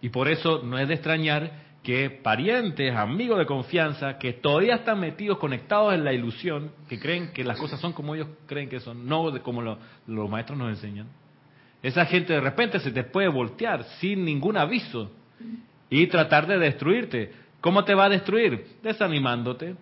Y 0.00 0.08
por 0.10 0.28
eso 0.28 0.62
no 0.62 0.78
es 0.78 0.88
de 0.88 0.94
extrañar 0.94 1.68
que 1.82 2.10
parientes, 2.10 2.94
amigos 2.94 3.38
de 3.38 3.46
confianza, 3.46 4.18
que 4.18 4.32
todavía 4.34 4.76
están 4.76 5.00
metidos, 5.00 5.38
conectados 5.38 5.94
en 5.94 6.04
la 6.04 6.12
ilusión, 6.12 6.72
que 6.88 6.98
creen 6.98 7.32
que 7.32 7.44
las 7.44 7.58
cosas 7.58 7.80
son 7.80 7.92
como 7.92 8.14
ellos 8.14 8.28
creen 8.46 8.68
que 8.68 8.80
son, 8.80 9.06
no 9.06 9.30
como 9.42 9.62
los 9.62 10.30
maestros 10.30 10.58
nos 10.58 10.70
enseñan. 10.70 11.08
Esa 11.82 12.04
gente 12.06 12.32
de 12.32 12.40
repente 12.40 12.80
se 12.80 12.90
te 12.90 13.04
puede 13.04 13.28
voltear 13.28 13.84
sin 14.00 14.24
ningún 14.24 14.56
aviso 14.56 15.12
y 15.88 16.06
tratar 16.08 16.46
de 16.46 16.58
destruirte. 16.58 17.32
¿Cómo 17.60 17.84
te 17.84 17.94
va 17.94 18.06
a 18.06 18.08
destruir? 18.08 18.66
Desanimándote, 18.82 19.76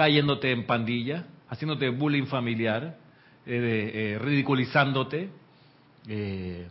cayéndote 0.00 0.50
en 0.50 0.64
pandilla, 0.64 1.26
haciéndote 1.50 1.90
bullying 1.90 2.24
familiar, 2.24 2.96
eh, 3.44 3.90
eh, 3.94 4.18
ridiculizándote, 4.18 5.28
eh, 6.08 6.66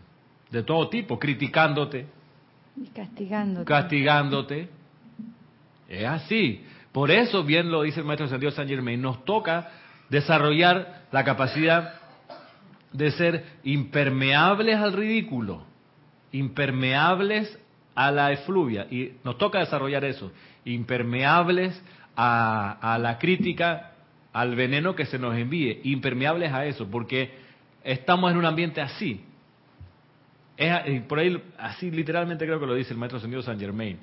de 0.50 0.64
todo 0.64 0.90
tipo, 0.90 1.20
criticándote. 1.20 2.08
Y 2.76 2.88
castigándote. 2.88 3.66
Castigándote. 3.66 4.70
Es 5.88 6.06
así. 6.06 6.66
Por 6.92 7.12
eso, 7.12 7.44
bien 7.44 7.70
lo 7.70 7.84
dice 7.84 8.00
el 8.00 8.08
maestro 8.08 8.36
Dios 8.40 8.56
San 8.56 8.68
Germain, 8.68 9.00
nos 9.00 9.24
toca 9.26 9.70
desarrollar 10.10 11.04
la 11.12 11.24
capacidad 11.24 12.02
de 12.92 13.12
ser 13.12 13.46
impermeables 13.64 14.76
al 14.76 14.94
ridículo, 14.94 15.66
impermeables 16.32 17.60
a 17.94 18.10
la 18.10 18.32
efluvia. 18.32 18.88
Y 18.90 19.12
nos 19.24 19.38
toca 19.38 19.60
desarrollar 19.60 20.04
eso, 20.04 20.32
impermeables 20.66 21.80
a, 22.22 22.98
la 23.00 23.18
crítica, 23.18 23.92
al 24.34 24.56
veneno 24.56 24.94
que 24.94 25.06
se 25.06 25.18
nos 25.18 25.38
envíe, 25.38 25.80
impermeables 25.86 26.52
a 26.52 26.66
eso, 26.66 26.90
porque 26.90 27.32
estamos 27.84 28.32
en 28.32 28.38
un 28.38 28.46
ambiente 28.46 28.82
así. 28.82 29.24
Es, 30.58 31.02
por 31.04 31.20
ahí, 31.20 31.42
así 31.58 31.90
literalmente 31.90 32.46
creo 32.46 32.60
que 32.60 32.66
lo 32.66 32.76
dice 32.76 32.92
el 32.92 33.00
maestro 33.00 33.18
Ascendido 33.18 33.42
San 33.42 33.58
Germain. 33.58 33.98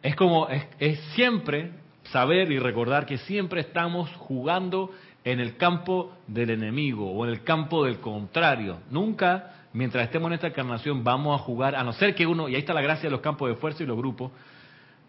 Es 0.00 0.14
como, 0.14 0.48
es, 0.48 0.64
es 0.78 1.00
siempre 1.14 1.72
saber 2.04 2.52
y 2.52 2.58
recordar 2.60 3.04
que 3.04 3.18
siempre 3.18 3.62
estamos 3.62 4.08
jugando 4.16 4.92
en 5.24 5.40
el 5.40 5.56
campo 5.56 6.16
del 6.28 6.50
enemigo 6.50 7.10
o 7.10 7.24
en 7.24 7.32
el 7.32 7.42
campo 7.42 7.84
del 7.84 7.98
contrario. 7.98 8.78
Nunca, 8.90 9.54
mientras 9.72 10.04
estemos 10.04 10.28
en 10.28 10.34
esta 10.34 10.46
encarnación, 10.46 11.02
vamos 11.02 11.38
a 11.38 11.42
jugar, 11.42 11.74
a 11.74 11.82
no 11.82 11.92
ser 11.92 12.14
que 12.14 12.26
uno, 12.26 12.48
y 12.48 12.54
ahí 12.54 12.60
está 12.60 12.72
la 12.72 12.80
gracia 12.80 13.08
de 13.08 13.10
los 13.10 13.20
campos 13.20 13.48
de 13.48 13.56
fuerza 13.56 13.82
y 13.82 13.86
los 13.86 13.96
grupos, 13.96 14.30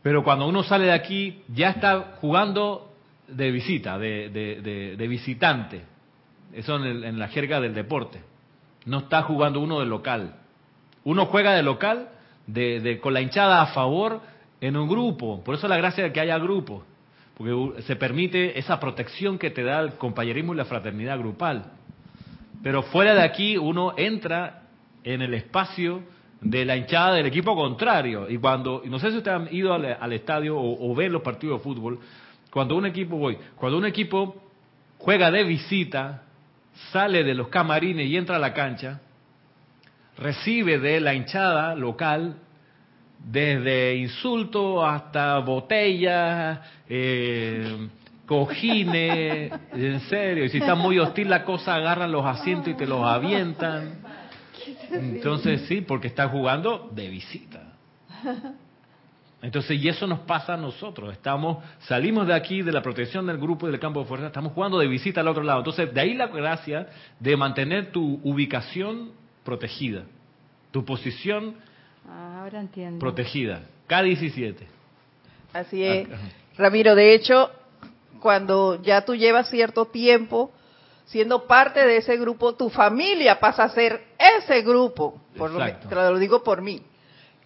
pero 0.01 0.23
cuando 0.23 0.47
uno 0.47 0.63
sale 0.63 0.85
de 0.85 0.93
aquí, 0.93 1.43
ya 1.47 1.69
está 1.69 2.15
jugando 2.21 2.91
de 3.27 3.51
visita, 3.51 3.97
de, 3.97 4.29
de, 4.97 5.07
visitante. 5.07 5.83
Eso 6.53 6.83
en, 6.83 7.19
la 7.19 7.27
jerga 7.27 7.61
del 7.61 7.73
deporte. 7.73 8.21
No 8.85 8.99
está 8.99 9.21
jugando 9.23 9.59
uno 9.59 9.79
de 9.79 9.85
local. 9.85 10.35
Uno 11.03 11.27
juega 11.27 11.53
de 11.53 11.63
local 11.63 12.09
de, 12.47 12.99
con 13.01 13.13
la 13.13 13.21
hinchada 13.21 13.61
a 13.61 13.67
favor 13.67 14.21
en 14.59 14.75
un 14.75 14.89
grupo. 14.89 15.43
Por 15.43 15.55
eso 15.55 15.67
la 15.67 15.77
gracia 15.77 16.03
de 16.03 16.11
que 16.11 16.19
haya 16.19 16.37
grupos. 16.39 16.83
Porque 17.37 17.81
se 17.83 17.95
permite 17.95 18.57
esa 18.57 18.79
protección 18.79 19.37
que 19.37 19.51
te 19.51 19.63
da 19.63 19.79
el 19.79 19.93
compañerismo 19.93 20.53
y 20.53 20.57
la 20.57 20.65
fraternidad 20.65 21.17
grupal. 21.19 21.71
Pero 22.63 22.83
fuera 22.83 23.13
de 23.13 23.23
aquí 23.23 23.57
uno 23.57 23.93
entra 23.97 24.63
en 25.03 25.21
el 25.21 25.33
espacio 25.35 26.01
de 26.41 26.65
la 26.65 26.75
hinchada 26.75 27.13
del 27.13 27.27
equipo 27.27 27.55
contrario. 27.55 28.29
Y 28.29 28.37
cuando, 28.37 28.81
no 28.85 28.99
sé 28.99 29.11
si 29.11 29.17
ustedes 29.17 29.37
han 29.37 29.55
ido 29.55 29.73
al, 29.73 30.13
estadio 30.13 30.57
o, 30.59 30.93
ven 30.95 31.13
los 31.13 31.21
partidos 31.21 31.59
de 31.59 31.63
fútbol, 31.63 31.99
cuando 32.51 32.75
un 32.75 32.85
equipo, 32.85 33.17
voy, 33.17 33.37
cuando 33.55 33.77
un 33.77 33.85
equipo 33.85 34.35
juega 34.97 35.31
de 35.31 35.43
visita, 35.43 36.23
sale 36.91 37.23
de 37.23 37.35
los 37.35 37.47
camarines 37.47 38.07
y 38.07 38.17
entra 38.17 38.35
a 38.35 38.39
la 38.39 38.53
cancha, 38.53 38.99
recibe 40.17 40.79
de 40.79 40.99
la 40.99 41.13
hinchada 41.13 41.75
local 41.75 42.35
desde 43.19 43.95
insultos 43.95 44.83
hasta 44.83 45.37
botellas, 45.39 46.59
eh, 46.89 47.87
cojines, 48.25 49.51
en 49.73 49.99
serio, 50.01 50.45
y 50.45 50.49
si 50.49 50.57
está 50.57 50.73
muy 50.73 50.97
hostil 50.97 51.29
la 51.29 51.43
cosa, 51.43 51.75
agarran 51.75 52.11
los 52.11 52.25
asientos 52.25 52.69
y 52.69 52.73
te 52.73 52.87
los 52.87 53.05
avientan. 53.05 54.10
Entonces 54.91 55.61
sí, 55.67 55.81
porque 55.81 56.07
está 56.07 56.27
jugando 56.27 56.89
de 56.93 57.09
visita. 57.09 57.73
Entonces, 59.41 59.81
y 59.81 59.89
eso 59.89 60.05
nos 60.05 60.19
pasa 60.19 60.53
a 60.53 60.57
nosotros. 60.57 61.11
Estamos, 61.13 61.63
salimos 61.79 62.27
de 62.27 62.35
aquí, 62.35 62.61
de 62.61 62.71
la 62.71 62.83
protección 62.83 63.25
del 63.25 63.37
grupo 63.37 63.67
y 63.67 63.71
del 63.71 63.79
campo 63.79 64.01
de 64.01 64.05
fuerza, 64.05 64.27
estamos 64.27 64.53
jugando 64.53 64.77
de 64.77 64.87
visita 64.87 65.21
al 65.21 65.27
otro 65.27 65.41
lado. 65.43 65.59
Entonces, 65.59 65.91
de 65.91 65.99
ahí 65.99 66.13
la 66.13 66.27
gracia 66.27 66.87
de 67.19 67.35
mantener 67.35 67.91
tu 67.91 68.19
ubicación 68.23 69.11
protegida, 69.43 70.03
tu 70.71 70.85
posición 70.85 71.55
Ahora 72.07 72.59
entiendo. 72.59 72.99
protegida. 72.99 73.63
K17. 73.89 74.55
Así 75.53 75.83
es. 75.83 76.07
Ramiro, 76.57 76.93
de 76.95 77.15
hecho, 77.15 77.49
cuando 78.19 78.81
ya 78.83 79.03
tú 79.03 79.15
llevas 79.15 79.49
cierto 79.49 79.85
tiempo 79.85 80.51
siendo 81.11 81.45
parte 81.45 81.85
de 81.85 81.97
ese 81.97 82.15
grupo, 82.17 82.55
tu 82.55 82.69
familia 82.69 83.39
pasa 83.39 83.65
a 83.65 83.69
ser 83.69 84.01
ese 84.17 84.61
grupo. 84.61 85.21
Por 85.37 85.51
lo, 85.51 85.59
te 85.65 85.93
lo 85.93 86.17
digo 86.17 86.41
por 86.41 86.61
mí. 86.61 86.81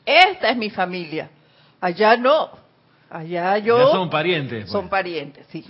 Esta 0.05 0.49
es 0.51 0.57
mi 0.57 0.69
familia. 0.69 1.29
Allá 1.81 2.15
no. 2.15 2.51
Allá 3.09 3.57
yo. 3.57 3.91
son 3.91 4.09
parientes. 4.09 4.63
Pues. 4.63 4.71
Son 4.71 4.87
parientes, 4.87 5.47
sí. 5.49 5.65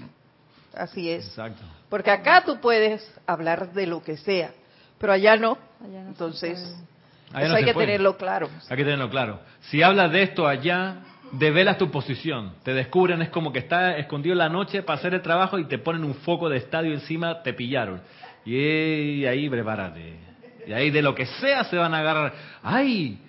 Así 0.73 1.09
es. 1.09 1.25
Exacto. 1.25 1.63
Porque 1.89 2.11
acá 2.11 2.43
tú 2.45 2.59
puedes 2.59 3.09
hablar 3.25 3.71
de 3.71 3.87
lo 3.87 4.03
que 4.03 4.17
sea, 4.17 4.51
pero 4.97 5.13
allá 5.13 5.37
no. 5.37 5.57
Entonces, 5.81 6.59
eso 6.59 7.55
hay 7.55 7.63
que 7.63 7.73
tenerlo 7.73 8.17
claro. 8.17 8.49
Hay 8.69 8.75
que 8.75 8.83
tenerlo 8.83 9.09
claro. 9.09 9.39
Si 9.69 9.81
hablas 9.81 10.11
de 10.11 10.23
esto 10.23 10.47
allá, 10.47 10.97
develas 11.37 11.77
tu 11.77 11.91
posición, 11.91 12.53
te 12.63 12.73
descubren, 12.73 13.21
es 13.21 13.29
como 13.29 13.51
que 13.51 13.59
está 13.59 13.97
escondido 13.97 14.33
en 14.33 14.39
la 14.39 14.49
noche 14.49 14.83
para 14.83 14.99
hacer 14.99 15.13
el 15.13 15.21
trabajo 15.21 15.59
y 15.59 15.65
te 15.65 15.77
ponen 15.77 16.03
un 16.03 16.15
foco 16.15 16.49
de 16.49 16.57
estadio 16.57 16.93
encima, 16.93 17.41
te 17.41 17.53
pillaron. 17.53 18.01
Y 18.45 19.25
ahí 19.25 19.49
prepárate. 19.49 20.19
Y 20.67 20.73
ahí 20.73 20.91
de 20.91 21.01
lo 21.01 21.13
que 21.13 21.25
sea 21.25 21.63
se 21.65 21.77
van 21.77 21.93
a 21.93 21.99
agarrar. 21.99 22.33
¡Ay! 22.63 23.19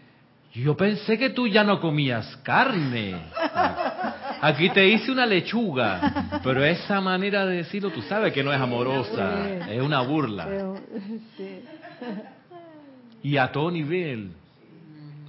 Yo 0.54 0.76
pensé 0.76 1.18
que 1.18 1.30
tú 1.30 1.46
ya 1.46 1.64
no 1.64 1.80
comías 1.80 2.36
carne. 2.38 3.14
Aquí 4.40 4.70
te 4.70 4.86
hice 4.88 5.12
una 5.12 5.26
lechuga. 5.26 6.40
Pero 6.42 6.64
esa 6.64 7.00
manera 7.00 7.44
de 7.44 7.56
decirlo, 7.58 7.90
tú 7.90 8.00
sabes 8.02 8.32
que 8.32 8.42
no 8.42 8.52
es 8.52 8.60
amorosa, 8.60 9.68
es 9.68 9.82
una 9.82 10.00
burla. 10.00 10.48
Y 13.22 13.38
a 13.38 13.50
todo 13.50 13.72
nivel. 13.72 14.30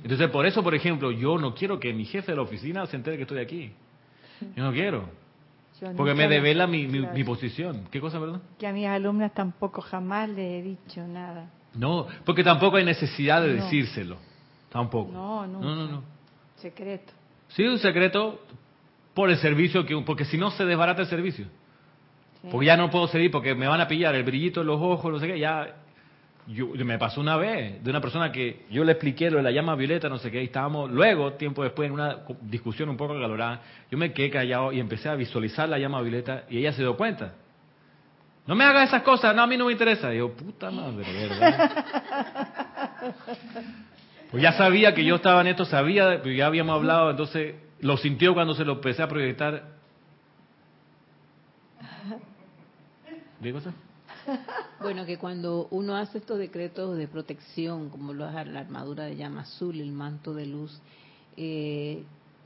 Entonces, 0.04 0.30
por 0.30 0.46
eso, 0.46 0.64
por 0.64 0.76
ejemplo, 0.76 1.12
yo 1.12 1.38
no 1.38 1.54
quiero 1.54 1.80
que 1.80 1.94
mi 1.94 2.06
jefe 2.06 2.32
de 2.32 2.36
la 2.36 2.44
oficina 2.44 2.86
se 2.86 2.96
entere 2.96 3.18
que 3.18 3.24
estoy 3.24 3.40
aquí. 3.40 3.72
Yo 4.56 4.64
no 4.64 4.72
quiero. 4.72 5.10
Porque 5.96 6.14
me 6.16 6.28
devela 6.28 6.66
mi, 6.66 6.88
mi, 6.88 7.24
posición. 7.24 7.88
¿Qué 7.92 8.02
cosa, 8.02 8.18
verdad? 8.18 8.42
Que 8.58 8.66
a 8.66 8.74
mis 8.74 8.88
alumnas 8.88 9.34
tampoco 9.34 9.82
jamás 9.82 10.30
le 10.30 10.60
he 10.60 10.64
dicho 10.64 11.06
nada. 11.06 11.52
No, 11.76 12.08
porque 12.26 12.44
tampoco 12.44 12.78
hay 12.78 12.86
necesidad 12.86 13.42
de 13.42 13.54
decírselo. 13.54 14.18
Tampoco. 14.70 15.12
No, 15.12 15.46
no, 15.46 15.62
no, 15.62 15.88
no. 15.88 16.04
Secreto. 16.56 17.14
Sí, 17.50 17.64
un 17.64 17.78
secreto 17.78 18.42
por 19.14 19.30
el 19.30 19.38
servicio, 19.38 19.86
que 19.86 19.96
porque 20.02 20.26
si 20.26 20.38
no 20.38 20.50
se 20.52 20.66
desbarata 20.66 21.02
el 21.04 21.08
servicio. 21.08 21.46
Porque 22.52 22.68
ya 22.68 22.78
no 22.78 22.90
puedo 22.90 23.08
seguir 23.08 23.30
porque 23.30 23.54
me 23.56 23.68
van 23.68 23.82
a 23.82 23.88
pillar 23.88 24.16
el 24.16 24.24
brillito 24.24 24.62
en 24.62 24.68
los 24.68 24.82
ojos, 24.82 25.12
no 25.12 25.20
sé 25.20 25.28
qué, 25.28 25.40
ya 25.40 25.76
yo, 26.48 26.68
me 26.86 26.98
pasó 26.98 27.20
una 27.20 27.36
vez 27.36 27.84
de 27.84 27.90
una 27.90 28.00
persona 28.00 28.32
que 28.32 28.66
yo 28.70 28.84
le 28.84 28.94
expliqué 28.94 29.30
lo 29.30 29.38
de 29.38 29.44
la 29.44 29.52
llama 29.52 29.76
violeta, 29.76 30.08
no 30.08 30.18
sé 30.18 30.32
qué, 30.32 30.42
y 30.42 30.46
estábamos 30.46 30.90
luego, 30.90 31.34
tiempo 31.34 31.64
después, 31.64 31.88
en 31.88 31.94
una 31.94 32.20
discusión 32.42 32.90
un 32.90 32.98
poco 32.98 33.14
acalorada, 33.14 33.62
yo 33.92 33.98
me 33.98 34.14
quedé 34.14 34.30
callado 34.30 34.72
y 34.72 34.80
empecé 34.80 35.10
a 35.10 35.16
visualizar 35.16 35.68
la 35.68 35.78
llama 35.78 36.02
violeta 36.02 36.44
y 36.50 36.60
ella 36.60 36.72
se 36.72 36.82
dio 36.82 36.96
cuenta. 36.96 37.34
No 38.46 38.56
me 38.56 38.64
hagas 38.64 38.88
esas 38.88 39.04
cosas, 39.04 39.36
no, 39.36 39.44
a 39.44 39.48
mí 39.48 39.58
no 39.58 39.66
me 39.66 39.74
interesa. 39.74 40.14
Y 40.14 40.20
yo, 40.20 40.32
puta 40.32 40.72
madre, 40.72 41.06
¿verdad? 41.12 41.86
Pues 44.32 44.44
ya 44.44 44.54
sabía 44.54 44.94
que 44.94 45.06
yo 45.06 45.16
estaba 45.16 45.42
en 45.42 45.48
esto, 45.48 45.66
sabía, 45.66 46.22
ya 46.24 46.46
habíamos 46.46 46.76
hablado, 46.76 47.12
entonces 47.12 47.56
lo 47.80 47.98
sintió 47.98 48.34
cuando 48.34 48.56
se 48.56 48.66
lo 48.66 48.74
empecé 48.74 49.02
a 49.02 49.08
proyectar. 49.08 49.64
¿Qué 53.42 53.54
cosa? 53.54 53.74
Bueno, 54.80 55.06
que 55.06 55.18
cuando 55.18 55.68
uno 55.72 55.96
hace 55.96 56.20
estos 56.20 56.38
decretos 56.38 56.98
de 56.98 57.08
protección, 57.08 57.90
como 57.90 58.14
lo 58.14 58.26
hace 58.26 58.46
la 58.46 58.60
armadura 58.60 59.06
de 59.06 59.16
llama 59.16 59.42
azul, 59.42 59.80
el 59.80 59.92
manto 59.92 60.34
de 60.34 60.46
luz, 60.46 60.80
eh, 61.36 62.04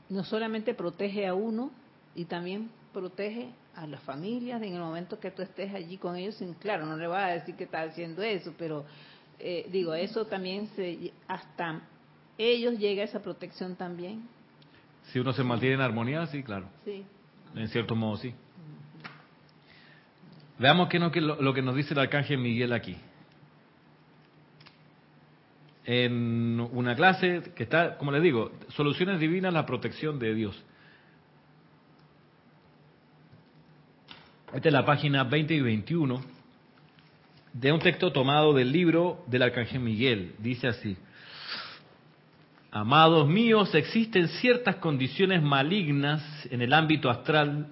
no 0.08 0.24
solamente 0.24 0.74
protege 0.74 1.26
a 1.26 1.34
uno, 1.34 1.70
y 2.14 2.24
también 2.26 2.70
protege 2.92 3.50
a 3.74 3.86
las 3.86 4.00
familias 4.02 4.62
en 4.62 4.74
el 4.74 4.80
momento 4.80 5.18
que 5.18 5.30
tú 5.30 5.42
estés 5.42 5.74
allí 5.74 5.96
con 5.96 6.16
ellos. 6.16 6.42
Claro, 6.60 6.86
no 6.86 6.96
le 6.96 7.06
vas 7.06 7.30
a 7.30 7.34
decir 7.34 7.54
que 7.56 7.64
está 7.64 7.82
haciendo 7.82 8.22
eso, 8.22 8.52
pero 8.58 8.84
eh, 9.38 9.66
digo, 9.70 9.94
eso 9.94 10.26
también 10.26 10.68
se 10.76 11.12
hasta 11.26 11.80
ellos 12.38 12.78
llega 12.78 13.02
esa 13.02 13.20
protección 13.20 13.76
también. 13.76 14.28
Si 15.12 15.18
uno 15.18 15.32
se 15.32 15.42
mantiene 15.42 15.76
en 15.76 15.80
armonía, 15.80 16.26
sí, 16.26 16.42
claro. 16.42 16.66
Sí. 16.84 17.04
En 17.54 17.68
cierto 17.68 17.94
modo, 17.94 18.16
sí. 18.16 18.34
Veamos 20.62 20.88
qué 20.88 20.98
es 20.98 21.22
lo 21.24 21.52
que 21.52 21.60
nos 21.60 21.74
dice 21.74 21.92
el 21.92 21.98
arcángel 21.98 22.38
Miguel 22.38 22.72
aquí. 22.72 22.96
En 25.84 26.60
una 26.70 26.94
clase 26.94 27.42
que 27.56 27.64
está, 27.64 27.98
como 27.98 28.12
les 28.12 28.22
digo, 28.22 28.52
soluciones 28.68 29.18
divinas, 29.18 29.52
la 29.52 29.66
protección 29.66 30.20
de 30.20 30.32
Dios. 30.32 30.64
Esta 34.54 34.68
es 34.68 34.72
la 34.72 34.84
página 34.84 35.24
20 35.24 35.52
y 35.52 35.60
21 35.62 36.22
de 37.54 37.72
un 37.72 37.80
texto 37.80 38.12
tomado 38.12 38.54
del 38.54 38.70
libro 38.70 39.24
del 39.26 39.42
Arcángel 39.42 39.80
Miguel. 39.80 40.36
Dice 40.38 40.68
así, 40.68 40.96
Amados 42.70 43.26
míos, 43.26 43.74
existen 43.74 44.28
ciertas 44.28 44.76
condiciones 44.76 45.42
malignas 45.42 46.22
en 46.52 46.62
el 46.62 46.72
ámbito 46.72 47.10
astral 47.10 47.66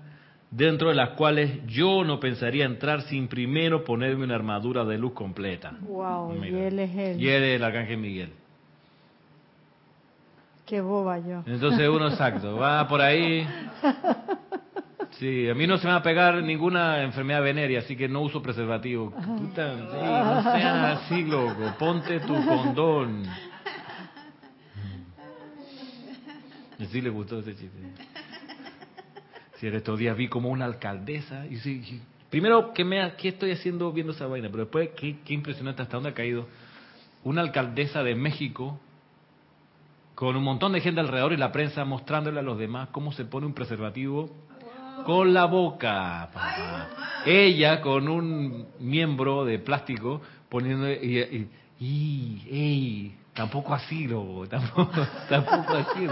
dentro 0.50 0.88
de 0.88 0.94
las 0.94 1.10
cuales 1.10 1.64
yo 1.66 2.04
no 2.04 2.18
pensaría 2.18 2.64
entrar 2.64 3.02
sin 3.02 3.28
primero 3.28 3.84
ponerme 3.84 4.24
una 4.24 4.34
armadura 4.34 4.84
de 4.84 4.98
luz 4.98 5.12
completa. 5.12 5.72
Wow, 5.80 6.44
y 6.44 6.48
él 6.48 6.78
es 6.78 6.96
él. 6.96 7.20
Y 7.20 7.28
él 7.28 7.42
es 7.42 7.56
el 7.56 7.64
Arcángel 7.64 7.98
Miguel. 7.98 8.32
Qué 10.66 10.80
boba 10.80 11.18
yo. 11.18 11.42
Entonces 11.46 11.88
uno 11.88 12.08
exacto, 12.08 12.56
va 12.56 12.86
por 12.86 13.00
ahí 13.00 13.46
Sí, 15.18 15.48
a 15.48 15.54
mí 15.54 15.66
no 15.66 15.76
se 15.76 15.86
me 15.86 15.92
va 15.92 15.98
a 15.98 16.02
pegar 16.02 16.42
ninguna 16.42 17.02
enfermedad 17.02 17.42
venérea, 17.42 17.80
así 17.80 17.94
que 17.96 18.08
no 18.08 18.22
uso 18.22 18.40
preservativo. 18.40 19.10
Puta, 19.10 19.76
sí, 19.76 19.82
no 19.82 20.42
seas 20.42 20.98
así, 20.98 21.24
loco. 21.24 21.74
Ponte 21.78 22.20
tu 22.20 22.34
condón. 22.46 23.24
Sí 26.90 27.02
le 27.02 27.10
gustó 27.10 27.40
ese 27.40 27.54
chiste. 27.54 27.78
Sí, 29.60 29.66
estos 29.66 29.98
días 29.98 30.16
vi 30.16 30.28
como 30.28 30.48
una 30.48 30.64
alcaldesa 30.64 31.46
y 31.46 31.56
sí, 31.56 32.00
primero, 32.30 32.72
¿qué, 32.72 32.82
me, 32.82 33.14
¿qué 33.16 33.28
estoy 33.28 33.50
haciendo 33.50 33.92
viendo 33.92 34.14
esa 34.14 34.26
vaina? 34.26 34.48
Pero 34.48 34.64
después, 34.64 34.88
qué, 34.96 35.18
qué 35.22 35.34
impresionante 35.34 35.82
hasta 35.82 35.98
dónde 35.98 36.08
ha 36.08 36.14
caído. 36.14 36.46
Una 37.24 37.42
alcaldesa 37.42 38.02
de 38.02 38.14
México 38.14 38.80
con 40.14 40.34
un 40.34 40.44
montón 40.44 40.72
de 40.72 40.80
gente 40.80 41.00
alrededor 41.00 41.34
y 41.34 41.36
la 41.36 41.52
prensa 41.52 41.84
mostrándole 41.84 42.40
a 42.40 42.42
los 42.42 42.58
demás 42.58 42.88
cómo 42.90 43.12
se 43.12 43.26
pone 43.26 43.46
un 43.46 43.52
preservativo 43.52 44.30
con 45.04 45.34
la 45.34 45.44
boca, 45.44 46.30
Ella 47.26 47.82
con 47.82 48.08
un 48.08 48.66
miembro 48.78 49.44
de 49.44 49.58
plástico 49.58 50.22
poniendo 50.48 50.90
y, 50.90 51.48
y, 51.78 53.14
tampoco 53.34 53.74
así, 53.74 54.06
loco, 54.06 54.46
tampoco, 54.48 55.06
tampoco 55.28 55.74
así, 55.74 56.06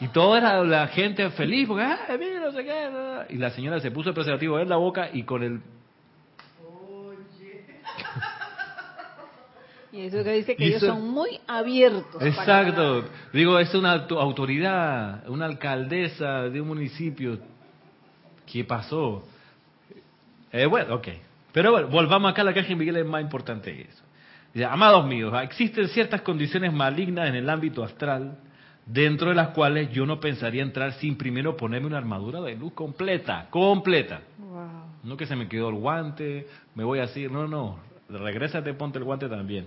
Y 0.00 0.08
toda 0.08 0.64
la, 0.64 0.88
gente 0.88 1.30
feliz 1.30 1.68
porque, 1.68 1.84
ah, 1.84 1.98
mira, 2.18 2.40
no 2.40 2.52
sé 2.52 2.64
qué, 2.64 2.88
y 3.30 3.36
la 3.36 3.50
señora 3.50 3.80
se 3.80 3.90
puso 3.90 4.10
el 4.10 4.14
preservativo 4.14 4.58
en 4.58 4.68
la 4.68 4.76
boca 4.76 5.08
y 5.12 5.22
con 5.24 5.42
el 5.42 5.60
Y 9.92 10.06
eso 10.06 10.24
que 10.24 10.32
dice 10.32 10.56
que 10.56 10.64
ellos 10.64 10.80
son 10.80 11.10
muy 11.10 11.38
abiertos. 11.46 12.22
Exacto. 12.22 13.04
Digo, 13.34 13.58
es 13.58 13.74
una 13.74 13.92
autoridad, 13.92 15.28
una 15.28 15.44
alcaldesa 15.44 16.48
de 16.48 16.62
un 16.62 16.68
municipio 16.68 17.38
¿Qué 18.52 18.64
pasó? 18.64 19.24
Eh, 20.52 20.66
bueno, 20.66 20.96
ok. 20.96 21.08
Pero 21.52 21.72
bueno, 21.72 21.88
volvamos 21.88 22.30
acá 22.30 22.42
a 22.42 22.44
la 22.44 22.52
caja 22.52 22.74
Miguel 22.74 22.98
es 22.98 23.06
más 23.06 23.22
importante 23.22 23.74
que 23.74 23.82
eso. 23.82 24.02
Dice, 24.52 24.64
Amados 24.66 25.06
míos, 25.06 25.32
existen 25.42 25.88
ciertas 25.88 26.22
condiciones 26.22 26.72
malignas 26.72 27.28
en 27.28 27.36
el 27.36 27.48
ámbito 27.48 27.82
astral, 27.82 28.38
dentro 28.86 29.28
de 29.28 29.34
las 29.34 29.48
cuales 29.48 29.90
yo 29.92 30.06
no 30.06 30.20
pensaría 30.20 30.62
entrar 30.62 30.92
sin 30.94 31.16
primero 31.16 31.56
ponerme 31.56 31.86
una 31.86 31.98
armadura 31.98 32.40
de 32.40 32.56
luz 32.56 32.72
completa, 32.72 33.46
completa. 33.50 34.20
No 35.02 35.16
que 35.16 35.26
se 35.26 35.36
me 35.36 35.48
quedó 35.48 35.68
el 35.70 35.76
guante, 35.76 36.46
me 36.74 36.84
voy 36.84 37.00
así, 37.00 37.26
no, 37.28 37.48
no, 37.48 37.78
regrésate, 38.08 38.74
ponte 38.74 38.98
el 38.98 39.04
guante 39.04 39.28
también. 39.28 39.66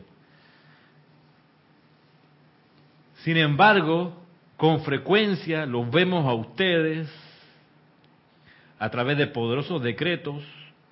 Sin 3.23 3.37
embargo, 3.37 4.13
con 4.55 4.81
frecuencia 4.81 5.65
los 5.65 5.89
vemos 5.89 6.25
a 6.25 6.33
ustedes 6.33 7.09
a 8.77 8.89
través 8.89 9.17
de 9.17 9.27
poderosos 9.27 9.81
decretos, 9.81 10.43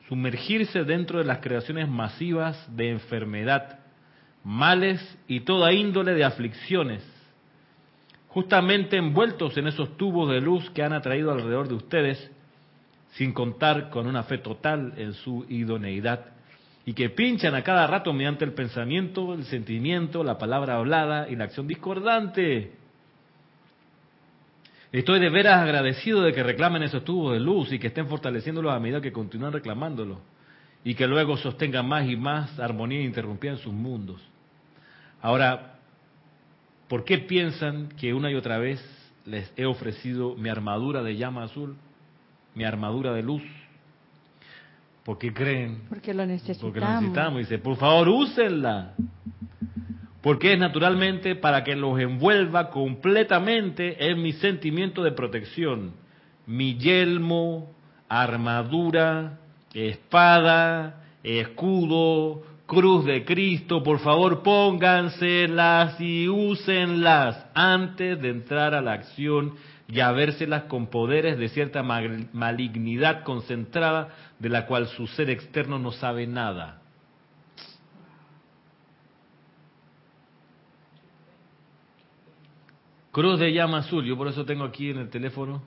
sumergirse 0.07 0.83
dentro 0.83 1.19
de 1.19 1.25
las 1.25 1.39
creaciones 1.39 1.87
masivas 1.87 2.57
de 2.75 2.89
enfermedad, 2.91 3.79
males 4.43 5.01
y 5.27 5.41
toda 5.41 5.73
índole 5.73 6.13
de 6.13 6.23
aflicciones, 6.23 7.03
justamente 8.27 8.97
envueltos 8.97 9.57
en 9.57 9.67
esos 9.67 9.95
tubos 9.97 10.31
de 10.31 10.41
luz 10.41 10.69
que 10.71 10.83
han 10.83 10.93
atraído 10.93 11.31
alrededor 11.31 11.67
de 11.67 11.75
ustedes, 11.75 12.31
sin 13.11 13.31
contar 13.31 13.89
con 13.89 14.07
una 14.07 14.23
fe 14.23 14.39
total 14.39 14.93
en 14.97 15.13
su 15.13 15.45
idoneidad, 15.49 16.25
y 16.85 16.93
que 16.93 17.09
pinchan 17.09 17.55
a 17.55 17.63
cada 17.63 17.87
rato 17.87 18.11
mediante 18.11 18.43
el 18.43 18.53
pensamiento, 18.53 19.33
el 19.33 19.45
sentimiento, 19.45 20.23
la 20.23 20.37
palabra 20.37 20.75
hablada 20.75 21.29
y 21.29 21.35
la 21.35 21.45
acción 21.45 21.67
discordante 21.67 22.83
Estoy 24.93 25.19
de 25.19 25.31
veras 25.31 25.59
agradecido 25.59 26.21
de 26.21 26.33
que 26.33 26.43
reclamen 26.43 26.83
esos 26.83 27.03
tubos 27.03 27.33
de 27.33 27.39
luz 27.39 27.73
y 27.73 27.79
que 27.79 27.87
estén 27.87 28.07
fortaleciéndolos 28.07 28.71
a 28.71 28.79
medida 28.79 29.01
que 29.01 29.11
continúan 29.11 29.51
reclamándolos 29.51 30.19
y 30.83 30.93
que 30.93 31.07
luego 31.07 31.35
sostengan 31.35 31.87
más 31.87 32.07
y 32.07 32.15
más 32.15 32.59
armonía 32.59 33.01
interrumpida 33.01 33.53
en 33.53 33.57
sus 33.57 33.73
mundos. 33.73 34.21
Ahora, 35.23 35.79
¿por 36.87 37.05
qué 37.05 37.17
piensan 37.17 37.89
que 37.99 38.13
una 38.13 38.29
y 38.29 38.35
otra 38.35 38.59
vez 38.59 38.79
les 39.25 39.51
he 39.57 39.65
ofrecido 39.65 40.35
mi 40.35 40.49
armadura 40.49 41.01
de 41.01 41.15
llama 41.15 41.45
azul, 41.45 41.75
mi 42.53 42.65
armadura 42.65 43.13
de 43.13 43.23
luz? 43.23 43.41
¿Por 45.03 45.17
qué 45.17 45.33
creen? 45.33 45.85
Porque 45.89 46.13
lo 46.13 46.25
necesitamos. 46.25 46.61
Porque 46.61 46.79
lo 46.79 46.87
necesitamos. 46.87 47.39
Dice, 47.39 47.57
por 47.57 47.77
favor, 47.77 48.09
úsenla 48.09 48.93
porque 50.23 50.53
es 50.53 50.59
naturalmente 50.59 51.35
para 51.35 51.65
que 51.65 51.75
los 51.75 51.99
envuelva 51.99 52.69
completamente 52.69 54.09
en 54.09 54.21
mi 54.21 54.31
sentimiento 54.31 55.03
de 55.03 55.11
protección, 55.11 55.91
mi 56.45 56.77
yelmo, 56.77 57.73
armadura, 58.07 59.39
espada, 59.73 61.03
escudo, 61.23 62.43
cruz 62.65 63.05
de 63.05 63.25
Cristo, 63.25 63.83
por 63.83 63.99
favor 63.99 64.43
pónganselas 64.43 65.99
y 65.99 66.27
úsenlas 66.27 67.45
antes 67.53 68.21
de 68.21 68.29
entrar 68.29 68.73
a 68.73 68.81
la 68.81 68.93
acción 68.93 69.55
y 69.87 69.99
a 69.99 70.11
vérselas 70.11 70.63
con 70.63 70.87
poderes 70.87 71.37
de 71.37 71.49
cierta 71.49 71.83
malignidad 71.83 73.23
concentrada 73.23 74.09
de 74.39 74.49
la 74.49 74.65
cual 74.65 74.87
su 74.87 75.07
ser 75.07 75.29
externo 75.29 75.77
no 75.77 75.91
sabe 75.91 76.25
nada. 76.25 76.81
Cruz 83.11 83.39
de 83.39 83.53
llama 83.53 83.79
azul, 83.79 84.03
yo 84.03 84.17
por 84.17 84.27
eso 84.27 84.43
tengo 84.43 84.63
aquí 84.63 84.89
en 84.89 84.97
el 84.97 85.09
teléfono. 85.09 85.61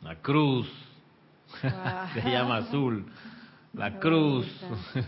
La 0.00 0.14
cruz 0.22 0.85
de 1.62 2.30
llama 2.30 2.56
azul. 2.58 3.06
La 3.72 3.98
cruz. 3.98 4.46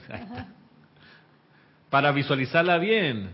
Para 1.90 2.12
visualizarla 2.12 2.78
bien. 2.78 3.30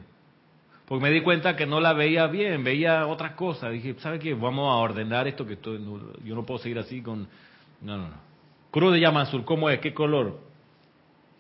Porque 0.87 1.03
me 1.03 1.11
di 1.11 1.23
cuenta 1.23 1.57
que 1.57 1.67
no 1.67 1.81
la 1.81 1.93
veía 1.93 2.27
bien, 2.27 2.63
veía 2.63 3.07
otras 3.07 3.33
cosas. 3.33 3.73
Dije, 3.73 3.95
¿sabe 4.01 4.19
qué? 4.19 4.35
Vamos 4.35 4.71
a 4.71 4.77
ordenar 4.77 5.27
esto 5.27 5.47
que 5.47 5.55
estoy, 5.55 5.81
yo 6.25 6.35
no 6.35 6.45
puedo 6.45 6.61
seguir 6.61 6.79
así 6.79 7.01
con... 7.01 7.27
No, 7.81 7.97
no, 7.97 8.09
no. 8.09 8.35
Cruz 8.71 8.93
de 8.93 9.01
llama 9.01 9.23
azul, 9.23 9.45
¿cómo 9.45 9.71
es? 9.71 9.81
¿Qué 9.81 9.95
color? 9.95 10.41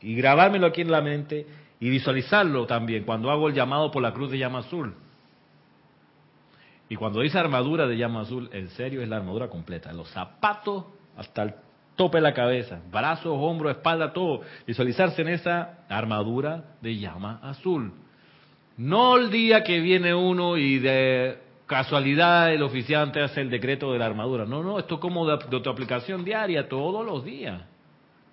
Y 0.01 0.15
grabármelo 0.15 0.67
aquí 0.67 0.81
en 0.81 0.91
la 0.91 1.03
mente 1.03 1.47
y 1.81 1.91
visualizarlo 1.91 2.67
también 2.67 3.05
cuando 3.05 3.31
hago 3.31 3.49
el 3.49 3.55
llamado 3.55 3.91
por 3.91 4.03
la 4.03 4.13
cruz 4.13 4.31
de 4.31 4.39
llama 4.39 4.61
azul. 4.61 4.95
Y 6.89 6.97
cuando 6.97 7.21
dice 7.21 7.39
armadura 7.39 7.87
de 7.87 7.97
llama 7.97 8.23
azul, 8.23 8.49
en 8.53 8.69
serio 8.71 9.03
es 9.03 9.09
la 9.09 9.17
armadura 9.17 9.49
completa, 9.49 9.93
los 9.93 10.09
zapatos 10.11 10.85
hasta 11.17 11.43
el 11.43 11.55
tope 11.97 12.19
de 12.19 12.23
la 12.23 12.35
cabeza, 12.35 12.81
brazos, 12.91 13.37
hombros, 13.39 13.77
espalda, 13.77 14.13
todo. 14.13 14.43
Visualizarse 14.67 15.23
en 15.23 15.29
esa 15.29 15.85
armadura 15.89 16.77
de 16.81 16.97
llama 16.97 17.41
azul. 17.43 17.93
No 18.77 19.17
el 19.17 19.31
día 19.31 19.63
que 19.63 19.81
viene 19.81 20.15
uno 20.15 20.57
y 20.57 20.79
de 20.79 21.39
casualidad 21.67 22.53
el 22.53 22.63
oficiante 22.63 23.23
hace 23.23 23.41
el 23.41 23.51
decreto 23.51 23.93
de 23.93 23.99
la 23.99 24.07
armadura. 24.07 24.45
No, 24.45 24.63
no, 24.63 24.79
esto 24.79 24.97
es 24.97 25.01
como 25.01 25.27
de, 25.27 25.39
de 25.49 25.61
tu 25.61 25.71
aplicación 25.71 26.25
diaria, 26.25 26.69
todos 26.69 27.07
los 27.07 27.25
días. 27.25 27.63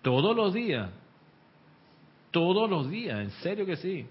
Todos 0.01 0.35
los 0.35 0.53
días 0.53 0.89
todos 2.31 2.69
los 2.69 2.89
días, 2.89 3.19
en 3.19 3.31
serio 3.43 3.65
que 3.65 3.75
sí. 3.75 4.05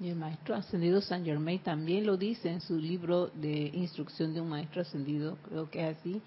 Y 0.00 0.08
el 0.08 0.16
maestro 0.16 0.56
ascendido 0.56 1.00
San 1.00 1.24
Germain 1.24 1.60
también 1.60 2.04
lo 2.04 2.16
dice 2.16 2.50
en 2.50 2.60
su 2.60 2.76
libro 2.76 3.28
de 3.28 3.70
instrucción 3.72 4.34
de 4.34 4.40
un 4.40 4.48
maestro 4.48 4.82
ascendido, 4.82 5.38
creo 5.48 5.70
que 5.70 5.88
es 5.88 5.96
así, 5.96 6.20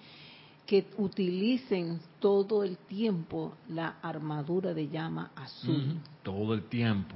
que 0.67 0.85
utilicen 0.97 1.99
todo 2.19 2.63
el 2.63 2.77
tiempo 2.77 3.55
la 3.69 3.95
armadura 4.01 4.73
de 4.73 4.89
llama 4.89 5.31
azul. 5.35 5.97
todo 6.21 6.53
el 6.53 6.63
tiempo. 6.63 7.15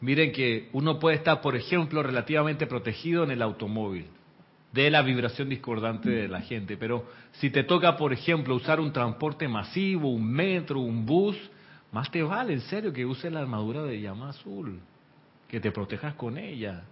Miren 0.00 0.32
que 0.32 0.68
uno 0.72 0.98
puede 0.98 1.16
estar, 1.16 1.40
por 1.40 1.54
ejemplo, 1.54 2.02
relativamente 2.02 2.66
protegido 2.66 3.22
en 3.22 3.30
el 3.30 3.40
automóvil 3.40 4.06
de 4.72 4.90
la 4.90 5.02
vibración 5.02 5.48
discordante 5.48 6.10
de 6.10 6.28
la 6.28 6.40
gente, 6.40 6.76
pero 6.76 7.06
si 7.32 7.50
te 7.50 7.62
toca, 7.62 7.96
por 7.96 8.12
ejemplo, 8.12 8.56
usar 8.56 8.80
un 8.80 8.92
transporte 8.92 9.46
masivo, 9.46 10.10
un 10.10 10.28
metro, 10.28 10.80
un 10.80 11.06
bus, 11.06 11.36
más 11.92 12.10
te 12.10 12.22
vale, 12.22 12.54
en 12.54 12.62
serio, 12.62 12.92
que 12.92 13.06
uses 13.06 13.30
la 13.30 13.40
armadura 13.40 13.84
de 13.84 14.00
llama 14.00 14.30
azul, 14.30 14.80
que 15.46 15.60
te 15.60 15.70
protejas 15.70 16.14
con 16.14 16.36
ella. 16.36 16.82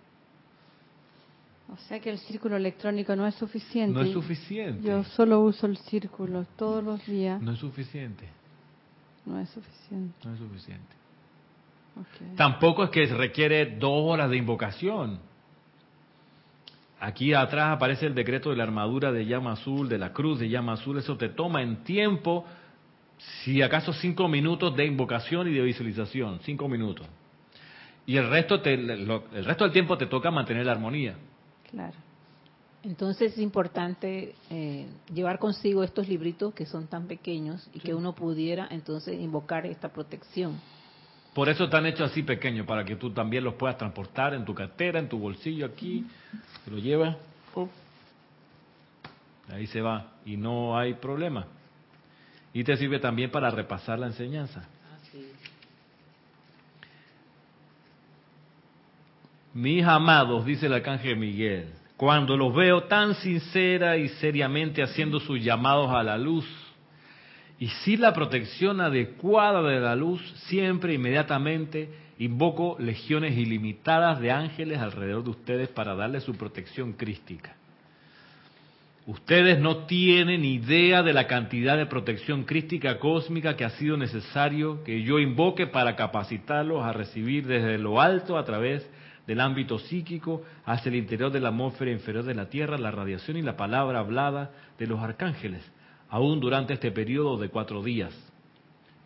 O 1.72 1.76
sea 1.88 2.00
que 2.00 2.10
el 2.10 2.18
círculo 2.18 2.56
electrónico 2.56 3.14
no 3.14 3.26
es 3.26 3.34
suficiente. 3.36 3.92
No 3.92 4.02
es 4.02 4.12
suficiente. 4.12 4.86
Yo 4.86 5.04
solo 5.04 5.40
uso 5.40 5.66
el 5.66 5.76
círculo 5.76 6.44
todos 6.56 6.82
los 6.82 7.04
días. 7.06 7.40
No 7.40 7.52
es 7.52 7.58
suficiente. 7.58 8.28
No 9.24 9.38
es 9.38 9.48
suficiente. 9.50 10.14
No 10.24 10.32
es 10.32 10.38
suficiente. 10.38 11.00
Tampoco 12.36 12.84
es 12.84 12.90
que 12.90 13.06
requiere 13.06 13.76
dos 13.76 14.04
horas 14.04 14.30
de 14.30 14.36
invocación. 14.36 15.20
Aquí 16.98 17.34
atrás 17.34 17.76
aparece 17.76 18.06
el 18.06 18.14
decreto 18.14 18.50
de 18.50 18.56
la 18.56 18.64
armadura 18.64 19.12
de 19.12 19.26
llama 19.26 19.52
azul, 19.52 19.88
de 19.88 19.98
la 19.98 20.12
cruz 20.12 20.38
de 20.38 20.48
llama 20.48 20.72
azul. 20.72 20.98
Eso 20.98 21.16
te 21.16 21.28
toma 21.28 21.62
en 21.62 21.84
tiempo, 21.84 22.44
si 23.42 23.62
acaso 23.62 23.92
cinco 23.92 24.28
minutos 24.28 24.74
de 24.76 24.86
invocación 24.86 25.48
y 25.48 25.52
de 25.52 25.62
visualización, 25.62 26.40
cinco 26.42 26.68
minutos. 26.68 27.06
Y 28.06 28.16
el 28.16 28.28
resto, 28.28 28.60
te, 28.60 28.74
el 28.74 29.44
resto 29.44 29.64
del 29.64 29.72
tiempo 29.72 29.96
te 29.96 30.06
toca 30.06 30.30
mantener 30.30 30.66
la 30.66 30.72
armonía. 30.72 31.16
Claro. 31.70 31.94
Entonces 32.82 33.32
es 33.32 33.38
importante 33.38 34.34
eh, 34.48 34.86
llevar 35.12 35.38
consigo 35.38 35.84
estos 35.84 36.08
libritos 36.08 36.54
que 36.54 36.64
son 36.64 36.86
tan 36.86 37.06
pequeños 37.06 37.68
y 37.74 37.80
que 37.80 37.92
uno 37.94 38.14
pudiera 38.14 38.66
entonces 38.70 39.20
invocar 39.20 39.66
esta 39.66 39.90
protección. 39.90 40.58
Por 41.34 41.48
eso 41.48 41.64
están 41.64 41.86
hechos 41.86 42.10
así 42.10 42.22
pequeños, 42.22 42.66
para 42.66 42.84
que 42.84 42.96
tú 42.96 43.10
también 43.10 43.44
los 43.44 43.54
puedas 43.54 43.76
transportar 43.76 44.34
en 44.34 44.44
tu 44.44 44.54
cartera, 44.54 44.98
en 44.98 45.08
tu 45.08 45.18
bolsillo 45.18 45.66
aquí, 45.66 46.04
te 46.64 46.70
lo 46.70 46.78
llevas, 46.78 47.16
ahí 49.48 49.66
se 49.66 49.80
va 49.80 50.12
y 50.24 50.36
no 50.36 50.76
hay 50.76 50.94
problema. 50.94 51.46
Y 52.52 52.64
te 52.64 52.76
sirve 52.76 52.98
también 52.98 53.30
para 53.30 53.50
repasar 53.50 53.98
la 53.98 54.06
enseñanza. 54.06 54.68
Mis 59.52 59.84
amados, 59.84 60.46
dice 60.46 60.66
el 60.66 60.74
arcángel 60.74 61.16
Miguel, 61.16 61.66
cuando 61.96 62.36
los 62.36 62.54
veo 62.54 62.84
tan 62.84 63.14
sincera 63.16 63.96
y 63.96 64.08
seriamente 64.08 64.80
haciendo 64.80 65.18
sus 65.18 65.42
llamados 65.42 65.90
a 65.90 66.04
la 66.04 66.16
luz, 66.16 66.46
y 67.58 67.66
sin 67.84 68.00
la 68.00 68.14
protección 68.14 68.80
adecuada 68.80 69.60
de 69.62 69.80
la 69.80 69.96
luz, 69.96 70.22
siempre 70.46 70.94
inmediatamente 70.94 71.90
invoco 72.18 72.76
legiones 72.78 73.36
ilimitadas 73.36 74.20
de 74.20 74.30
ángeles 74.30 74.78
alrededor 74.78 75.24
de 75.24 75.30
ustedes 75.30 75.68
para 75.68 75.94
darles 75.96 76.22
su 76.22 76.36
protección 76.36 76.92
crística. 76.92 77.56
Ustedes 79.06 79.58
no 79.58 79.78
tienen 79.86 80.44
idea 80.44 81.02
de 81.02 81.12
la 81.12 81.26
cantidad 81.26 81.76
de 81.76 81.86
protección 81.86 82.44
crística 82.44 82.98
cósmica 82.98 83.56
que 83.56 83.64
ha 83.64 83.70
sido 83.70 83.96
necesario 83.96 84.84
que 84.84 85.02
yo 85.02 85.18
invoque 85.18 85.66
para 85.66 85.96
capacitarlos 85.96 86.84
a 86.84 86.92
recibir 86.92 87.46
desde 87.46 87.78
lo 87.78 88.00
alto 88.00 88.38
a 88.38 88.44
través 88.44 88.88
del 89.26 89.40
ámbito 89.40 89.78
psíquico 89.78 90.42
hacia 90.64 90.88
el 90.90 90.96
interior 90.96 91.30
de 91.30 91.40
la 91.40 91.48
atmósfera 91.48 91.90
inferior 91.90 92.24
de 92.24 92.34
la 92.34 92.48
Tierra 92.48 92.78
la 92.78 92.90
radiación 92.90 93.36
y 93.36 93.42
la 93.42 93.56
palabra 93.56 94.00
hablada 94.00 94.50
de 94.78 94.86
los 94.86 95.00
arcángeles 95.00 95.62
aún 96.10 96.40
durante 96.40 96.74
este 96.74 96.90
periodo 96.90 97.38
de 97.38 97.48
cuatro 97.48 97.82
días. 97.82 98.12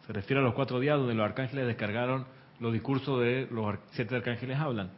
Se 0.07 0.13
refiere 0.13 0.41
a 0.41 0.45
los 0.45 0.55
cuatro 0.55 0.81
días 0.81 0.99
donde 0.99 1.15
los 1.15 1.25
arcángeles 1.25 1.67
descargaron 1.67 2.27
los 2.61 2.73
discursos 2.73 3.21
de 3.21 3.47
los 3.51 3.77
siete 3.93 4.17
arcángeles 4.17 4.59
hablan. 4.59 4.91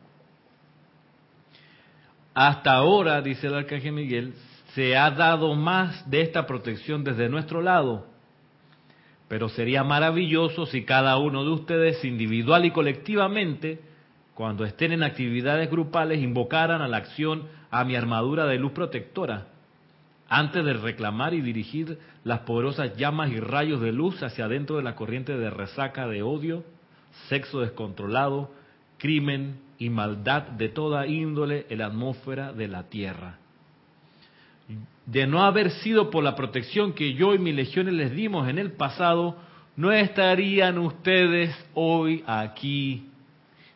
Hasta 2.34 2.74
ahora, 2.74 3.20
dice 3.22 3.46
el 3.46 3.54
arcángel 3.54 3.92
Miguel, 3.92 4.34
se 4.74 4.96
ha 4.96 5.10
dado 5.10 5.54
más 5.54 6.08
de 6.10 6.20
esta 6.20 6.46
protección 6.46 7.02
desde 7.02 7.28
nuestro 7.28 7.62
lado, 7.62 8.06
pero 9.26 9.48
sería 9.48 9.82
maravilloso 9.82 10.66
si 10.66 10.84
cada 10.84 11.16
uno 11.16 11.44
de 11.44 11.50
ustedes, 11.50 12.04
individual 12.04 12.64
y 12.64 12.70
colectivamente, 12.70 13.80
cuando 14.36 14.66
estén 14.66 14.92
en 14.92 15.02
actividades 15.02 15.70
grupales, 15.70 16.20
invocaran 16.20 16.82
a 16.82 16.88
la 16.88 16.98
acción 16.98 17.44
a 17.70 17.84
mi 17.84 17.96
armadura 17.96 18.44
de 18.44 18.58
luz 18.58 18.72
protectora 18.72 19.46
antes 20.28 20.62
de 20.62 20.74
reclamar 20.74 21.32
y 21.32 21.40
dirigir 21.40 21.98
las 22.22 22.40
poderosas 22.40 22.94
llamas 22.98 23.30
y 23.30 23.40
rayos 23.40 23.80
de 23.80 23.92
luz 23.92 24.22
hacia 24.22 24.44
adentro 24.44 24.76
de 24.76 24.82
la 24.82 24.94
corriente 24.94 25.38
de 25.38 25.48
resaca 25.48 26.06
de 26.06 26.22
odio, 26.22 26.64
sexo 27.30 27.60
descontrolado, 27.60 28.50
crimen 28.98 29.58
y 29.78 29.88
maldad 29.88 30.42
de 30.42 30.68
toda 30.68 31.06
índole 31.06 31.64
en 31.70 31.78
la 31.78 31.86
atmósfera 31.86 32.52
de 32.52 32.68
la 32.68 32.90
tierra. 32.90 33.38
De 35.06 35.26
no 35.26 35.44
haber 35.44 35.70
sido 35.70 36.10
por 36.10 36.22
la 36.22 36.36
protección 36.36 36.92
que 36.92 37.14
yo 37.14 37.32
y 37.32 37.38
mis 37.38 37.54
legiones 37.54 37.94
les 37.94 38.12
dimos 38.12 38.50
en 38.50 38.58
el 38.58 38.72
pasado, 38.72 39.38
no 39.76 39.92
estarían 39.92 40.76
ustedes 40.76 41.56
hoy 41.72 42.22
aquí, 42.26 43.08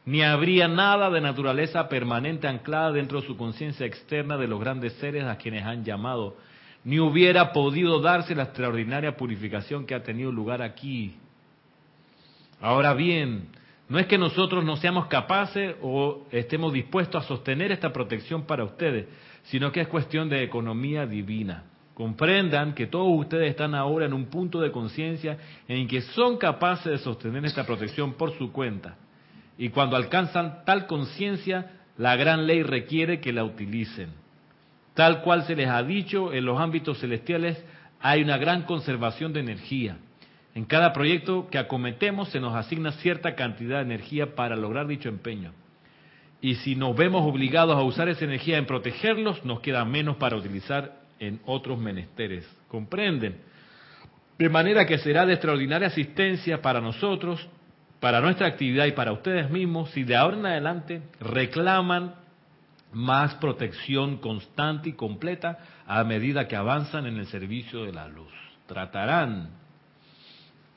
ni 0.07 0.23
habría 0.23 0.67
nada 0.69 1.11
de 1.11 1.21
naturaleza 1.21 1.89
permanente 1.89 2.49
anclada 2.49 2.93
dentro 2.93 3.21
de 3.21 3.27
su 3.27 3.37
conciencia 3.37 3.87
externa 3.87 4.37
de 4.37 4.49
los 4.49 4.61
grandes 4.61 4.95
seres 4.95 5.25
a 5.25 5.37
quienes 5.37 5.65
han 5.65 5.85
llamado 5.85 6.37
ni 6.85 6.99
hubiera 6.99 7.53
podido 7.53 8.01
darse 8.01 8.35
la 8.35 8.45
extraordinaria 8.45 9.17
purificación 9.17 9.87
que 9.87 9.95
ha 9.95 10.03
tenido 10.03 10.33
lugar 10.33 10.63
aquí. 10.63 11.15
Ahora 12.61 12.95
bien, 12.95 13.49
no 13.89 13.99
es 13.99 14.07
que 14.07 14.19
nosotros 14.19 14.65
no 14.65 14.77
seamos 14.77 15.07
capaces 15.07 15.77
o 15.83 16.27
estemos 16.31 16.73
dispuestos 16.73 17.25
a 17.25 17.29
sostener 17.29 17.73
esta 17.73 17.93
protección 17.93 18.45
para 18.45 18.65
ustedes, 18.65 19.07
sino 19.45 19.73
que 19.73 19.81
es 19.81 19.89
cuestión 19.89 20.29
de 20.29 20.43
economía 20.43 21.07
divina. 21.07 21.65
Comprendan 21.95 22.75
que 22.75 22.87
todos 22.87 23.09
ustedes 23.11 23.51
están 23.51 23.75
ahora 23.75 24.07
en 24.07 24.15
un 24.15 24.27
punto 24.27 24.61
de 24.61 24.73
conciencia 24.73 25.37
en 25.69 25.87
que 25.87 26.01
son 26.01 26.39
capaces 26.39 26.93
de 26.93 26.99
sostener 26.99 27.45
esta 27.45 27.67
protección 27.67 28.15
por 28.15 28.37
su 28.39 28.53
cuenta. 28.53 28.97
Y 29.61 29.69
cuando 29.69 29.95
alcanzan 29.95 30.65
tal 30.65 30.87
conciencia, 30.87 31.73
la 31.99 32.17
gran 32.17 32.47
ley 32.47 32.63
requiere 32.63 33.21
que 33.21 33.31
la 33.31 33.45
utilicen. 33.45 34.09
Tal 34.95 35.21
cual 35.21 35.45
se 35.45 35.55
les 35.55 35.69
ha 35.69 35.83
dicho, 35.83 36.33
en 36.33 36.47
los 36.47 36.59
ámbitos 36.59 36.99
celestiales 36.99 37.63
hay 38.01 38.23
una 38.23 38.39
gran 38.39 38.63
conservación 38.63 39.35
de 39.35 39.41
energía. 39.41 39.99
En 40.55 40.65
cada 40.65 40.95
proyecto 40.95 41.49
que 41.51 41.59
acometemos 41.59 42.31
se 42.31 42.41
nos 42.41 42.57
asigna 42.57 42.93
cierta 42.93 43.35
cantidad 43.35 43.77
de 43.77 43.83
energía 43.83 44.35
para 44.35 44.57
lograr 44.57 44.87
dicho 44.87 45.11
empeño. 45.11 45.53
Y 46.41 46.55
si 46.55 46.75
nos 46.75 46.97
vemos 46.97 47.27
obligados 47.27 47.77
a 47.77 47.83
usar 47.83 48.09
esa 48.09 48.25
energía 48.25 48.57
en 48.57 48.65
protegerlos, 48.65 49.45
nos 49.45 49.61
queda 49.61 49.85
menos 49.85 50.17
para 50.17 50.37
utilizar 50.37 51.03
en 51.19 51.39
otros 51.45 51.79
menesteres. 51.79 52.49
¿Comprenden? 52.69 53.43
De 54.39 54.49
manera 54.49 54.87
que 54.87 54.97
será 54.97 55.27
de 55.27 55.35
extraordinaria 55.35 55.89
asistencia 55.89 56.63
para 56.63 56.81
nosotros, 56.81 57.47
para 58.01 58.23
nuestra 58.23 58.47
actividad 58.47 58.87
y 58.87 58.93
para 58.93 59.13
ustedes 59.13 59.51
mismos 59.51 59.91
si 59.91 60.03
de 60.05 60.17
ahora 60.17 60.39
en 60.39 60.47
adelante 60.47 61.03
reclaman 61.21 62.15
más 62.93 63.35
protección 63.37 64.17
constante 64.17 64.89
y 64.89 64.93
completa 64.95 65.59
a 65.87 66.03
medida 66.03 66.49
que 66.49 66.57
avanzan 66.57 67.07
en 67.07 67.19
el 67.19 67.27
servicio 67.27 67.85
de 67.85 67.93
la 67.93 68.09
luz. 68.09 68.33
Tratarán, 68.67 69.51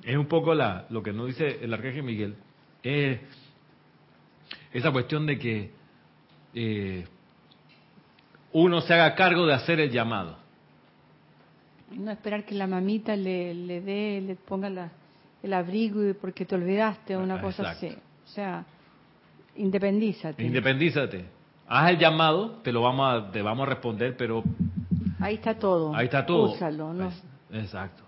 es 0.04 0.18
un 0.18 0.28
poco 0.28 0.54
la, 0.54 0.86
lo 0.90 1.02
que 1.02 1.14
nos 1.14 1.28
dice 1.28 1.60
el 1.62 1.74
arcángel 1.74 2.04
Miguel, 2.04 2.36
es 2.84 3.22
esa 4.74 4.92
cuestión 4.92 5.26
de 5.26 5.40
que 5.40 5.72
eh, 6.54 7.08
uno 8.52 8.82
se 8.82 8.94
haga 8.94 9.16
cargo 9.16 9.46
de 9.46 9.54
hacer 9.54 9.80
el 9.80 9.90
llamado. 9.90 10.38
No 11.92 12.12
esperar 12.12 12.44
que 12.44 12.56
la 12.56 12.68
mamita 12.68 13.16
le 13.16 13.82
dé, 13.82 14.22
le 14.22 14.36
ponga 14.36 14.70
la, 14.70 14.92
el 15.44 15.54
abrigo 15.54 16.02
porque 16.20 16.46
te 16.46 16.56
olvidaste, 16.56 17.16
una 17.16 17.40
cosa 17.40 17.70
así. 17.70 17.96
O 18.26 18.28
sea, 18.28 18.66
independízate. 19.56 20.44
Independízate 20.44 21.26
haz 21.68 21.90
el 21.92 21.98
llamado, 21.98 22.60
te 22.64 22.72
lo 22.72 22.82
vamos 22.82 23.14
a, 23.14 23.32
te 23.32 23.42
vamos 23.42 23.68
a 23.68 23.70
responder, 23.72 24.16
pero 24.18 24.44
ahí 25.20 25.36
está 25.36 25.58
todo. 25.58 25.96
Ahí 25.96 26.06
está 26.06 26.26
todo. 26.26 26.52
Úsalo, 26.52 26.94
¿no? 26.94 27.12
exacto. 27.52 28.04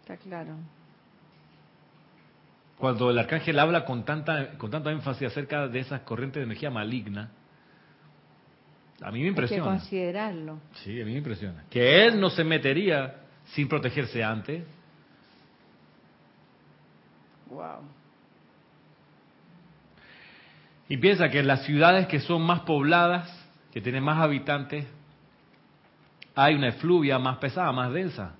Está 0.00 0.16
claro. 0.16 0.56
Cuando 2.78 3.10
el 3.10 3.18
arcángel 3.18 3.58
habla 3.58 3.84
con 3.84 4.04
tanta 4.04 4.58
con 4.58 4.70
tanta 4.70 4.90
énfasis 4.90 5.28
acerca 5.28 5.68
de 5.68 5.78
esas 5.78 6.00
corrientes 6.00 6.40
de 6.40 6.44
energía 6.44 6.70
maligna, 6.70 7.30
a 9.00 9.10
mí 9.10 9.22
me 9.22 9.28
impresiona. 9.28 9.64
Hay 9.64 9.70
que 9.70 9.78
considerarlo. 9.78 10.58
Sí, 10.82 11.00
a 11.00 11.04
mí 11.04 11.12
me 11.12 11.18
impresiona. 11.18 11.64
Que 11.70 12.04
él 12.04 12.20
no 12.20 12.30
se 12.30 12.44
metería 12.44 13.20
sin 13.46 13.68
protegerse 13.68 14.22
antes. 14.22 14.64
Wow. 17.52 17.82
Y 20.88 20.96
piensa 20.96 21.28
que 21.28 21.40
en 21.40 21.46
las 21.46 21.64
ciudades 21.64 22.06
que 22.06 22.20
son 22.20 22.42
más 22.42 22.60
pobladas, 22.60 23.30
que 23.72 23.80
tienen 23.80 24.02
más 24.02 24.18
habitantes, 24.18 24.86
hay 26.34 26.54
una 26.54 26.68
efluvia 26.68 27.18
más 27.18 27.38
pesada, 27.38 27.70
más 27.72 27.92
densa, 27.92 28.34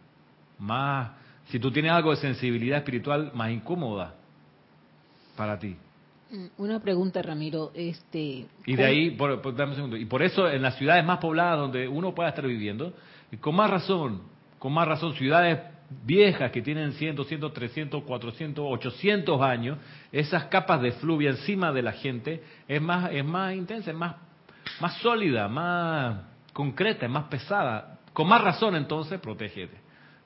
más, 0.58 1.10
si 1.48 1.58
tú 1.58 1.70
tienes 1.70 1.92
algo 1.92 2.10
de 2.10 2.16
sensibilidad 2.16 2.78
espiritual, 2.78 3.30
más 3.34 3.50
incómoda 3.50 4.14
para 5.36 5.58
ti. 5.58 5.76
Mm, 6.30 6.46
una 6.58 6.80
pregunta, 6.80 7.20
Ramiro. 7.22 7.70
Este, 7.74 8.46
y 8.64 8.76
de 8.76 8.84
ahí, 8.84 9.10
por, 9.10 9.54
dame 9.54 9.72
un 9.72 9.76
segundo, 9.76 9.96
y 9.96 10.06
por 10.06 10.22
eso 10.22 10.48
en 10.48 10.62
las 10.62 10.76
ciudades 10.76 11.04
más 11.04 11.18
pobladas 11.18 11.58
donde 11.58 11.86
uno 11.88 12.14
pueda 12.14 12.30
estar 12.30 12.46
viviendo, 12.46 12.94
y 13.30 13.36
con 13.36 13.54
más 13.54 13.70
razón, 13.70 14.22
con 14.58 14.72
más 14.72 14.88
razón, 14.88 15.14
ciudades 15.14 15.58
viejas 16.04 16.50
que 16.50 16.62
tienen 16.62 16.92
100, 16.92 17.16
200, 17.16 17.52
300, 17.52 18.02
400, 18.02 18.64
800 18.68 19.42
años, 19.42 19.78
esas 20.10 20.44
capas 20.44 20.82
de 20.82 20.92
fluvia 20.92 21.30
encima 21.30 21.72
de 21.72 21.82
la 21.82 21.92
gente 21.92 22.42
es 22.68 22.80
más, 22.80 23.10
es 23.12 23.24
más 23.24 23.54
intensa, 23.54 23.90
es 23.90 23.96
más, 23.96 24.16
más 24.80 24.96
sólida, 24.98 25.48
más 25.48 26.22
concreta, 26.52 27.06
es 27.06 27.12
más 27.12 27.24
pesada. 27.24 27.98
Con 28.12 28.28
más 28.28 28.42
razón 28.42 28.76
entonces, 28.76 29.20
protégete. 29.20 29.76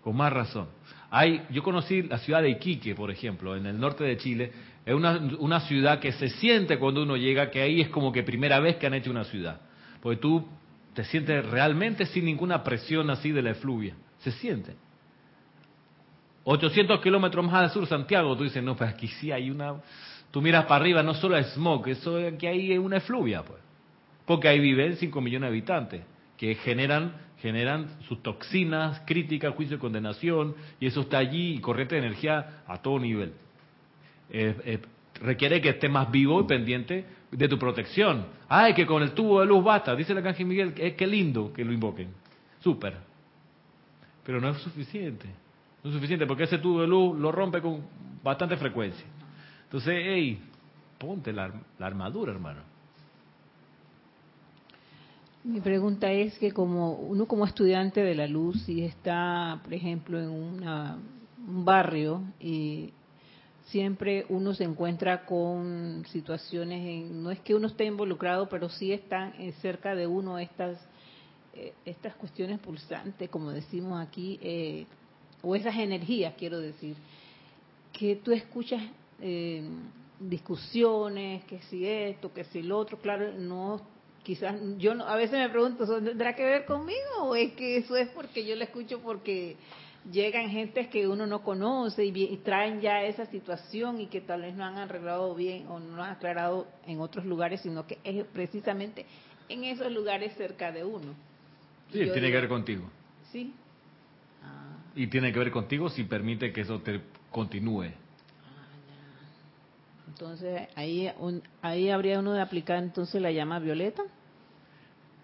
Con 0.03 0.17
más 0.17 0.33
razón. 0.33 0.69
Hay, 1.11 1.43
yo 1.51 1.63
conocí 1.63 2.03
la 2.03 2.19
ciudad 2.19 2.43
de 2.43 2.51
Iquique, 2.51 2.95
por 2.95 3.11
ejemplo, 3.11 3.57
en 3.57 3.67
el 3.67 3.79
norte 3.79 4.05
de 4.05 4.17
Chile, 4.17 4.53
es 4.85 4.95
una, 4.95 5.21
una 5.39 5.61
ciudad 5.61 5.99
que 5.99 6.13
se 6.13 6.29
siente 6.29 6.79
cuando 6.79 7.03
uno 7.03 7.17
llega, 7.17 7.51
que 7.51 7.61
ahí 7.61 7.81
es 7.81 7.89
como 7.89 8.13
que 8.13 8.23
primera 8.23 8.61
vez 8.61 8.77
que 8.77 8.87
han 8.87 8.95
hecho 8.95 9.11
una 9.11 9.25
ciudad. 9.25 9.61
Porque 10.01 10.21
tú 10.21 10.47
te 10.95 11.05
sientes 11.05 11.45
realmente 11.45 12.07
sin 12.07 12.25
ninguna 12.25 12.63
presión 12.63 13.11
así 13.11 13.31
de 13.33 13.43
la 13.43 13.51
efluvia. 13.51 13.97
Se 14.19 14.33
siente. 14.33 14.77
800 16.49 17.01
kilómetros 17.01 17.45
más 17.45 17.55
al 17.55 17.71
sur, 17.71 17.87
Santiago, 17.87 18.37
tú 18.37 18.45
dices, 18.45 18.63
no, 18.63 18.77
pues 18.77 18.91
aquí 18.91 19.09
sí 19.09 19.33
hay 19.33 19.51
una... 19.51 19.75
Tú 20.31 20.41
miras 20.41 20.65
para 20.67 20.77
arriba, 20.77 21.03
no 21.03 21.15
solo 21.15 21.37
es 21.37 21.53
smog, 21.55 21.89
eso 21.89 22.19
aquí 22.19 22.47
hay 22.47 22.79
una 22.79 22.99
efluvia, 22.99 23.43
pues. 23.43 23.61
Porque 24.25 24.49
ahí 24.49 24.61
viven 24.61 24.97
5 24.97 25.21
millones 25.21 25.43
de 25.43 25.49
habitantes 25.49 26.03
que 26.37 26.55
generan 26.57 27.27
generan 27.41 27.89
sus 28.09 28.23
toxinas, 28.23 29.03
críticas, 29.07 29.55
juicio 29.55 29.77
y 29.77 29.81
condenación, 29.81 30.55
y 30.81 30.87
eso 30.87 31.03
está 31.03 31.19
allí 31.19 31.55
y 31.55 31.61
corriente 31.61 31.95
de 31.95 32.01
energía 32.07 32.63
a 32.67 32.81
todo 32.81 32.99
nivel. 32.99 33.33
Eh, 34.31 34.57
eh, 34.65 34.81
requiere 35.21 35.61
que 35.61 35.71
estés 35.71 35.91
más 35.91 36.11
vivo 36.11 36.41
y 36.41 36.45
pendiente 36.45 37.05
de 37.31 37.49
tu 37.49 37.59
protección. 37.59 38.27
Ay, 38.49 38.75
que 38.75 38.87
con 38.87 39.03
el 39.03 39.13
tubo 39.13 39.41
de 39.41 39.47
luz 39.47 39.63
basta, 39.63 39.95
dice 39.95 40.13
el 40.13 40.19
arcángel 40.19 40.47
Miguel, 40.47 40.75
es 40.77 40.95
que 40.95 41.07
lindo 41.07 41.53
que 41.53 41.65
lo 41.65 41.73
invoquen. 41.73 42.09
Súper. 42.61 42.95
Pero 44.25 44.41
no 44.41 44.51
es 44.51 44.59
suficiente. 44.59 45.29
No 45.87 45.91
es 45.91 45.95
suficiente 45.95 46.27
porque 46.27 46.43
ese 46.43 46.59
tubo 46.59 46.81
de 46.81 46.89
luz 46.89 47.17
lo 47.17 47.31
rompe 47.31 47.63
con 47.63 47.81
bastante 48.21 48.57
frecuencia. 48.57 49.07
Entonces, 49.63 49.95
hey, 50.05 50.43
ponte 50.99 51.33
la 51.33 51.53
armadura, 51.79 52.33
hermano. 52.33 52.63
Mi 55.45 55.61
pregunta 55.61 56.11
es 56.11 56.37
que 56.41 56.51
como 56.51 56.95
uno 56.95 57.27
como 57.27 57.45
estudiante 57.45 58.03
de 58.03 58.17
la 58.17 58.27
luz, 58.27 58.69
y 58.69 58.83
está, 58.83 59.61
por 59.63 59.75
ejemplo, 59.75 60.19
en 60.19 60.29
un 60.29 61.65
barrio 61.65 62.21
y 62.41 62.93
siempre 63.67 64.27
uno 64.29 64.55
se 64.55 64.65
encuentra 64.65 65.25
con 65.25 66.05
situaciones, 66.09 67.09
no 67.13 67.31
es 67.31 67.39
que 67.43 67.55
uno 67.55 67.69
esté 67.69 67.85
involucrado, 67.85 68.49
pero 68.49 68.69
sí 68.71 68.93
están 68.93 69.35
cerca 69.63 69.95
de 69.95 70.09
uno 70.09 70.37
estas 70.37 70.81
eh, 71.55 71.75
estas 71.85 72.17
cuestiones 72.17 72.59
pulsantes, 72.59 73.31
como 73.31 73.53
decimos 73.53 74.05
aquí, 74.05 74.41
eh, 74.43 74.85
o 75.43 75.55
esas 75.55 75.77
energías, 75.77 76.35
quiero 76.37 76.61
decir, 76.61 76.97
que 77.93 78.17
tú 78.17 78.33
escuchas 78.33 78.83
eh, 79.21 79.63
discusiones, 80.21 81.45
que 81.45 81.61
si 81.63 81.87
esto, 81.87 82.33
que 82.33 82.45
si 82.45 82.63
lo 82.63 82.79
otro, 82.79 82.99
claro, 82.99 83.33
no 83.33 83.81
quizás 84.23 84.57
yo 84.79 84.93
a 85.07 85.15
veces 85.15 85.39
me 85.39 85.49
pregunto, 85.49 85.87
¿tendrá 86.03 86.35
que 86.35 86.45
ver 86.45 86.65
conmigo 86.65 86.99
o 87.23 87.37
es 87.37 87.53
que 87.53 87.77
eso 87.77 87.97
es 87.97 88.09
porque 88.09 88.45
yo 88.45 88.57
lo 88.57 88.65
escucho 88.65 89.01
porque 89.01 89.57
llegan 90.11 90.51
gentes 90.51 90.89
que 90.89 91.07
uno 91.07 91.29
no 91.29 91.43
conoce 91.43 92.05
y, 92.05 92.37
traen 92.39 92.81
ya 92.81 93.05
esa 93.05 93.27
situación 93.27 94.01
y 94.01 94.07
que 94.07 94.21
tal 94.21 94.43
vez 94.43 94.55
no 94.57 94.65
han 94.65 94.79
arreglado 94.79 95.33
bien 95.37 95.69
o 95.69 95.79
no 95.79 96.03
han 96.03 96.11
aclarado 96.11 96.67
en 96.87 97.01
otros 97.01 97.25
lugares, 97.25 97.61
sino 97.61 97.87
que 97.87 97.99
es 98.03 98.25
precisamente 98.27 99.07
en 99.49 99.63
esos 99.63 99.93
lugares 99.93 100.35
cerca 100.37 100.73
de 100.73 100.85
uno. 100.85 101.15
Sí, 101.93 102.01
tiene 102.13 102.31
que 102.31 102.37
ver 102.37 102.49
contigo. 102.49 102.83
Sí. 103.31 103.53
Ah. 104.97 105.01
Y 105.01 105.07
tiene 105.09 105.33
que 105.33 105.39
ver 105.39 105.51
contigo 105.51 105.89
si 105.91 106.05
permite 106.05 106.53
que 106.53 106.63
eso 106.63 106.81
te 106.81 107.01
continúe. 107.31 107.91
Entonces, 110.09 110.69
ahí, 110.75 111.11
ahí 111.61 111.91
habría 111.91 112.19
uno 112.19 112.33
de 112.33 112.41
aplicar 112.41 112.83
entonces 112.83 113.21
la 113.21 113.31
llama 113.31 113.59
violeta. 113.59 114.03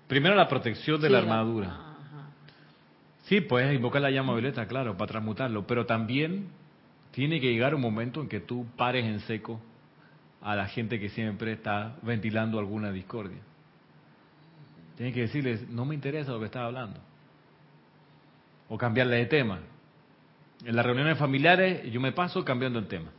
Primero 0.07 0.35
la 0.35 0.49
protección 0.49 1.01
de 1.01 1.09
la 1.09 1.19
armadura. 1.19 1.95
Sí, 3.23 3.41
puedes 3.41 3.75
invocar 3.75 4.03
la 4.03 4.11
llama 4.11 4.35
violeta, 4.35 4.67
claro, 4.67 4.97
para 4.97 5.13
transmutarlo, 5.13 5.67
pero 5.67 5.87
también 5.87 6.49
tiene 7.13 7.41
que 7.41 7.51
llegar 7.51 7.75
un 7.75 7.81
momento 7.81 8.21
en 8.21 8.29
que 8.29 8.41
tú 8.41 8.67
pares 8.77 9.07
en 9.07 9.21
seco 9.21 9.59
a 10.43 10.55
la 10.57 10.67
gente 10.67 11.01
que 11.01 11.09
siempre 11.09 11.53
está 11.53 11.97
ventilando 12.03 12.59
alguna 12.59 12.93
discordia. 12.93 13.39
Tienes 14.97 15.15
que 15.15 15.23
decirles, 15.23 15.69
no 15.71 15.87
me 15.87 15.95
interesa 15.95 16.33
lo 16.33 16.41
que 16.41 16.47
estás 16.47 16.63
hablando. 16.63 17.01
O 18.73 18.79
cambiarle 18.79 19.17
de 19.17 19.27
tema. 19.27 19.59
En 20.65 20.75
las 20.75 20.87
reuniones 20.87 21.19
familiares 21.19 21.93
yo 21.93 22.01
me 22.01 22.13
paso 22.13 22.43
cambiando 22.43 22.79
el 22.79 22.87
tema. 22.87 23.11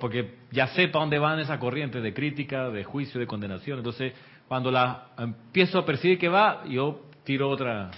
Porque, 0.00 0.34
ya 0.50 0.66
sé 0.66 0.88
para 0.88 1.02
dónde 1.04 1.20
van 1.20 1.38
esa 1.38 1.60
corriente 1.60 2.00
de 2.00 2.12
crítica, 2.12 2.68
de 2.68 2.82
juicio, 2.82 3.20
de 3.20 3.28
condenación. 3.28 3.78
Entonces, 3.78 4.12
cuando 4.48 4.72
la 4.72 5.10
empiezo 5.16 5.78
a 5.78 5.86
percibir 5.86 6.18
que 6.18 6.28
va, 6.28 6.64
yo 6.66 7.02
tiro 7.22 7.48
otra 7.48 7.92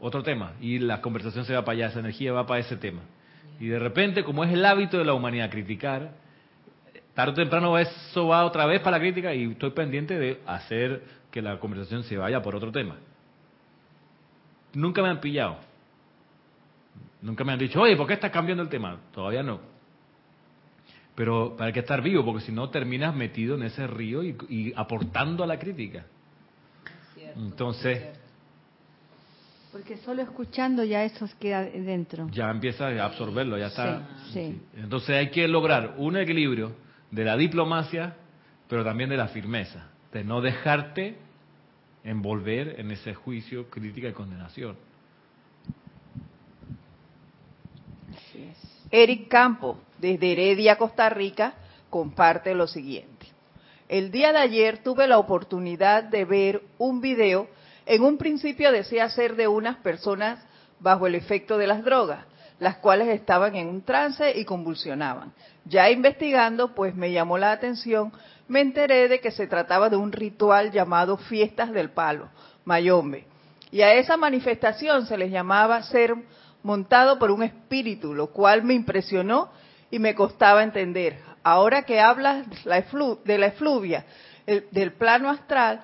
otro 0.00 0.24
tema 0.24 0.54
y 0.60 0.80
la 0.80 1.00
conversación 1.00 1.44
se 1.44 1.54
va 1.54 1.64
para 1.64 1.76
allá, 1.76 1.86
esa 1.90 2.00
energía 2.00 2.32
va 2.32 2.44
para 2.44 2.58
ese 2.58 2.76
tema. 2.76 3.02
Y 3.60 3.68
de 3.68 3.78
repente, 3.78 4.24
como 4.24 4.42
es 4.42 4.52
el 4.52 4.64
hábito 4.64 4.98
de 4.98 5.04
la 5.04 5.14
humanidad 5.14 5.48
criticar, 5.48 6.10
tarde 7.14 7.30
o 7.30 7.34
temprano 7.34 7.78
eso 7.78 8.26
va 8.26 8.44
otra 8.44 8.66
vez 8.66 8.80
para 8.80 8.96
la 8.96 9.00
crítica 9.00 9.32
y 9.32 9.52
estoy 9.52 9.70
pendiente 9.70 10.18
de 10.18 10.40
hacer 10.44 11.04
que 11.30 11.40
la 11.40 11.60
conversación 11.60 12.02
se 12.02 12.16
vaya 12.16 12.42
por 12.42 12.56
otro 12.56 12.72
tema. 12.72 12.96
Nunca 14.74 15.02
me 15.02 15.08
han 15.08 15.20
pillado. 15.20 15.58
Nunca 17.22 17.44
me 17.44 17.52
han 17.52 17.58
dicho, 17.58 17.80
oye, 17.80 17.96
¿por 17.96 18.06
qué 18.06 18.14
estás 18.14 18.30
cambiando 18.30 18.62
el 18.62 18.68
tema? 18.68 18.98
Todavía 19.12 19.42
no. 19.42 19.60
Pero 21.14 21.54
para 21.56 21.72
que 21.72 21.80
estar 21.80 22.00
vivo, 22.02 22.24
porque 22.24 22.44
si 22.44 22.52
no 22.52 22.70
terminas 22.70 23.14
metido 23.14 23.56
en 23.56 23.64
ese 23.64 23.86
río 23.86 24.22
y, 24.22 24.72
aportando 24.74 25.44
a 25.44 25.46
la 25.46 25.58
crítica. 25.58 26.06
Entonces, 27.36 28.02
porque 29.72 29.98
solo 29.98 30.22
escuchando 30.22 30.82
ya 30.82 31.04
eso 31.04 31.28
queda 31.38 31.62
dentro. 31.62 32.28
Ya 32.30 32.50
empieza 32.50 32.88
a 32.88 33.04
absorberlo, 33.04 33.56
ya 33.56 33.68
está. 33.68 34.08
Entonces 34.76 35.10
hay 35.10 35.30
que 35.30 35.46
lograr 35.46 35.94
un 35.98 36.16
equilibrio 36.16 36.72
de 37.10 37.24
la 37.24 37.36
diplomacia, 37.36 38.16
pero 38.68 38.84
también 38.84 39.10
de 39.10 39.16
la 39.16 39.28
firmeza, 39.28 39.88
de 40.12 40.24
no 40.24 40.40
dejarte 40.40 41.18
envolver 42.04 42.78
en 42.78 42.90
ese 42.90 43.14
juicio, 43.14 43.68
crítica 43.68 44.08
y 44.08 44.12
condenación. 44.12 44.76
Eric 48.90 49.28
Campo, 49.28 49.78
desde 49.98 50.32
Heredia, 50.32 50.76
Costa 50.76 51.08
Rica, 51.08 51.54
comparte 51.90 52.54
lo 52.54 52.66
siguiente. 52.66 53.26
El 53.88 54.10
día 54.10 54.32
de 54.32 54.38
ayer 54.38 54.78
tuve 54.78 55.06
la 55.06 55.18
oportunidad 55.18 56.04
de 56.04 56.24
ver 56.24 56.62
un 56.78 57.00
video 57.00 57.48
en 57.90 58.04
un 58.04 58.18
principio 58.18 58.70
decía 58.70 59.08
ser 59.08 59.34
de 59.34 59.48
unas 59.48 59.76
personas 59.78 60.38
bajo 60.78 61.08
el 61.08 61.16
efecto 61.16 61.58
de 61.58 61.66
las 61.66 61.82
drogas, 61.82 62.24
las 62.60 62.76
cuales 62.76 63.08
estaban 63.08 63.56
en 63.56 63.66
un 63.66 63.82
trance 63.82 64.38
y 64.38 64.44
convulsionaban. 64.44 65.32
Ya 65.64 65.90
investigando, 65.90 66.72
pues 66.74 66.94
me 66.94 67.10
llamó 67.10 67.36
la 67.36 67.50
atención, 67.50 68.12
me 68.50 68.60
enteré 68.60 69.06
de 69.06 69.20
que 69.20 69.30
se 69.30 69.46
trataba 69.46 69.88
de 69.88 69.94
un 69.94 70.10
ritual 70.10 70.72
llamado 70.72 71.16
Fiestas 71.16 71.70
del 71.70 71.90
Palo, 71.90 72.30
Mayombe. 72.64 73.24
Y 73.70 73.82
a 73.82 73.94
esa 73.94 74.16
manifestación 74.16 75.06
se 75.06 75.16
les 75.16 75.30
llamaba 75.30 75.80
ser 75.84 76.16
montado 76.64 77.16
por 77.20 77.30
un 77.30 77.44
espíritu, 77.44 78.12
lo 78.12 78.32
cual 78.32 78.64
me 78.64 78.74
impresionó 78.74 79.50
y 79.88 80.00
me 80.00 80.16
costaba 80.16 80.64
entender. 80.64 81.20
Ahora 81.44 81.84
que 81.84 82.00
hablas 82.00 82.44
de 82.64 83.38
la 83.38 83.46
efluvia, 83.46 84.04
del 84.72 84.94
plano 84.94 85.30
astral, 85.30 85.82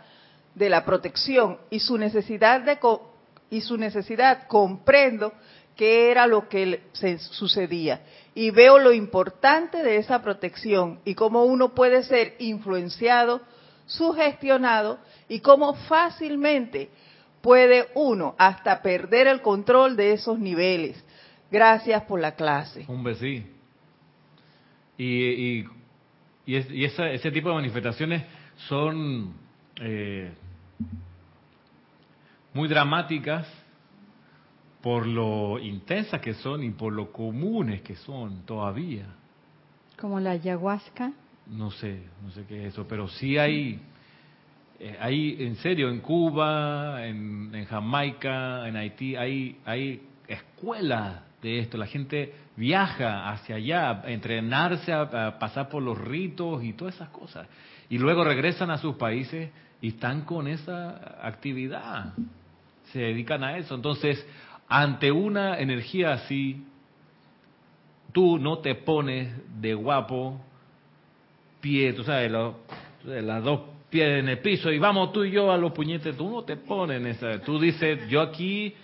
de 0.57 0.69
la 0.69 0.85
protección 0.85 1.59
y 1.71 1.79
su 1.79 1.97
necesidad 1.97 2.63
de 2.63 2.79
y 3.49 3.61
su 3.61 3.77
necesidad 3.77 4.49
comprendo 4.49 5.33
qué 5.77 6.11
era 6.11 6.27
lo 6.27 6.49
que 6.49 6.83
se 6.93 7.19
sucedía 7.19 8.01
y 8.35 8.51
veo 8.51 8.79
lo 8.79 8.93
importante 8.93 9.83
de 9.83 9.97
esa 9.97 10.23
protección 10.23 11.01
y 11.05 11.15
cómo 11.15 11.45
uno 11.45 11.75
puede 11.75 12.03
ser 12.03 12.35
influenciado, 12.39 13.43
sugestionado 13.87 14.99
y 15.29 15.41
cómo 15.41 15.75
fácilmente 15.75 16.91
puede 17.41 17.89
uno 17.95 18.35
hasta 18.39 18.83
perder 18.83 19.27
el 19.27 19.41
control 19.43 19.97
de 19.97 20.13
esos 20.13 20.39
niveles. 20.39 21.03
Gracias 21.51 22.03
por 22.05 22.21
la 22.21 22.35
clase. 22.35 22.85
Un 22.89 23.05
besí. 23.05 23.47
Y, 24.99 25.05
y, 25.05 25.69
y, 26.47 26.85
ese 26.85 27.31
tipo 27.31 27.51
de 27.51 27.55
manifestaciones 27.55 28.25
son 28.69 29.35
eh, 29.81 30.33
muy 32.53 32.67
dramáticas 32.67 33.47
por 34.87 35.05
lo 35.05 35.59
intensas 35.59 36.21
que 36.21 36.35
son 36.35 36.63
y 36.63 36.71
por 36.71 36.93
lo 36.93 37.11
comunes 37.11 37.83
que 37.83 37.97
son 37.97 38.47
todavía. 38.47 39.07
Como 39.99 40.21
la 40.21 40.31
ayahuasca. 40.31 41.11
no 41.49 41.73
sé, 41.73 42.05
no 42.23 42.31
sé 42.31 42.45
qué 42.47 42.69
es 42.69 42.73
eso, 42.73 42.87
pero 42.89 43.09
sí 43.09 43.37
hay, 43.37 43.81
eh, 44.79 44.97
hay 45.01 45.39
en 45.41 45.57
serio, 45.57 45.89
en 45.89 45.99
Cuba, 45.99 47.05
en, 47.05 47.53
en, 47.53 47.65
Jamaica, 47.65 48.69
en 48.69 48.77
Haití, 48.77 49.17
hay, 49.17 49.59
hay 49.65 50.03
escuelas 50.29 51.21
de 51.43 51.59
esto. 51.59 51.79
La 51.79 51.87
gente 51.87 52.33
viaja 52.55 53.29
hacia 53.31 53.57
allá 53.57 53.91
a 53.91 54.13
entrenarse, 54.13 54.93
a, 54.93 55.37
pasar 55.41 55.69
por 55.69 55.83
los 55.83 55.99
ritos 55.99 56.63
y 56.63 56.75
todas 56.75 56.95
esas 56.95 57.09
cosas. 57.09 57.49
Y 57.89 57.99
luego 57.99 58.23
regresan 58.23 58.71
a 58.71 58.79
sus 58.79 58.95
países 58.95 59.51
y 59.81 59.89
están 59.89 60.21
con 60.21 60.47
esa 60.47 61.27
actividad. 61.27 62.15
Se 62.93 63.01
dedican 63.01 63.43
a 63.43 63.59
eso. 63.59 63.75
Entonces, 63.75 64.25
ante 64.69 65.13
una 65.13 65.59
energía 65.59 66.13
así, 66.13 66.65
tú 68.13 68.39
no 68.39 68.59
te 68.59 68.75
pones 68.75 69.33
de 69.61 69.75
guapo 69.75 70.41
pie, 71.61 71.93
tú 71.93 72.05
sabes, 72.05 72.31
las 73.05 73.45
dos 73.45 73.61
pies 73.91 74.21
en 74.21 74.29
el 74.29 74.39
piso 74.39 74.71
y 74.71 74.79
vamos 74.79 75.13
tú 75.13 75.25
y 75.25 75.31
yo 75.31 75.53
a 75.53 75.57
los 75.57 75.73
puñetes, 75.73 76.17
tú 76.17 76.29
no 76.31 76.43
te 76.43 76.57
pones 76.57 77.01
en 77.01 77.07
esa, 77.07 77.41
tú 77.43 77.59
dices, 77.59 78.09
yo 78.09 78.21
aquí, 78.21 78.75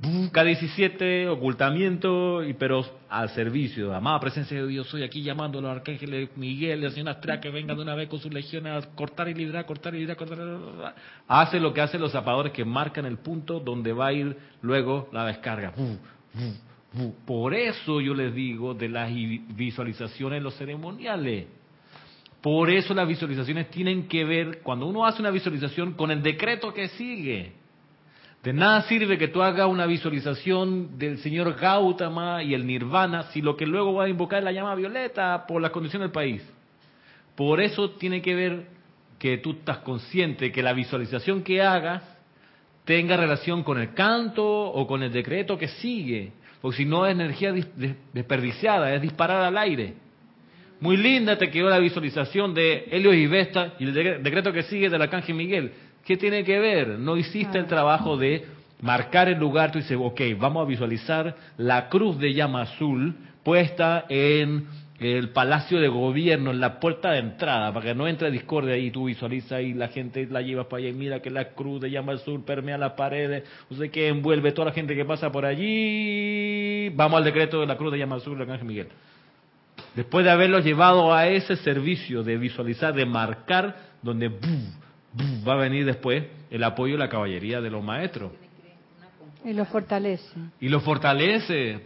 K17, 0.00 1.28
ocultamiento, 1.28 2.44
y 2.44 2.52
pero 2.54 2.84
al 3.08 3.30
servicio, 3.30 3.92
amada 3.94 4.20
presencia 4.20 4.60
de 4.60 4.66
Dios, 4.68 4.86
soy 4.86 5.02
aquí 5.02 5.22
llamando 5.22 5.58
a 5.58 5.62
los 5.62 5.70
arcángeles 5.70 6.30
Miguel 6.36 6.82
y 6.82 6.86
a 6.86 6.90
señor 6.90 7.08
Astrea 7.10 7.40
que 7.40 7.50
vengan 7.50 7.76
de 7.76 7.82
una 7.82 7.96
vez 7.96 8.08
con 8.08 8.20
sus 8.20 8.32
legiones 8.32 8.84
a 8.84 8.88
cortar 8.94 9.28
y 9.28 9.34
librar, 9.34 9.66
cortar 9.66 9.94
y 9.94 9.98
librar, 9.98 10.16
cortar 10.16 10.94
Hace 11.26 11.58
lo 11.58 11.74
que 11.74 11.80
hacen 11.80 12.00
los 12.00 12.12
zapadores 12.12 12.52
que 12.52 12.64
marcan 12.64 13.06
el 13.06 13.18
punto 13.18 13.58
donde 13.58 13.92
va 13.92 14.08
a 14.08 14.12
ir 14.12 14.36
luego 14.62 15.08
la 15.12 15.26
descarga. 15.26 15.72
Por 17.26 17.54
eso 17.54 18.00
yo 18.00 18.14
les 18.14 18.32
digo 18.32 18.74
de 18.74 18.88
las 18.88 19.10
visualizaciones 19.12 20.42
los 20.42 20.54
ceremoniales. 20.54 21.46
Por 22.40 22.70
eso 22.70 22.94
las 22.94 23.08
visualizaciones 23.08 23.68
tienen 23.70 24.06
que 24.06 24.24
ver, 24.24 24.60
cuando 24.62 24.86
uno 24.86 25.04
hace 25.04 25.20
una 25.20 25.30
visualización, 25.30 25.94
con 25.94 26.12
el 26.12 26.22
decreto 26.22 26.72
que 26.72 26.88
sigue. 26.88 27.52
De 28.48 28.54
nada 28.54 28.80
sirve 28.84 29.18
que 29.18 29.28
tú 29.28 29.42
hagas 29.42 29.68
una 29.68 29.84
visualización 29.84 30.98
del 30.98 31.18
señor 31.18 31.54
Gautama 31.60 32.42
y 32.42 32.54
el 32.54 32.66
nirvana 32.66 33.24
si 33.24 33.42
lo 33.42 33.58
que 33.58 33.66
luego 33.66 33.92
va 33.92 34.04
a 34.04 34.08
invocar 34.08 34.38
es 34.38 34.44
la 34.46 34.52
llama 34.52 34.74
violeta 34.74 35.44
por 35.46 35.60
la 35.60 35.68
condición 35.68 36.00
del 36.00 36.12
país. 36.12 36.42
Por 37.36 37.60
eso 37.60 37.90
tiene 37.90 38.22
que 38.22 38.34
ver 38.34 38.66
que 39.18 39.36
tú 39.36 39.50
estás 39.50 39.80
consciente 39.80 40.50
que 40.50 40.62
la 40.62 40.72
visualización 40.72 41.42
que 41.42 41.60
hagas 41.60 42.02
tenga 42.86 43.18
relación 43.18 43.62
con 43.62 43.78
el 43.78 43.92
canto 43.92 44.42
o 44.46 44.86
con 44.86 45.02
el 45.02 45.12
decreto 45.12 45.58
que 45.58 45.68
sigue. 45.68 46.32
Porque 46.62 46.78
si 46.78 46.84
no 46.86 47.04
es 47.04 47.12
energía 47.12 47.52
desperdiciada, 48.14 48.94
es 48.94 49.02
disparar 49.02 49.42
al 49.42 49.58
aire. 49.58 49.92
Muy 50.80 50.96
linda 50.96 51.36
te 51.36 51.50
quedó 51.50 51.68
la 51.68 51.80
visualización 51.80 52.54
de 52.54 52.86
Helios 52.92 53.14
y 53.14 53.26
Vesta 53.26 53.74
y 53.78 53.84
el 53.84 54.22
decreto 54.22 54.54
que 54.54 54.62
sigue 54.62 54.88
del 54.88 55.02
Arcángel 55.02 55.34
Miguel. 55.34 55.72
¿Qué 56.08 56.16
tiene 56.16 56.42
que 56.42 56.58
ver? 56.58 56.98
No 56.98 57.18
hiciste 57.18 57.58
el 57.58 57.66
trabajo 57.66 58.16
de 58.16 58.46
marcar 58.80 59.28
el 59.28 59.38
lugar. 59.38 59.72
Tú 59.72 59.78
dices, 59.78 59.98
ok, 60.00 60.18
vamos 60.38 60.64
a 60.64 60.66
visualizar 60.66 61.36
la 61.58 61.90
cruz 61.90 62.18
de 62.18 62.32
llama 62.32 62.62
azul 62.62 63.14
puesta 63.42 64.06
en 64.08 64.68
el 65.00 65.28
palacio 65.28 65.78
de 65.78 65.88
gobierno, 65.88 66.50
en 66.50 66.60
la 66.60 66.80
puerta 66.80 67.10
de 67.10 67.18
entrada, 67.18 67.74
para 67.74 67.84
que 67.84 67.94
no 67.94 68.08
entre 68.08 68.30
discordia 68.30 68.72
ahí, 68.72 68.90
tú 68.90 69.04
visualizas 69.04 69.60
y 69.60 69.74
la 69.74 69.88
gente 69.88 70.26
la 70.30 70.40
lleva 70.40 70.66
para 70.66 70.78
allá 70.78 70.88
y 70.88 70.94
mira 70.94 71.20
que 71.20 71.28
la 71.28 71.50
cruz 71.50 71.82
de 71.82 71.90
llama 71.90 72.14
azul 72.14 72.42
permea 72.42 72.78
las 72.78 72.92
paredes, 72.92 73.44
no 73.68 73.76
sé 73.76 73.90
qué, 73.90 74.08
envuelve 74.08 74.52
toda 74.52 74.68
la 74.68 74.72
gente 74.72 74.96
que 74.96 75.04
pasa 75.04 75.30
por 75.30 75.44
allí. 75.44 76.88
Vamos 76.94 77.18
al 77.18 77.24
decreto 77.24 77.60
de 77.60 77.66
la 77.66 77.76
cruz 77.76 77.92
de 77.92 77.98
llama 77.98 78.16
azul, 78.16 78.40
Arcángel 78.40 78.66
Miguel. 78.66 78.88
Después 79.94 80.24
de 80.24 80.30
haberlos 80.30 80.64
llevado 80.64 81.12
a 81.12 81.28
ese 81.28 81.56
servicio 81.56 82.22
de 82.22 82.38
visualizar, 82.38 82.94
de 82.94 83.04
marcar, 83.04 83.76
donde 84.00 84.30
va 85.46 85.54
a 85.54 85.56
venir 85.56 85.84
después 85.84 86.24
el 86.50 86.64
apoyo 86.64 86.94
de 86.94 86.98
la 86.98 87.08
caballería 87.08 87.60
de 87.60 87.70
los 87.70 87.82
maestros. 87.82 88.32
Y 89.44 89.52
lo 89.52 89.64
fortalece. 89.64 90.28
Y 90.60 90.68
lo 90.68 90.80
fortalece. 90.80 91.80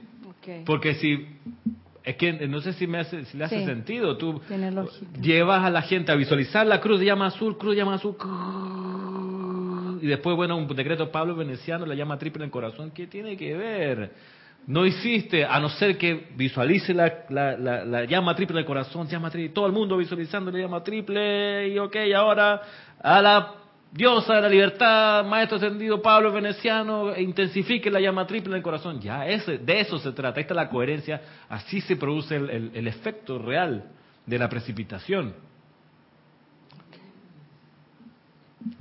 Porque 0.64 0.94
si 0.94 1.26
es 2.04 2.16
que 2.16 2.32
no 2.48 2.60
sé 2.60 2.72
si 2.72 2.86
me 2.86 2.98
hace, 2.98 3.24
si 3.26 3.36
le 3.36 3.44
hace 3.44 3.64
sentido. 3.64 4.16
Tú 4.16 4.40
llevas 5.20 5.64
a 5.64 5.70
la 5.70 5.82
gente 5.82 6.10
a 6.12 6.14
visualizar 6.14 6.66
la 6.66 6.80
cruz 6.80 7.00
de 7.00 7.06
llama 7.06 7.26
azul, 7.26 7.56
cruz 7.56 7.74
de 7.74 7.78
llama 7.78 7.94
azul, 7.94 8.16
y 10.02 10.06
después, 10.08 10.34
bueno, 10.36 10.56
un 10.56 10.66
decreto 10.66 11.12
Pablo 11.12 11.36
Veneciano, 11.36 11.86
la 11.86 11.94
llama 11.94 12.18
triple 12.18 12.42
en 12.42 12.46
el 12.46 12.50
corazón. 12.50 12.90
¿Qué 12.90 13.06
tiene 13.06 13.36
que 13.36 13.56
ver? 13.56 14.10
No 14.66 14.86
hiciste, 14.86 15.44
a 15.44 15.58
no 15.58 15.68
ser 15.70 15.98
que 15.98 16.28
visualice 16.36 16.94
la, 16.94 17.24
la, 17.28 18.04
llama 18.04 18.34
triple 18.36 18.56
del 18.56 18.64
corazón, 18.64 19.08
llama 19.08 19.28
triple, 19.28 19.52
todo 19.52 19.66
el 19.66 19.72
mundo 19.72 19.96
visualizando 19.96 20.52
la 20.52 20.58
llama 20.60 20.84
triple, 20.84 21.68
y 21.68 21.78
ok, 21.78 21.96
ahora 22.14 22.62
a 23.02 23.20
la 23.20 23.54
diosa 23.90 24.36
de 24.36 24.40
la 24.42 24.48
libertad, 24.48 25.24
maestro 25.24 25.56
ascendido 25.56 26.00
Pablo 26.00 26.30
Veneciano, 26.32 27.16
intensifique 27.18 27.90
la 27.90 28.00
llama 28.00 28.24
triple 28.24 28.54
del 28.54 28.62
corazón. 28.62 29.00
Ya, 29.00 29.26
ese, 29.26 29.58
de 29.58 29.80
eso 29.80 29.98
se 29.98 30.12
trata, 30.12 30.38
ahí 30.38 30.42
está 30.42 30.54
la 30.54 30.68
coherencia, 30.68 31.20
así 31.48 31.80
se 31.80 31.96
produce 31.96 32.36
el, 32.36 32.70
el 32.72 32.86
efecto 32.86 33.38
real 33.38 33.90
de 34.26 34.38
la 34.38 34.48
precipitación. 34.48 35.34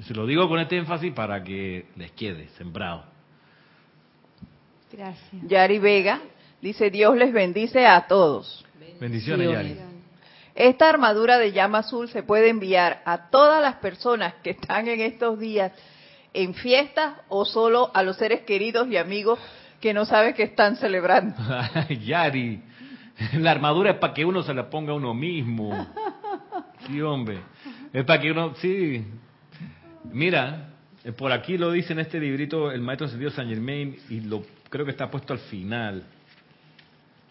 Se 0.03 0.13
lo 0.13 0.27
digo 0.27 0.47
con 0.47 0.59
este 0.59 0.77
énfasis 0.77 1.11
para 1.13 1.43
que 1.43 1.87
les 1.95 2.11
quede 2.11 2.49
sembrado. 2.49 3.10
Gracias. 4.91 5.47
Yari 5.47 5.79
Vega 5.79 6.21
dice, 6.61 6.89
Dios 6.89 7.15
les 7.15 7.33
bendice 7.33 7.85
a 7.85 8.07
todos. 8.07 8.65
Bendiciones, 8.99 9.49
Yari. 9.49 9.77
Esta 10.53 10.89
armadura 10.89 11.37
de 11.37 11.53
llama 11.53 11.79
azul 11.79 12.09
se 12.09 12.23
puede 12.23 12.49
enviar 12.49 13.01
a 13.05 13.29
todas 13.29 13.61
las 13.61 13.75
personas 13.75 14.35
que 14.43 14.51
están 14.51 14.87
en 14.87 14.99
estos 15.01 15.39
días 15.39 15.71
en 16.33 16.53
fiestas 16.53 17.13
o 17.29 17.45
solo 17.45 17.91
a 17.93 18.03
los 18.03 18.17
seres 18.17 18.41
queridos 18.41 18.87
y 18.89 18.97
amigos 18.97 19.39
que 19.79 19.93
no 19.93 20.05
saben 20.05 20.33
que 20.33 20.43
están 20.43 20.75
celebrando. 20.75 21.35
Yari, 22.05 22.61
la 23.33 23.51
armadura 23.51 23.91
es 23.91 23.97
para 23.97 24.13
que 24.13 24.25
uno 24.25 24.43
se 24.43 24.53
la 24.53 24.69
ponga 24.69 24.91
a 24.91 24.95
uno 24.95 25.13
mismo. 25.13 25.87
Sí, 26.87 27.01
hombre. 27.01 27.39
Es 27.93 28.05
para 28.05 28.21
que 28.21 28.31
uno, 28.31 28.53
sí. 28.55 29.05
Mira, 30.11 30.69
por 31.17 31.31
aquí 31.31 31.57
lo 31.57 31.71
dice 31.71 31.93
en 31.93 31.99
este 31.99 32.19
librito 32.19 32.71
el 32.71 32.81
maestro 32.81 33.07
San 33.31 33.47
Germain 33.47 33.97
y 34.09 34.21
lo 34.21 34.43
creo 34.71 34.85
que 34.85 34.91
está 34.91 35.11
puesto 35.11 35.33
al 35.33 35.39
final. 35.39 36.03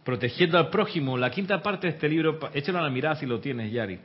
Protegiendo 0.05 0.59
al 0.59 0.71
prójimo, 0.71 1.19
la 1.19 1.31
quinta 1.31 1.61
parte 1.61 1.89
de 1.89 1.95
este 1.95 2.09
libro, 2.09 2.39
échalo 2.55 2.79
a 2.79 2.83
la 2.83 2.91
mirada 2.91 3.17
si 3.17 3.27
lo 3.27 3.41
tienes, 3.41 3.73
Yari. 3.73 3.99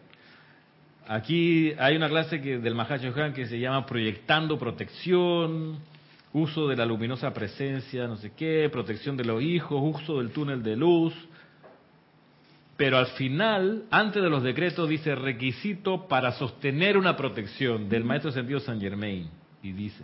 Aquí 1.07 1.73
hay 1.77 1.95
una 1.95 2.09
clase 2.09 2.41
que, 2.41 2.57
del 2.57 2.73
Mahacho 2.73 3.13
Han 3.15 3.33
que 3.33 3.45
se 3.45 3.59
llama 3.59 3.85
Proyectando 3.85 4.57
Protección, 4.57 5.77
uso 6.33 6.67
de 6.67 6.75
la 6.75 6.85
luminosa 6.85 7.31
presencia, 7.33 8.07
no 8.07 8.17
sé 8.17 8.31
qué, 8.35 8.67
protección 8.71 9.15
de 9.15 9.25
los 9.25 9.41
hijos, 9.43 9.79
uso 9.81 10.17
del 10.17 10.31
túnel 10.31 10.63
de 10.63 10.75
luz. 10.75 11.13
Pero 12.77 12.97
al 12.97 13.07
final, 13.07 13.83
antes 13.91 14.21
de 14.21 14.29
los 14.29 14.43
decretos, 14.43 14.89
dice 14.89 15.13
requisito 15.15 16.07
para 16.07 16.31
sostener 16.33 16.97
una 16.97 17.15
protección 17.15 17.87
del 17.87 18.03
Maestro 18.03 18.31
Sentido 18.31 18.59
San 18.59 18.81
Germain. 18.81 19.29
Y 19.61 19.71
dice, 19.71 20.03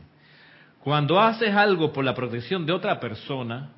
cuando 0.84 1.20
haces 1.20 1.54
algo 1.54 1.94
por 1.94 2.04
la 2.04 2.16
protección 2.16 2.66
de 2.66 2.74
otra 2.74 3.00
persona, 3.00 3.72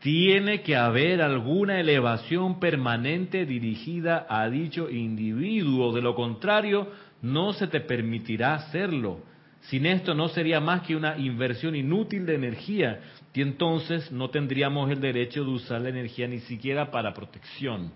tiene 0.00 0.62
que 0.62 0.76
haber 0.76 1.20
alguna 1.20 1.80
elevación 1.80 2.60
permanente 2.60 3.44
dirigida 3.44 4.26
a 4.28 4.48
dicho 4.48 4.88
individuo. 4.88 5.92
De 5.92 6.00
lo 6.00 6.14
contrario, 6.14 6.88
no 7.20 7.52
se 7.52 7.66
te 7.66 7.80
permitirá 7.80 8.54
hacerlo. 8.54 9.20
Sin 9.62 9.86
esto 9.86 10.14
no 10.14 10.28
sería 10.28 10.60
más 10.60 10.82
que 10.82 10.94
una 10.94 11.18
inversión 11.18 11.74
inútil 11.74 12.24
de 12.24 12.36
energía 12.36 13.00
y 13.34 13.42
entonces 13.42 14.10
no 14.10 14.30
tendríamos 14.30 14.90
el 14.90 15.00
derecho 15.00 15.44
de 15.44 15.50
usar 15.50 15.80
la 15.80 15.90
energía 15.90 16.26
ni 16.26 16.40
siquiera 16.40 16.90
para 16.90 17.14
protección, 17.14 17.92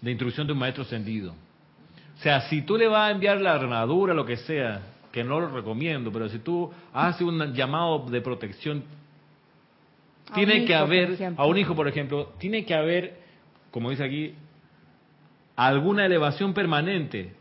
de 0.00 0.10
instrucción 0.10 0.46
de 0.46 0.54
un 0.54 0.58
maestro 0.58 0.84
ascendido. 0.84 1.32
O 1.32 2.22
sea, 2.22 2.40
si 2.48 2.62
tú 2.62 2.78
le 2.78 2.88
vas 2.88 3.08
a 3.08 3.10
enviar 3.10 3.38
la 3.40 3.52
armadura, 3.52 4.14
lo 4.14 4.24
que 4.24 4.38
sea, 4.38 4.80
que 5.12 5.22
no 5.22 5.38
lo 5.38 5.48
recomiendo, 5.48 6.10
pero 6.10 6.28
si 6.28 6.38
tú 6.38 6.72
haces 6.92 7.22
un 7.22 7.52
llamado 7.52 8.06
de 8.06 8.20
protección, 8.20 8.82
tiene 10.34 10.64
que 10.64 10.74
haber, 10.74 11.34
a 11.36 11.46
un 11.46 11.58
hijo 11.58 11.76
por 11.76 11.86
ejemplo, 11.86 12.32
tiene 12.38 12.64
que 12.64 12.74
haber, 12.74 13.18
como 13.70 13.90
dice 13.90 14.04
aquí, 14.04 14.34
alguna 15.54 16.06
elevación 16.06 16.54
permanente 16.54 17.34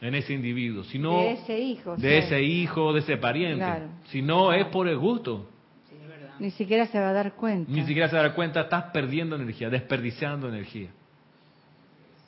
en 0.00 0.14
ese 0.14 0.32
individuo. 0.32 0.84
Si 0.84 0.98
no, 0.98 1.20
de 1.20 1.32
ese 1.32 1.58
hijo. 1.58 1.96
De 1.96 2.18
ese 2.18 2.42
hijo, 2.42 2.92
de 2.92 3.00
ese 3.00 3.16
pariente. 3.18 3.66
Si 4.06 4.22
no, 4.22 4.52
es 4.52 4.66
por 4.66 4.88
el 4.88 4.98
gusto. 4.98 5.50
Ni 6.38 6.50
siquiera 6.50 6.86
se 6.86 6.98
va 6.98 7.10
a 7.10 7.12
dar 7.12 7.34
cuenta. 7.34 7.70
Ni 7.70 7.82
siquiera 7.82 8.08
se 8.08 8.16
va 8.16 8.22
a 8.22 8.24
dar 8.24 8.34
cuenta, 8.34 8.62
estás 8.62 8.84
perdiendo 8.92 9.36
energía, 9.36 9.70
desperdiciando 9.70 10.48
energía. 10.48 10.88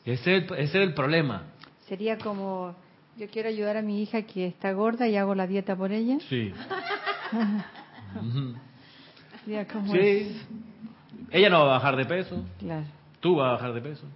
Ese 0.05 0.37
ese 0.37 0.62
es 0.62 0.74
el 0.74 0.95
problema. 0.95 1.45
Sería 1.89 2.16
como 2.16 2.77
yo 3.17 3.29
quiero 3.29 3.49
ayudar 3.49 3.77
a 3.77 3.83
mi 3.83 4.03
hija 4.03 4.23
que 4.23 4.47
está 4.47 4.73
gorda 4.73 5.09
y 5.09 5.17
hago 5.17 5.35
la 5.35 5.47
dieta 5.47 5.75
por 5.77 5.93
ella. 5.93 6.19
Sí. 6.29 6.53
sí. 9.93 10.43
Ella 11.31 11.51
no 11.51 11.61
va 11.61 11.77
a 11.77 11.79
bajar 11.79 11.97
de 11.97 12.05
peso. 12.05 12.45
Claro. 12.59 12.87
Tú 13.21 13.37
vas 13.37 13.49
a 13.49 13.53
bajar 13.53 13.73
de 13.73 13.81
peso. 13.81 14.07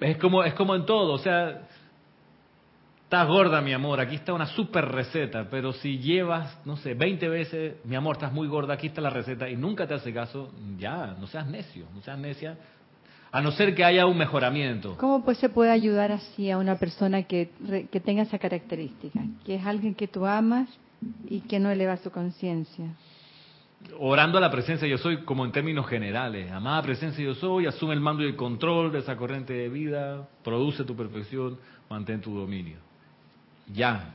Es 0.00 0.18
como, 0.18 0.42
es 0.44 0.54
como 0.54 0.74
en 0.74 0.84
todo, 0.84 1.12
o 1.12 1.18
sea, 1.18 1.62
estás 3.04 3.28
gorda, 3.28 3.60
mi 3.60 3.72
amor, 3.72 4.00
aquí 4.00 4.16
está 4.16 4.32
una 4.32 4.46
super 4.46 4.86
receta, 4.86 5.48
pero 5.48 5.72
si 5.72 5.98
llevas, 5.98 6.60
no 6.66 6.76
sé, 6.76 6.94
20 6.94 7.28
veces, 7.28 7.76
mi 7.84 7.94
amor, 7.94 8.16
estás 8.16 8.32
muy 8.32 8.48
gorda, 8.48 8.74
aquí 8.74 8.88
está 8.88 9.00
la 9.00 9.10
receta 9.10 9.48
y 9.48 9.56
nunca 9.56 9.86
te 9.86 9.94
hace 9.94 10.12
caso, 10.12 10.50
ya, 10.76 11.14
no 11.18 11.28
seas 11.28 11.46
necio, 11.46 11.86
no 11.94 12.02
seas 12.02 12.18
necia, 12.18 12.58
a 13.34 13.40
no 13.42 13.50
ser 13.50 13.74
que 13.74 13.82
haya 13.82 14.06
un 14.06 14.16
mejoramiento. 14.16 14.96
¿Cómo 14.96 15.24
pues 15.24 15.38
se 15.38 15.48
puede 15.48 15.72
ayudar 15.72 16.12
así 16.12 16.52
a 16.52 16.56
una 16.56 16.76
persona 16.78 17.24
que, 17.24 17.50
que 17.90 17.98
tenga 17.98 18.22
esa 18.22 18.38
característica, 18.38 19.18
que 19.44 19.56
es 19.56 19.66
alguien 19.66 19.96
que 19.96 20.06
tú 20.06 20.24
amas 20.24 20.68
y 21.28 21.40
que 21.40 21.58
no 21.58 21.68
eleva 21.68 21.96
su 21.96 22.12
conciencia? 22.12 22.86
orando 23.98 24.38
a 24.38 24.40
la 24.40 24.50
presencia 24.50 24.88
yo 24.88 24.96
soy 24.96 25.24
como 25.24 25.44
en 25.44 25.50
términos 25.50 25.86
generales. 25.88 26.50
Amada 26.50 26.80
presencia 26.82 27.22
yo 27.24 27.34
soy, 27.34 27.66
asume 27.66 27.92
el 27.92 28.00
mando 28.00 28.22
y 28.22 28.26
el 28.26 28.36
control 28.36 28.92
de 28.92 29.00
esa 29.00 29.16
corriente 29.16 29.52
de 29.52 29.68
vida, 29.68 30.28
produce 30.44 30.84
tu 30.84 30.96
perfección, 30.96 31.58
mantén 31.90 32.20
tu 32.20 32.34
dominio. 32.34 32.78
Ya. 33.72 34.14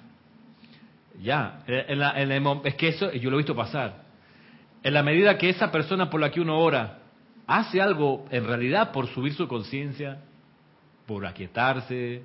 Ya. 1.21 1.61
es 1.67 2.75
que 2.75 2.87
eso 2.87 3.11
yo 3.11 3.29
lo 3.29 3.35
he 3.35 3.39
visto 3.39 3.55
pasar. 3.55 4.05
En 4.81 4.93
la 4.93 5.03
medida 5.03 5.37
que 5.37 5.49
esa 5.49 5.71
persona 5.71 6.09
por 6.09 6.21
la 6.21 6.31
que 6.31 6.39
uno 6.39 6.57
ora 6.57 6.98
hace 7.49 7.81
algo 7.81 8.25
en 8.29 8.45
realidad 8.45 8.91
por 8.91 9.07
subir 9.07 9.33
su 9.33 9.47
conciencia, 9.47 10.21
por 11.07 11.25
aquietarse, 11.25 12.21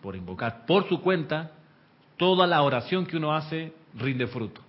por 0.00 0.14
invocar 0.14 0.64
por 0.64 0.88
su 0.88 1.00
cuenta, 1.02 1.50
toda 2.16 2.46
la 2.46 2.62
oración 2.62 3.04
que 3.04 3.16
uno 3.16 3.34
hace 3.34 3.72
rinde 3.94 4.28
fruto 4.28 4.60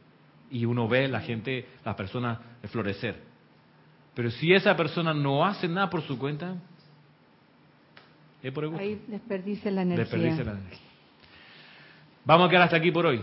y 0.50 0.66
uno 0.66 0.88
ve 0.88 1.08
la 1.08 1.22
gente, 1.22 1.68
las 1.86 1.96
personas 1.96 2.40
florecer. 2.70 3.22
Pero 4.16 4.32
si 4.32 4.52
esa 4.52 4.76
persona 4.76 5.14
no 5.14 5.46
hace 5.46 5.68
nada 5.68 5.92
por 5.92 6.02
su 6.02 6.18
cuenta, 6.18 6.56
es 8.42 8.52
por 8.52 8.64
el 8.64 8.72
gusto. 8.72 8.84
Ahí 8.84 9.04
desperdicia 9.08 9.70
la 9.70 9.84
energía. 9.84 10.18
La 10.18 10.30
energía. 10.30 10.80
Vamos 12.26 12.48
a 12.48 12.50
quedar 12.50 12.64
hasta 12.64 12.78
aquí 12.78 12.92
por 12.92 13.06
hoy. 13.06 13.22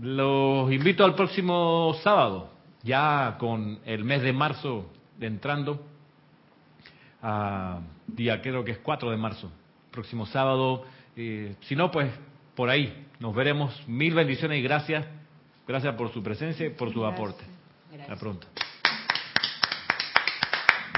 Los 0.00 0.72
invito 0.72 1.04
al 1.04 1.16
próximo 1.16 1.92
sábado, 2.04 2.50
ya 2.84 3.36
con 3.38 3.80
el 3.84 4.04
mes 4.04 4.22
de 4.22 4.32
marzo 4.32 4.93
entrando, 5.20 5.84
a 7.22 7.80
día 8.06 8.40
creo 8.42 8.64
que 8.64 8.72
es 8.72 8.78
4 8.78 9.10
de 9.10 9.16
marzo, 9.16 9.50
próximo 9.90 10.26
sábado. 10.26 10.84
Eh, 11.16 11.56
si 11.62 11.76
no, 11.76 11.90
pues 11.90 12.12
por 12.54 12.68
ahí 12.68 13.06
nos 13.18 13.34
veremos. 13.34 13.82
Mil 13.88 14.14
bendiciones 14.14 14.58
y 14.58 14.62
gracias 14.62 15.06
Gracias 15.66 15.94
por 15.94 16.12
su 16.12 16.22
presencia 16.22 16.66
y 16.66 16.70
por 16.70 16.92
su 16.92 17.04
aporte. 17.04 17.44
Hasta 17.98 18.16
pronto. 18.16 18.46